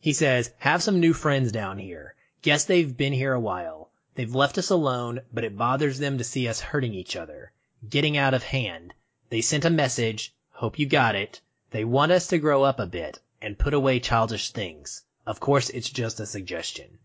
[0.00, 2.14] He says, have some new friends down here.
[2.40, 3.90] Guess they've been here a while.
[4.18, 7.52] They've left us alone, but it bothers them to see us hurting each other.
[7.88, 8.92] Getting out of hand.
[9.28, 10.34] They sent a message.
[10.50, 11.40] Hope you got it.
[11.70, 15.04] They want us to grow up a bit and put away childish things.
[15.24, 16.98] Of course, it's just a suggestion.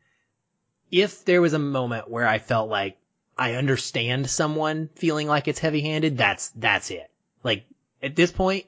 [0.89, 2.97] If there was a moment where I felt like
[3.37, 7.11] I understand someone feeling like it's heavy handed, that's, that's it.
[7.43, 7.63] Like,
[8.01, 8.65] at this point,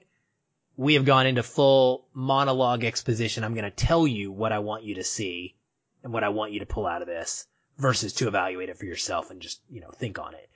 [0.78, 3.44] we have gone into full monologue exposition.
[3.44, 5.56] I'm going to tell you what I want you to see
[6.04, 7.48] and what I want you to pull out of this
[7.78, 10.50] versus to evaluate it for yourself and just, you know, think on it.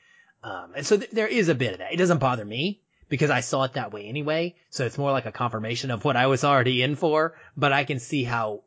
[0.44, 1.94] Um, and so th- there is a bit of that.
[1.94, 4.56] It doesn't bother me because I saw it that way anyway.
[4.70, 7.84] So it's more like a confirmation of what I was already in for, but I
[7.84, 8.62] can see how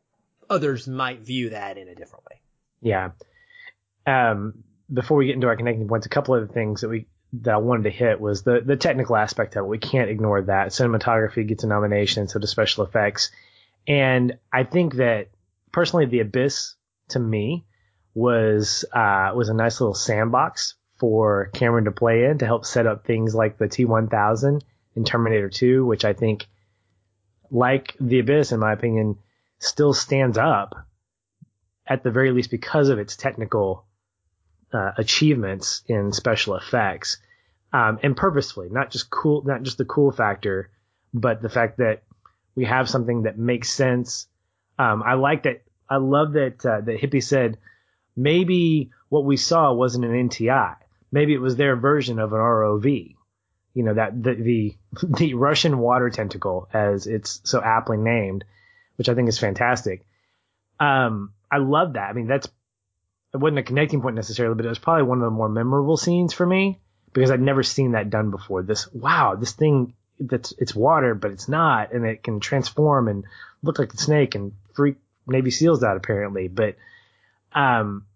[0.51, 2.41] others might view that in a different way.
[2.83, 3.11] Yeah.
[4.07, 7.07] Um, before we get into our connecting points, a couple of the things that we,
[7.35, 9.69] that I wanted to hit was the, the technical aspect of it.
[9.69, 10.69] We can't ignore that.
[10.69, 13.31] Cinematography gets a nomination, so does special effects.
[13.87, 15.29] And I think that
[15.71, 16.75] personally, The Abyss
[17.11, 17.65] to me
[18.15, 22.87] was uh, was a nice little sandbox for Cameron to play in to help set
[22.87, 24.63] up things like the T1000
[24.95, 26.47] in Terminator 2, which I think,
[27.51, 29.19] like The Abyss, in my opinion,
[29.59, 30.75] still stands up
[31.87, 33.85] at the very least because of its technical
[34.73, 37.19] uh, achievements in special effects,
[37.73, 40.71] um, and purposefully, not just cool, not just the cool factor,
[41.13, 42.03] but the fact that
[42.55, 44.27] we have something that makes sense.
[44.79, 45.63] Um, I like that.
[45.89, 47.59] I love that uh, that Hippy said
[48.17, 50.77] maybe what we saw wasn't an NTI.
[51.11, 53.15] Maybe it was their version of an ROV.
[53.75, 54.77] You know that the the,
[55.19, 58.45] the Russian water tentacle, as it's so aptly named,
[58.97, 60.05] which I think is fantastic.
[60.79, 62.11] Um, I love that.
[62.11, 62.49] I mean, that's
[63.35, 65.97] it wasn't a connecting point necessarily, but it was probably one of the more memorable
[65.97, 66.81] scenes for me
[67.13, 68.63] because I'd never seen that done before.
[68.63, 73.25] This wow, this thing that's it's water, but it's not, and it can transform and
[73.63, 76.49] look like a snake and freak Navy SEALs out apparently.
[76.49, 76.77] But
[77.55, 78.07] um,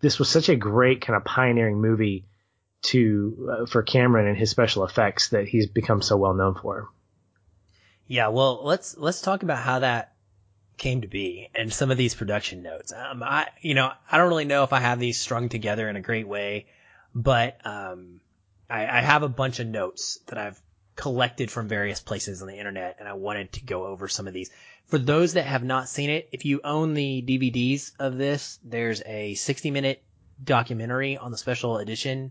[0.00, 2.26] this was such a great kind of pioneering movie
[2.82, 6.88] to uh, for Cameron and his special effects that he's become so well known for.
[8.06, 10.12] Yeah, well, let's let's talk about how that
[10.76, 12.92] came to be and some of these production notes.
[12.92, 15.96] Um, I, you know, I don't really know if I have these strung together in
[15.96, 16.66] a great way,
[17.14, 18.20] but um,
[18.68, 20.60] I, I have a bunch of notes that I've
[20.94, 24.34] collected from various places on the internet, and I wanted to go over some of
[24.34, 24.50] these.
[24.86, 29.02] For those that have not seen it, if you own the DVDs of this, there's
[29.04, 30.02] a 60 minute
[30.42, 32.30] documentary on the special edition,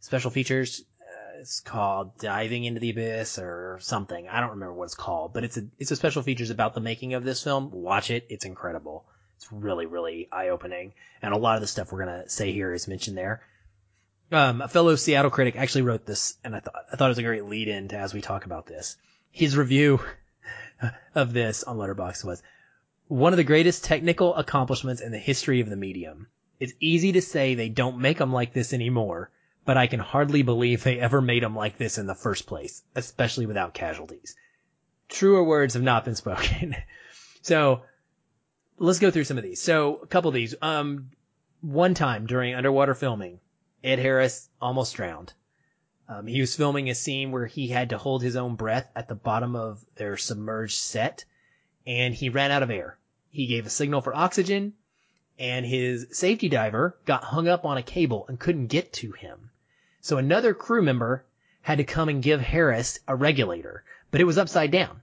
[0.00, 0.82] special features.
[1.00, 4.28] Uh, it's called Diving into the Abyss or something.
[4.28, 6.80] I don't remember what it's called, but it's a, it's a special features about the
[6.80, 7.70] making of this film.
[7.70, 8.26] Watch it.
[8.28, 9.06] It's incredible.
[9.36, 10.92] It's really, really eye opening.
[11.22, 13.42] And a lot of the stuff we're going to say here is mentioned there.
[14.30, 17.18] Um, a fellow Seattle critic actually wrote this, and I thought I thought it was
[17.18, 18.96] a great lead in to as we talk about this.
[19.30, 20.00] His review
[21.14, 22.42] of this on Letterboxd was
[23.08, 26.28] one of the greatest technical accomplishments in the history of the medium.
[26.60, 29.30] It's easy to say they don't make them like this anymore,
[29.64, 32.82] but I can hardly believe they ever made them like this in the first place,
[32.94, 34.34] especially without casualties.
[35.08, 36.76] Truer words have not been spoken.
[37.42, 37.82] so
[38.78, 39.60] let's go through some of these.
[39.60, 40.54] So a couple of these.
[40.62, 41.10] Um,
[41.60, 43.40] one time during underwater filming,
[43.82, 45.32] Ed Harris almost drowned.
[46.06, 49.08] Um, he was filming a scene where he had to hold his own breath at
[49.08, 51.24] the bottom of their submerged set,
[51.86, 52.98] and he ran out of air.
[53.30, 54.74] He gave a signal for oxygen,
[55.38, 59.50] and his safety diver got hung up on a cable and couldn't get to him.
[60.02, 61.24] So another crew member
[61.62, 65.00] had to come and give Harris a regulator, but it was upside down,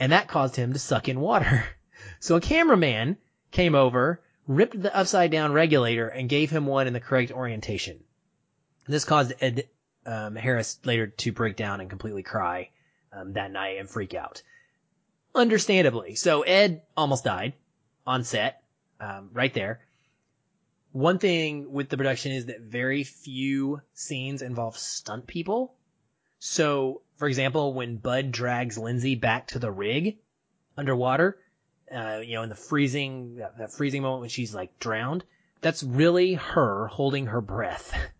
[0.00, 1.64] and that caused him to suck in water.
[2.20, 3.16] So a cameraman
[3.50, 8.02] came over, ripped the upside down regulator, and gave him one in the correct orientation.
[8.86, 9.68] This caused Ed
[10.08, 12.70] um, Harris later to break down and completely cry
[13.12, 14.42] um, that night and freak out.
[15.34, 16.14] Understandably.
[16.14, 17.52] So Ed almost died
[18.06, 18.62] on set,
[19.00, 19.80] um, right there.
[20.92, 25.74] One thing with the production is that very few scenes involve stunt people.
[26.38, 30.16] So, for example, when Bud drags Lindsey back to the rig
[30.76, 31.36] underwater,
[31.94, 35.24] uh, you know, in the freezing, that, that freezing moment when she's like drowned,
[35.60, 37.92] that's really her holding her breath.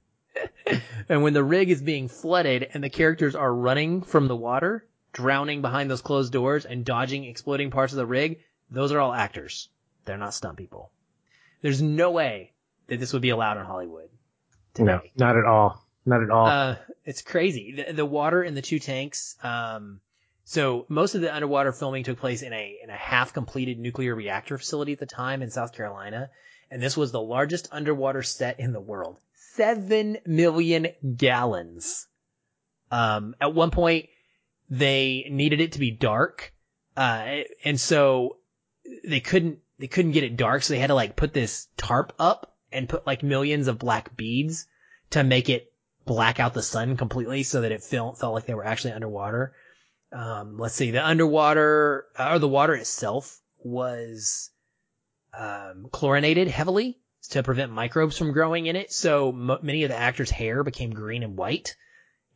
[1.09, 4.87] and when the rig is being flooded and the characters are running from the water,
[5.13, 8.41] drowning behind those closed doors and dodging exploding parts of the rig,
[8.71, 9.69] those are all actors.
[10.05, 10.91] They're not stunt people.
[11.63, 12.53] There's no way
[12.87, 14.09] that this would be allowed in Hollywood.
[14.75, 15.13] Today.
[15.17, 15.85] No, not at all.
[16.07, 16.47] Not at all.
[16.47, 17.73] Uh, it's crazy.
[17.73, 19.37] The, the, water in the two tanks.
[19.43, 20.01] Um,
[20.45, 24.15] so most of the underwater filming took place in a in a half completed nuclear
[24.15, 26.31] reactor facility at the time in South Carolina,
[26.71, 29.19] and this was the largest underwater set in the world.
[29.59, 32.07] Seven million gallons.
[32.93, 34.07] Um, at one point,
[34.71, 36.55] they needed it to be dark,
[36.97, 38.37] uh, and so
[39.05, 42.13] they couldn't they couldn't get it dark, so they had to like put this tarp
[42.19, 44.67] up and put like millions of black beads
[45.11, 45.73] to make it
[46.05, 49.55] black out the sun completely so that it felt, felt like they were actually underwater.
[50.13, 54.51] Um, let's see, the underwater, or the water itself was,
[55.37, 56.99] um, chlorinated heavily
[57.31, 58.93] to prevent microbes from growing in it.
[58.93, 61.77] So m- many of the actors' hair became green and white.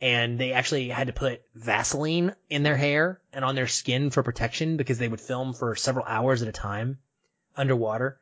[0.01, 4.21] And they actually had to put Vaseline in their hair and on their skin for
[4.21, 6.99] protection because they would film for several hours at a time
[7.55, 8.19] underwater.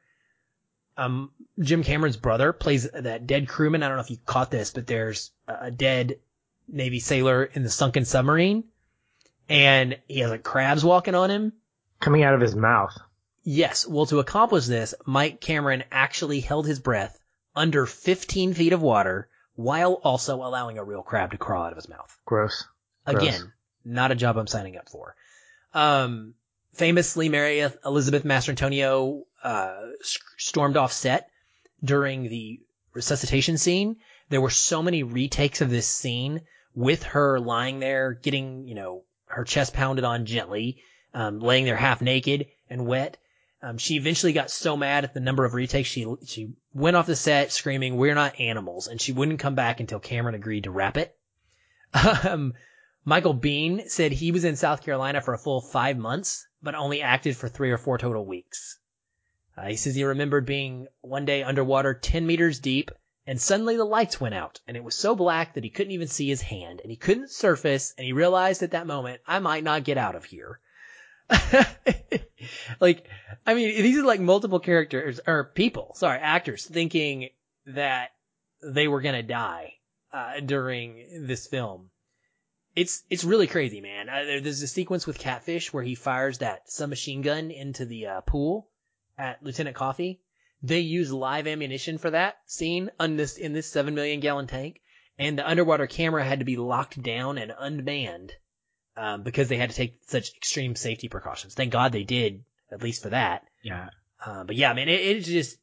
[0.95, 3.81] Um, Jim Cameron's brother plays that dead crewman.
[3.81, 6.19] I don't know if you caught this, but there's a dead
[6.67, 8.65] Navy sailor in the sunken submarine
[9.51, 11.53] and he has like crabs walking on him.
[11.99, 12.97] Coming out of his mouth.
[13.43, 13.87] Yes.
[13.87, 17.19] Well, to accomplish this, Mike Cameron actually held his breath
[17.55, 21.77] under 15 feet of water while also allowing a real crab to crawl out of
[21.77, 22.17] his mouth.
[22.25, 22.63] Gross.
[23.05, 23.51] Again, Gross.
[23.83, 25.15] not a job I'm signing up for.
[25.73, 26.35] Um,
[26.73, 29.81] famously, Mary Elizabeth Mastrantonio, uh,
[30.37, 31.29] stormed off set
[31.83, 32.61] during the
[32.93, 33.97] resuscitation scene.
[34.29, 36.41] There were so many retakes of this scene
[36.75, 40.81] with her lying there, getting, you know, her chest pounded on gently,
[41.13, 43.17] um, laying there half naked, and wet.
[43.63, 47.05] Um, she eventually got so mad at the number of retakes, she she went off
[47.05, 50.71] the set screaming, "We're not animals," and she wouldn't come back until Cameron agreed to
[50.71, 51.15] wrap it.
[52.27, 52.53] Um,
[53.03, 57.01] Michael Biehn said he was in South Carolina for a full five months, but only
[57.01, 58.77] acted for three or four total weeks.
[59.57, 62.91] Uh, he says he remembered being one day underwater 10 meters deep
[63.27, 66.07] and suddenly the lights went out and it was so black that he couldn't even
[66.07, 69.63] see his hand and he couldn't surface and he realized at that moment, I might
[69.63, 70.59] not get out of here.
[72.79, 73.07] like,
[73.45, 77.29] I mean, these are like multiple characters or people, sorry, actors thinking
[77.67, 78.11] that
[78.61, 79.73] they were gonna die,
[80.13, 81.89] uh, during this film.
[82.75, 84.07] It's, it's really crazy, man.
[84.07, 88.21] Uh, there's a sequence with Catfish where he fires that submachine gun into the, uh,
[88.21, 88.69] pool
[89.17, 90.21] at Lieutenant Coffey.
[90.63, 94.81] They use live ammunition for that scene on this, in this seven million gallon tank.
[95.17, 98.33] And the underwater camera had to be locked down and unmanned
[99.01, 101.55] um, because they had to take such extreme safety precautions.
[101.55, 103.43] Thank God they did, at least for that.
[103.63, 103.89] Yeah.
[104.23, 105.57] Uh, but yeah, man, it, it's just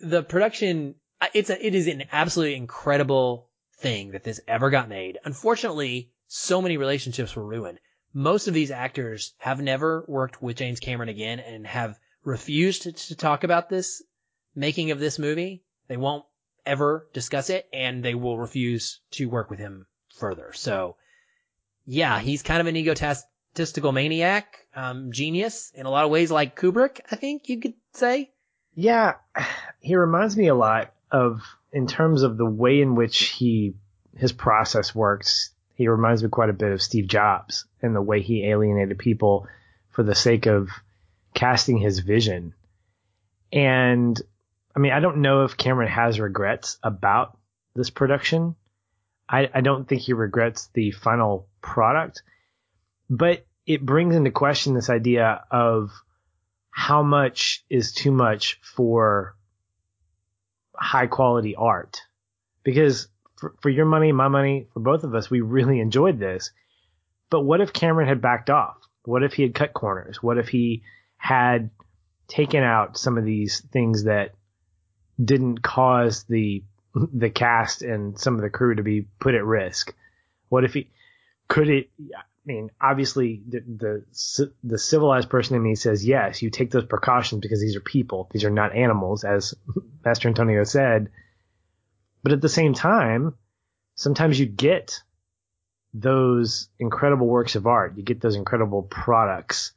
[0.00, 0.94] the production.
[1.34, 3.48] It's a, it is an absolutely incredible
[3.78, 5.18] thing that this ever got made.
[5.24, 7.80] Unfortunately, so many relationships were ruined.
[8.14, 12.92] Most of these actors have never worked with James Cameron again and have refused to,
[12.92, 14.04] to talk about this
[14.54, 15.64] making of this movie.
[15.88, 16.24] They won't
[16.64, 20.52] ever discuss it and they will refuse to work with him further.
[20.54, 20.94] So
[21.86, 26.58] yeah, he's kind of an egotistical maniac, um, genius in a lot of ways, like
[26.58, 28.30] Kubrick, I think you could say.
[28.74, 29.14] Yeah,
[29.80, 31.42] he reminds me a lot of,
[31.72, 33.74] in terms of the way in which he,
[34.16, 35.50] his process works.
[35.74, 39.46] He reminds me quite a bit of Steve Jobs and the way he alienated people
[39.90, 40.70] for the sake of
[41.34, 42.54] casting his vision.
[43.52, 44.20] And
[44.74, 47.36] I mean, I don't know if Cameron has regrets about
[47.74, 48.54] this production.
[49.32, 52.22] I, I don't think he regrets the final product,
[53.08, 55.90] but it brings into question this idea of
[56.70, 59.34] how much is too much for
[60.74, 62.02] high quality art.
[62.62, 66.50] Because for, for your money, my money, for both of us, we really enjoyed this.
[67.30, 68.76] But what if Cameron had backed off?
[69.04, 70.22] What if he had cut corners?
[70.22, 70.82] What if he
[71.16, 71.70] had
[72.28, 74.34] taken out some of these things that
[75.22, 76.64] didn't cause the
[76.94, 79.94] the cast and some of the crew to be put at risk?
[80.48, 80.90] What if he
[81.48, 81.90] could it?
[82.14, 86.42] I mean, obviously, the, the the civilized person in me says yes.
[86.42, 89.54] You take those precautions because these are people; these are not animals, as
[90.04, 91.10] Mastrantonio said.
[92.22, 93.34] But at the same time,
[93.94, 95.02] sometimes you get
[95.94, 97.96] those incredible works of art.
[97.96, 99.72] You get those incredible products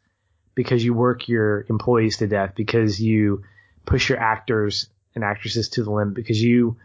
[0.55, 3.43] because you work your employees to death, because you
[3.85, 6.77] push your actors and actresses to the limit, because you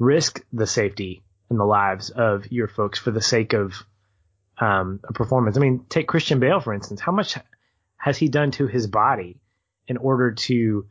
[0.00, 3.74] risk the safety and the lives of your folks for the sake of
[4.58, 5.56] um, a performance.
[5.56, 7.00] I mean, take Christian Bale for instance.
[7.00, 7.36] How much
[7.96, 9.40] has he done to his body
[9.86, 10.86] in order to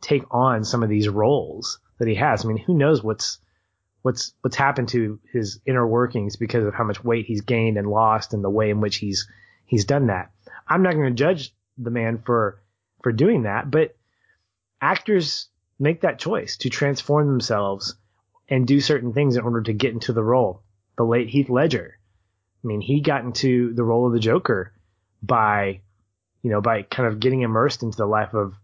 [0.00, 2.44] take on some of these roles that he has?
[2.44, 3.38] I mean, who knows what's
[4.02, 7.88] what's what's happened to his inner workings because of how much weight he's gained and
[7.88, 9.28] lost and the way in which he's
[9.66, 10.30] he's done that.
[10.68, 12.62] I'm not going to judge the man for
[13.02, 13.96] for doing that, but
[14.80, 15.48] actors
[15.80, 17.96] make that choice to transform themselves
[18.48, 20.62] and do certain things in order to get into the role.
[20.96, 21.98] The late Heath Ledger,
[22.62, 24.72] I mean, he got into the role of the Joker
[25.22, 25.80] by,
[26.42, 28.54] you know, by kind of getting immersed into the life of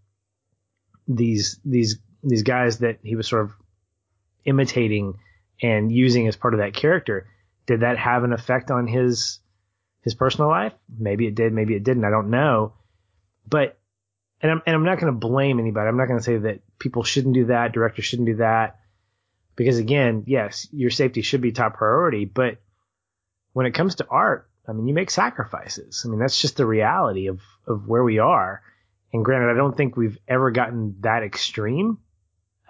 [1.08, 3.52] these these these guys that he was sort of
[4.44, 5.18] imitating
[5.60, 7.26] and using as part of that character.
[7.66, 9.40] Did that have an effect on his
[10.02, 10.72] his personal life?
[10.98, 12.04] Maybe it did, maybe it didn't.
[12.04, 12.74] I don't know.
[13.48, 13.78] But
[14.40, 15.88] and I'm and I'm not going to blame anybody.
[15.88, 18.79] I'm not going to say that people shouldn't do that, directors shouldn't do that
[19.60, 22.56] because again, yes, your safety should be top priority, but
[23.52, 26.02] when it comes to art, I mean, you make sacrifices.
[26.02, 28.62] I mean, that's just the reality of, of where we are.
[29.12, 31.98] And granted, I don't think we've ever gotten that extreme,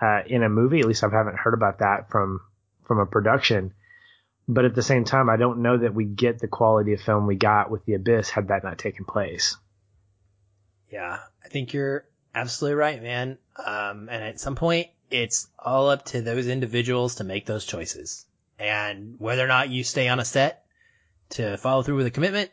[0.02, 0.80] uh, in a movie.
[0.80, 2.40] At least I haven't heard about that from,
[2.88, 3.72] from a production.
[4.48, 7.28] But at the same time, I don't know that we get the quality of film
[7.28, 9.56] we got with The Abyss had that not taken place.
[10.90, 12.04] Yeah, I think you're
[12.34, 13.38] absolutely right, man.
[13.64, 18.26] Um, and at some point, it's all up to those individuals to make those choices.
[18.58, 20.64] And whether or not you stay on a set
[21.30, 22.50] to follow through with a commitment,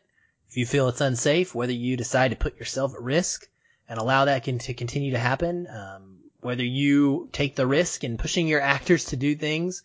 [0.49, 3.47] if you feel it's unsafe, whether you decide to put yourself at risk
[3.89, 8.17] and allow that can, to continue to happen, um, whether you take the risk in
[8.17, 9.83] pushing your actors to do things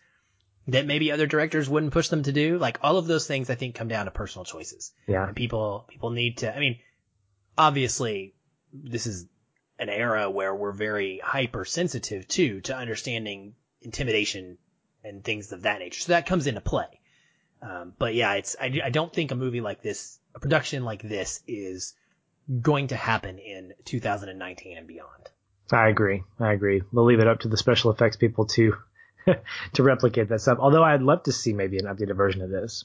[0.69, 3.57] that maybe other directors wouldn't push them to do, like all of those things I
[3.57, 4.93] think come down to personal choices.
[5.09, 5.27] Yeah.
[5.27, 6.79] And people, people need to, I mean,
[7.59, 8.35] obviously
[8.73, 9.27] this is
[9.79, 14.59] an era where we're very hypersensitive too to understanding intimidation
[15.05, 16.01] and things of that nature.
[16.01, 17.01] So that comes into play.
[17.61, 21.03] Um, but yeah, it's I, I don't think a movie like this, a production like
[21.03, 21.95] this, is
[22.61, 25.29] going to happen in 2019 and beyond.
[25.71, 26.25] I agree.
[26.39, 26.83] I agree.
[26.93, 28.77] We'll leave it up to the special effects people to
[29.75, 30.59] to replicate that stuff.
[30.61, 32.85] Although I'd love to see maybe an updated version of this.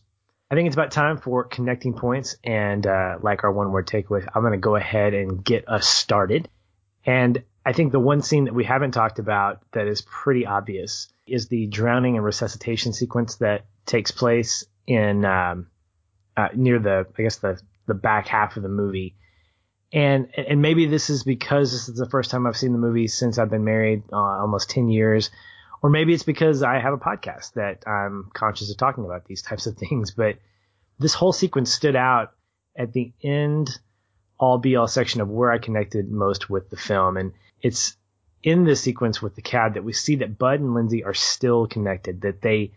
[0.49, 4.25] I think it's about time for connecting points and uh, like our one word takeaway.
[4.33, 6.47] I'm going to go ahead and get us started.
[7.07, 11.07] And I think the one scene that we haven't talked about that is pretty obvious
[11.25, 15.67] is the drowning and resuscitation sequence that takes place in um,
[16.35, 19.15] uh, near the I guess the the back half of the movie.
[19.91, 23.07] And and maybe this is because this is the first time I've seen the movie
[23.07, 25.31] since I've been married uh, almost 10 years
[25.81, 29.41] or maybe it's because I have a podcast that I'm conscious of talking about these
[29.41, 30.11] types of things.
[30.11, 30.37] But
[30.99, 32.33] this whole sequence stood out
[32.75, 33.79] at the end,
[34.39, 37.17] all be all section of where I connected most with the film.
[37.17, 37.97] And it's
[38.43, 41.67] in this sequence with the cab that we see that Bud and Lindsey are still
[41.67, 42.73] connected, that they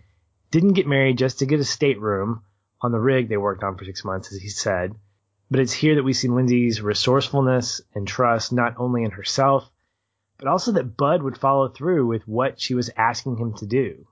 [0.51, 2.43] didn't get married just to get a stateroom
[2.81, 4.95] on the rig they worked on for six months, as he said.
[5.51, 9.70] But it's here that we see Lindsey's resourcefulness and trust, not only in herself,
[10.39, 14.07] but also that Bud would follow through with what she was asking him to do.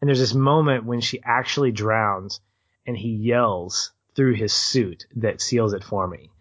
[0.00, 2.40] And there's this moment when she actually drowns
[2.86, 6.31] and he yells through his suit that seals it for me.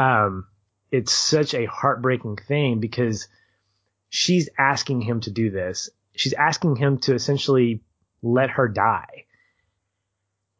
[0.00, 0.46] Um,
[0.90, 3.28] it's such a heartbreaking thing because
[4.08, 5.90] she's asking him to do this.
[6.16, 7.82] She's asking him to essentially
[8.22, 9.26] let her die.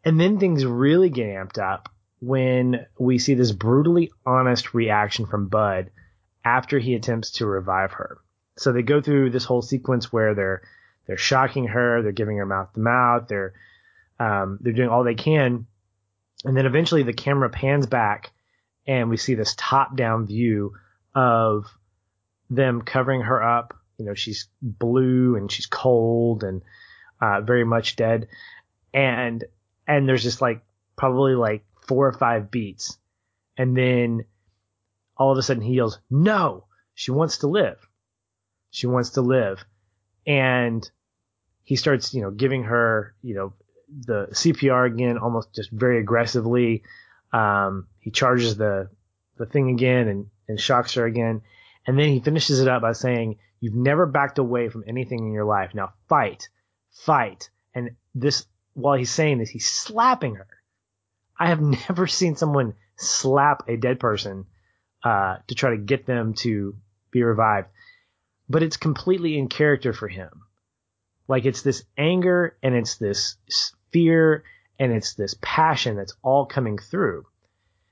[0.05, 1.89] And then things really get amped up
[2.21, 5.91] when we see this brutally honest reaction from Bud
[6.45, 8.19] after he attempts to revive her.
[8.57, 10.63] So they go through this whole sequence where they're
[11.07, 13.55] they're shocking her, they're giving her mouth to mouth, they're
[14.19, 15.67] um, they're doing all they can,
[16.45, 18.33] and then eventually the camera pans back
[18.91, 20.73] and we see this top down view
[21.15, 21.67] of
[22.51, 23.73] them covering her up.
[23.99, 26.63] You know, she's blue and she's cold and
[27.21, 28.27] uh, very much dead,
[28.93, 29.45] and
[29.87, 30.65] and there's just like
[30.97, 32.99] probably like four or five beats,
[33.57, 34.25] and then
[35.17, 36.65] all of a sudden he yells, no,
[36.95, 37.79] she wants to live.
[38.71, 39.65] She wants to live.
[40.27, 40.89] And
[41.63, 43.53] he starts, you know, giving her, you know,
[44.07, 46.83] the CPR again, almost just very aggressively.
[47.33, 48.91] Um, he charges the,
[49.37, 51.43] the thing again and, and shocks her again.
[51.87, 55.33] And then he finishes it up by saying, you've never backed away from anything in
[55.33, 55.75] your life.
[55.75, 56.49] Now fight,
[56.91, 57.51] fight.
[57.75, 60.49] And this, while he's saying this, he's slapping her.
[61.39, 64.47] I have never seen someone slap a dead person
[65.05, 66.77] uh, to try to get them to
[67.11, 67.69] be revived.
[68.49, 70.31] But it's completely in character for him.
[71.29, 73.37] Like it's this anger and it's this
[73.93, 74.43] fear
[74.79, 77.27] and it's this passion that's all coming through.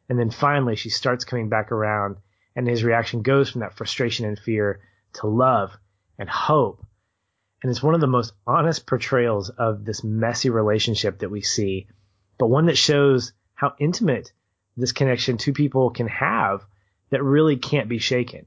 [0.09, 2.17] And then finally she starts coming back around
[2.57, 4.81] and his reaction goes from that frustration and fear
[5.15, 5.77] to love
[6.19, 6.85] and hope.
[7.63, 11.89] And it's one of the most honest portrayals of this messy relationship that we see,
[12.39, 14.33] but one that shows how intimate
[14.77, 16.65] this connection two people can have
[17.11, 18.47] that really can't be shaken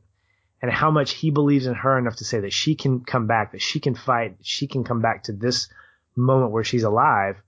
[0.62, 3.52] and how much he believes in her enough to say that she can come back,
[3.52, 5.68] that she can fight, she can come back to this
[6.16, 7.42] moment where she's alive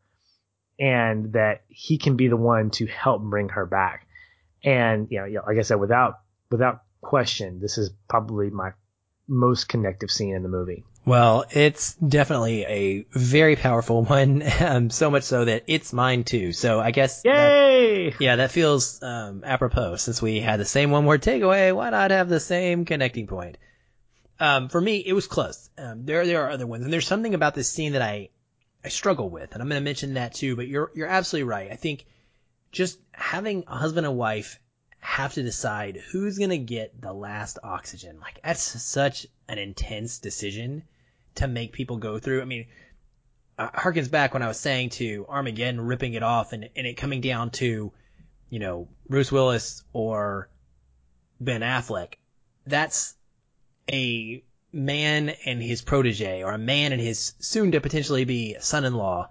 [0.80, 4.02] and that he can be the one to help bring her back.
[4.64, 6.19] And, you know, like I said, without,
[6.49, 8.72] without question, this is probably my
[9.27, 10.84] most connective scene in the movie.
[11.06, 16.53] Well, it's definitely a very powerful one, um, so much so that it's mine too.
[16.53, 18.11] So I guess, yay!
[18.11, 21.76] That, yeah, that feels um, apropos since we had the same one word takeaway.
[21.76, 23.57] Why not have the same connecting point?
[24.40, 25.69] Um, for me, it was close.
[25.77, 28.30] Um, there, there are other ones, and there's something about this scene that I,
[28.84, 30.56] I struggle with, and I'm going to mention that too.
[30.56, 31.72] But you're, you're absolutely right.
[31.72, 32.06] I think
[32.73, 34.59] just having a husband and wife
[34.99, 40.17] have to decide who's going to get the last oxygen, like that's such an intense
[40.17, 40.83] decision
[41.35, 42.41] to make people go through.
[42.41, 42.65] I mean,
[43.57, 46.97] uh, harkens back when I was saying to Armageddon ripping it off and, and it
[46.97, 47.93] coming down to,
[48.49, 50.49] you know, Bruce Willis or
[51.39, 52.15] Ben Affleck.
[52.65, 53.15] That's
[53.91, 59.29] a man and his protege or a man and his soon to potentially be son-in-law.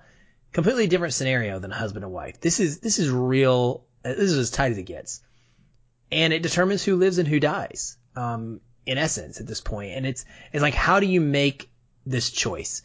[0.52, 2.40] Completely different scenario than a husband and wife.
[2.40, 3.84] This is, this is real.
[4.04, 5.22] Uh, this is as tight as it gets.
[6.10, 7.96] And it determines who lives and who dies.
[8.16, 9.92] Um, in essence at this point.
[9.92, 11.70] And it's, it's like, how do you make
[12.06, 12.82] this choice.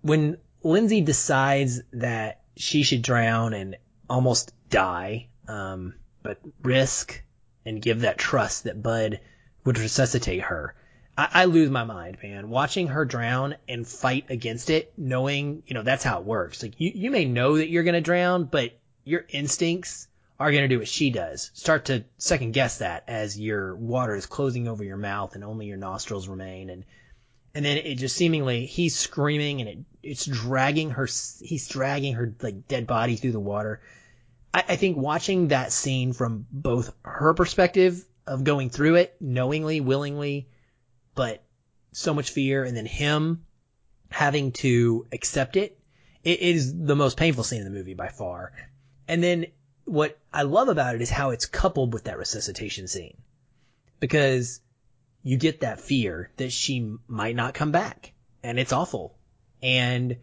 [0.00, 3.76] When Lindsey decides that she should drown and
[4.08, 7.22] almost die, um, but risk
[7.64, 9.20] and give that trust that Bud
[9.64, 10.74] would resuscitate her.
[11.16, 12.48] I, I lose my mind, man.
[12.48, 16.62] Watching her drown and fight against it, knowing, you know, that's how it works.
[16.62, 20.08] Like you, you may know that you're going to drown, but your instincts
[20.38, 21.50] are going to do what she does.
[21.54, 25.66] Start to second guess that as your water is closing over your mouth and only
[25.66, 26.70] your nostrils remain.
[26.70, 26.84] And
[27.54, 32.34] and then it just seemingly he's screaming and it it's dragging her he's dragging her
[32.40, 33.82] like dead body through the water
[34.54, 39.80] I, I think watching that scene from both her perspective of going through it knowingly,
[39.80, 40.48] willingly,
[41.14, 41.42] but
[41.92, 43.44] so much fear, and then him
[44.10, 45.78] having to accept it,
[46.24, 48.52] it is the most painful scene in the movie by far.
[49.08, 49.46] And then
[49.84, 53.16] what I love about it is how it's coupled with that resuscitation scene.
[54.00, 54.60] Because
[55.22, 58.12] you get that fear that she might not come back.
[58.42, 59.16] And it's awful.
[59.62, 60.16] And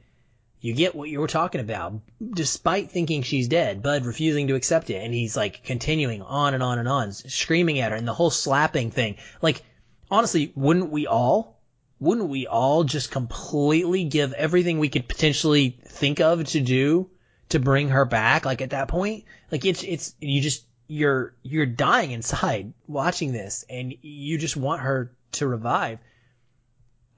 [0.61, 1.99] you get what you were talking about.
[2.33, 5.03] Despite thinking she's dead, Bud refusing to accept it.
[5.03, 8.29] And he's like continuing on and on and on, screaming at her and the whole
[8.29, 9.17] slapping thing.
[9.41, 9.63] Like,
[10.09, 11.59] honestly, wouldn't we all?
[11.99, 17.09] Wouldn't we all just completely give everything we could potentially think of to do
[17.49, 18.45] to bring her back?
[18.45, 23.65] Like at that point, like it's, it's, you just, you're, you're dying inside watching this
[23.69, 25.99] and you just want her to revive.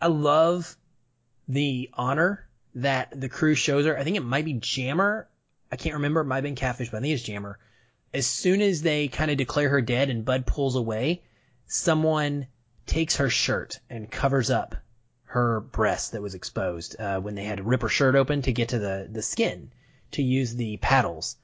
[0.02, 0.76] I love
[1.48, 3.98] the honor that the crew shows her.
[3.98, 5.28] I think it might be Jammer.
[5.72, 6.22] I can't remember.
[6.22, 7.60] It might have been Catfish, but I think it's Jammer.
[8.14, 11.22] As soon as they kind of declare her dead and Bud pulls away,
[11.68, 12.48] someone
[12.92, 14.76] takes her shirt and covers up
[15.24, 18.52] her breast that was exposed uh, when they had to rip her shirt open to
[18.52, 19.72] get to the the skin
[20.12, 21.38] to use the paddles.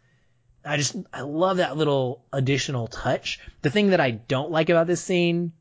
[0.66, 3.40] I just I love that little additional touch.
[3.62, 5.54] The thing that I don't like about this scene,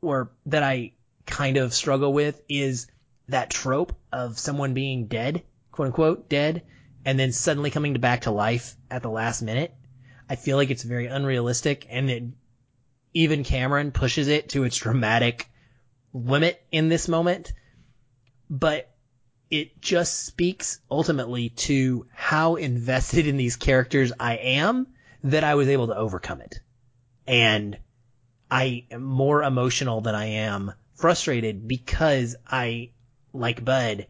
[0.00, 0.92] or that I
[1.26, 2.86] kind of struggle with, is
[3.28, 5.42] that trope of someone being dead,
[5.72, 6.62] quote unquote, dead,
[7.04, 9.74] and then suddenly coming back to life at the last minute.
[10.26, 12.22] I feel like it's very unrealistic and it,
[13.14, 15.48] even Cameron pushes it to its dramatic
[16.12, 17.52] limit in this moment.
[18.50, 18.90] But
[19.50, 24.88] it just speaks ultimately to how invested in these characters I am
[25.22, 26.60] that I was able to overcome it.
[27.26, 27.78] And
[28.50, 32.90] I am more emotional than I am frustrated because I
[33.32, 34.06] like Bud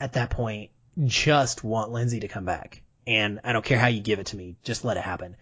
[0.00, 0.70] at that point,
[1.04, 2.82] just want Lindsey to come back.
[3.06, 5.36] And I don't care how you give it to me, just let it happen.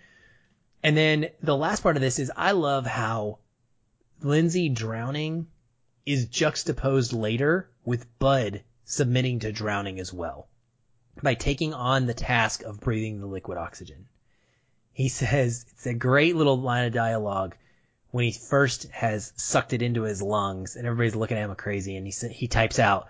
[0.83, 3.39] And then the last part of this is I love how
[4.23, 5.49] Lindsey drowning
[6.05, 10.49] is juxtaposed later with Bud submitting to drowning as well
[11.23, 14.07] by taking on the task of breathing the liquid oxygen.
[14.93, 17.57] He says it's a great little line of dialogue
[18.11, 21.97] when he first has sucked it into his lungs and everybody's looking at him crazy
[21.97, 23.09] and he he types out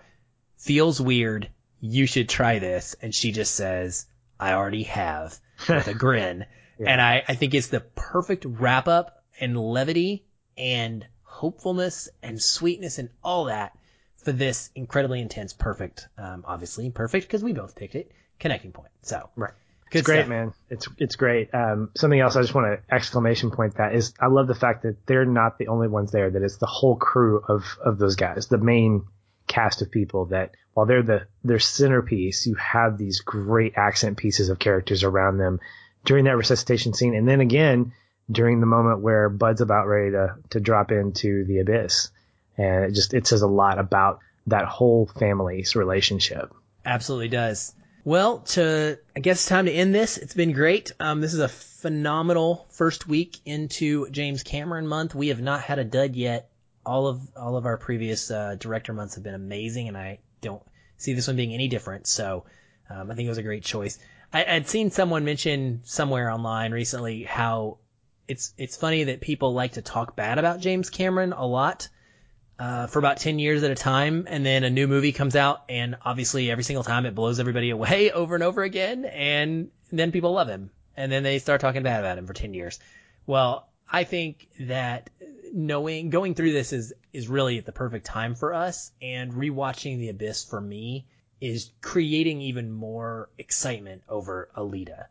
[0.57, 1.49] feels weird.
[1.79, 2.95] You should try this.
[3.01, 4.05] And she just says,
[4.39, 5.39] I already have
[5.69, 6.45] with a grin.
[6.79, 6.91] Yeah.
[6.91, 10.25] And I, I think it's the perfect wrap up and levity
[10.57, 13.77] and hopefulness and sweetness and all that
[14.17, 18.91] for this incredibly intense, perfect, um, obviously perfect because we both picked it, connecting point.
[19.03, 19.53] So, right.
[19.89, 20.27] Good it's great, stuff.
[20.27, 20.53] man.
[20.69, 21.53] It's it's great.
[21.53, 24.83] Um, something else I just want to exclamation point that is I love the fact
[24.83, 26.29] that they're not the only ones there.
[26.29, 29.05] That it's the whole crew of of those guys, the main
[29.47, 34.49] cast of people that while they're the their centerpiece, you have these great accent pieces
[34.49, 35.61] of characters around them
[36.07, 37.91] during that resuscitation scene, and then again
[38.31, 42.09] during the moment where Bud's about ready to to drop into the abyss,
[42.57, 46.53] and it just it says a lot about that whole family's relationship.
[46.85, 47.73] Absolutely does.
[48.05, 50.17] Well, to I guess it's time to end this.
[50.17, 50.93] It's been great.
[50.99, 55.13] Um, this is a phenomenal first week into James Cameron month.
[55.13, 56.49] We have not had a dud yet
[56.87, 60.63] all of all of our previous uh, director months have been amazing, and I don't
[60.95, 62.07] see this one being any different.
[62.07, 62.45] So
[62.89, 63.99] um, I think it was a great choice.
[64.33, 67.77] I, I'd seen someone mention somewhere online recently how
[68.27, 71.87] it's it's funny that people like to talk bad about James Cameron a lot
[72.59, 75.63] uh, for about ten years at a time, and then a new movie comes out,
[75.69, 80.11] and obviously every single time it blows everybody away over and over again, and then
[80.11, 82.79] people love him, and then they start talking bad about him for ten years.
[83.25, 85.09] Well, I think that
[85.53, 90.09] knowing going through this is is really the perfect time for us and rewatching the
[90.09, 91.05] abyss for me
[91.39, 95.05] is creating even more excitement over Alita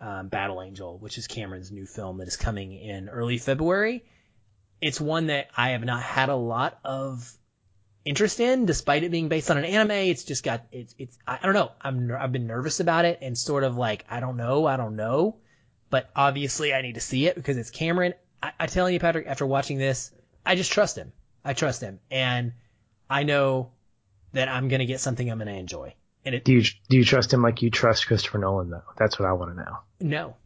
[0.00, 4.04] um, Battle Angel which is Cameron's new film that is coming in early February.
[4.80, 7.32] It's one that I have not had a lot of
[8.04, 9.92] interest in despite it being based on an anime.
[9.92, 11.72] It's just got it's it's I don't know.
[11.80, 14.96] I'm I've been nervous about it and sort of like I don't know I don't
[14.96, 15.36] know.
[15.90, 18.14] But obviously I need to see it because it's Cameron.
[18.42, 20.10] I, I tell you, Patrick, after watching this,
[20.44, 21.12] I just trust him.
[21.44, 22.52] I trust him, and
[23.08, 23.70] I know
[24.34, 25.94] that I'm gonna get something I'm gonna enjoy.
[26.24, 28.82] And it, do you do you trust him like you trust Christopher Nolan though?
[28.96, 29.78] That's what I want to know.
[30.00, 30.36] No.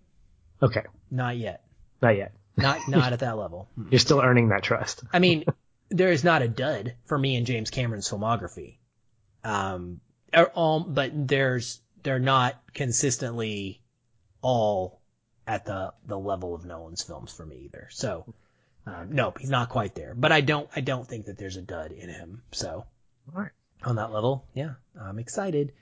[0.62, 0.82] Okay.
[1.10, 1.64] Not yet.
[2.02, 2.32] Not yet.
[2.56, 3.68] Not not at that level.
[3.90, 5.04] You're still earning that trust.
[5.12, 5.44] I mean,
[5.90, 8.76] there is not a dud for me in James Cameron's filmography.
[9.44, 10.00] Um,
[10.54, 13.80] all, but there's they're not consistently
[14.42, 15.00] all
[15.46, 17.88] at the the level of Nolan's films for me either.
[17.90, 18.34] So,
[18.86, 20.14] um, nope, he's not quite there.
[20.14, 22.42] But I don't I don't think that there's a dud in him.
[22.52, 22.84] So,
[23.34, 23.52] all right,
[23.84, 25.72] on that level, yeah, I'm excited.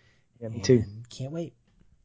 [0.41, 0.85] Yeah, me too.
[1.11, 1.55] Can't wait.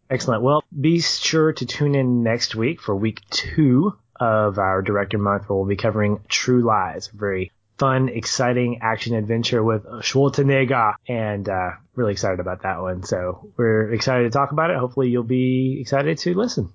[0.10, 0.44] Excellent.
[0.44, 5.50] Well, be sure to tune in next week for week two of our Director Month
[5.50, 11.50] where we'll be covering True Lies, a very fun, exciting action adventure with Schwarzenegger, and
[11.50, 13.04] uh, really excited about that one.
[13.04, 14.78] So we're excited to talk about it.
[14.78, 16.72] Hopefully, you'll be excited to listen.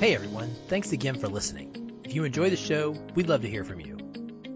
[0.00, 2.00] Hey everyone, thanks again for listening.
[2.04, 3.98] If you enjoy the show, we'd love to hear from you.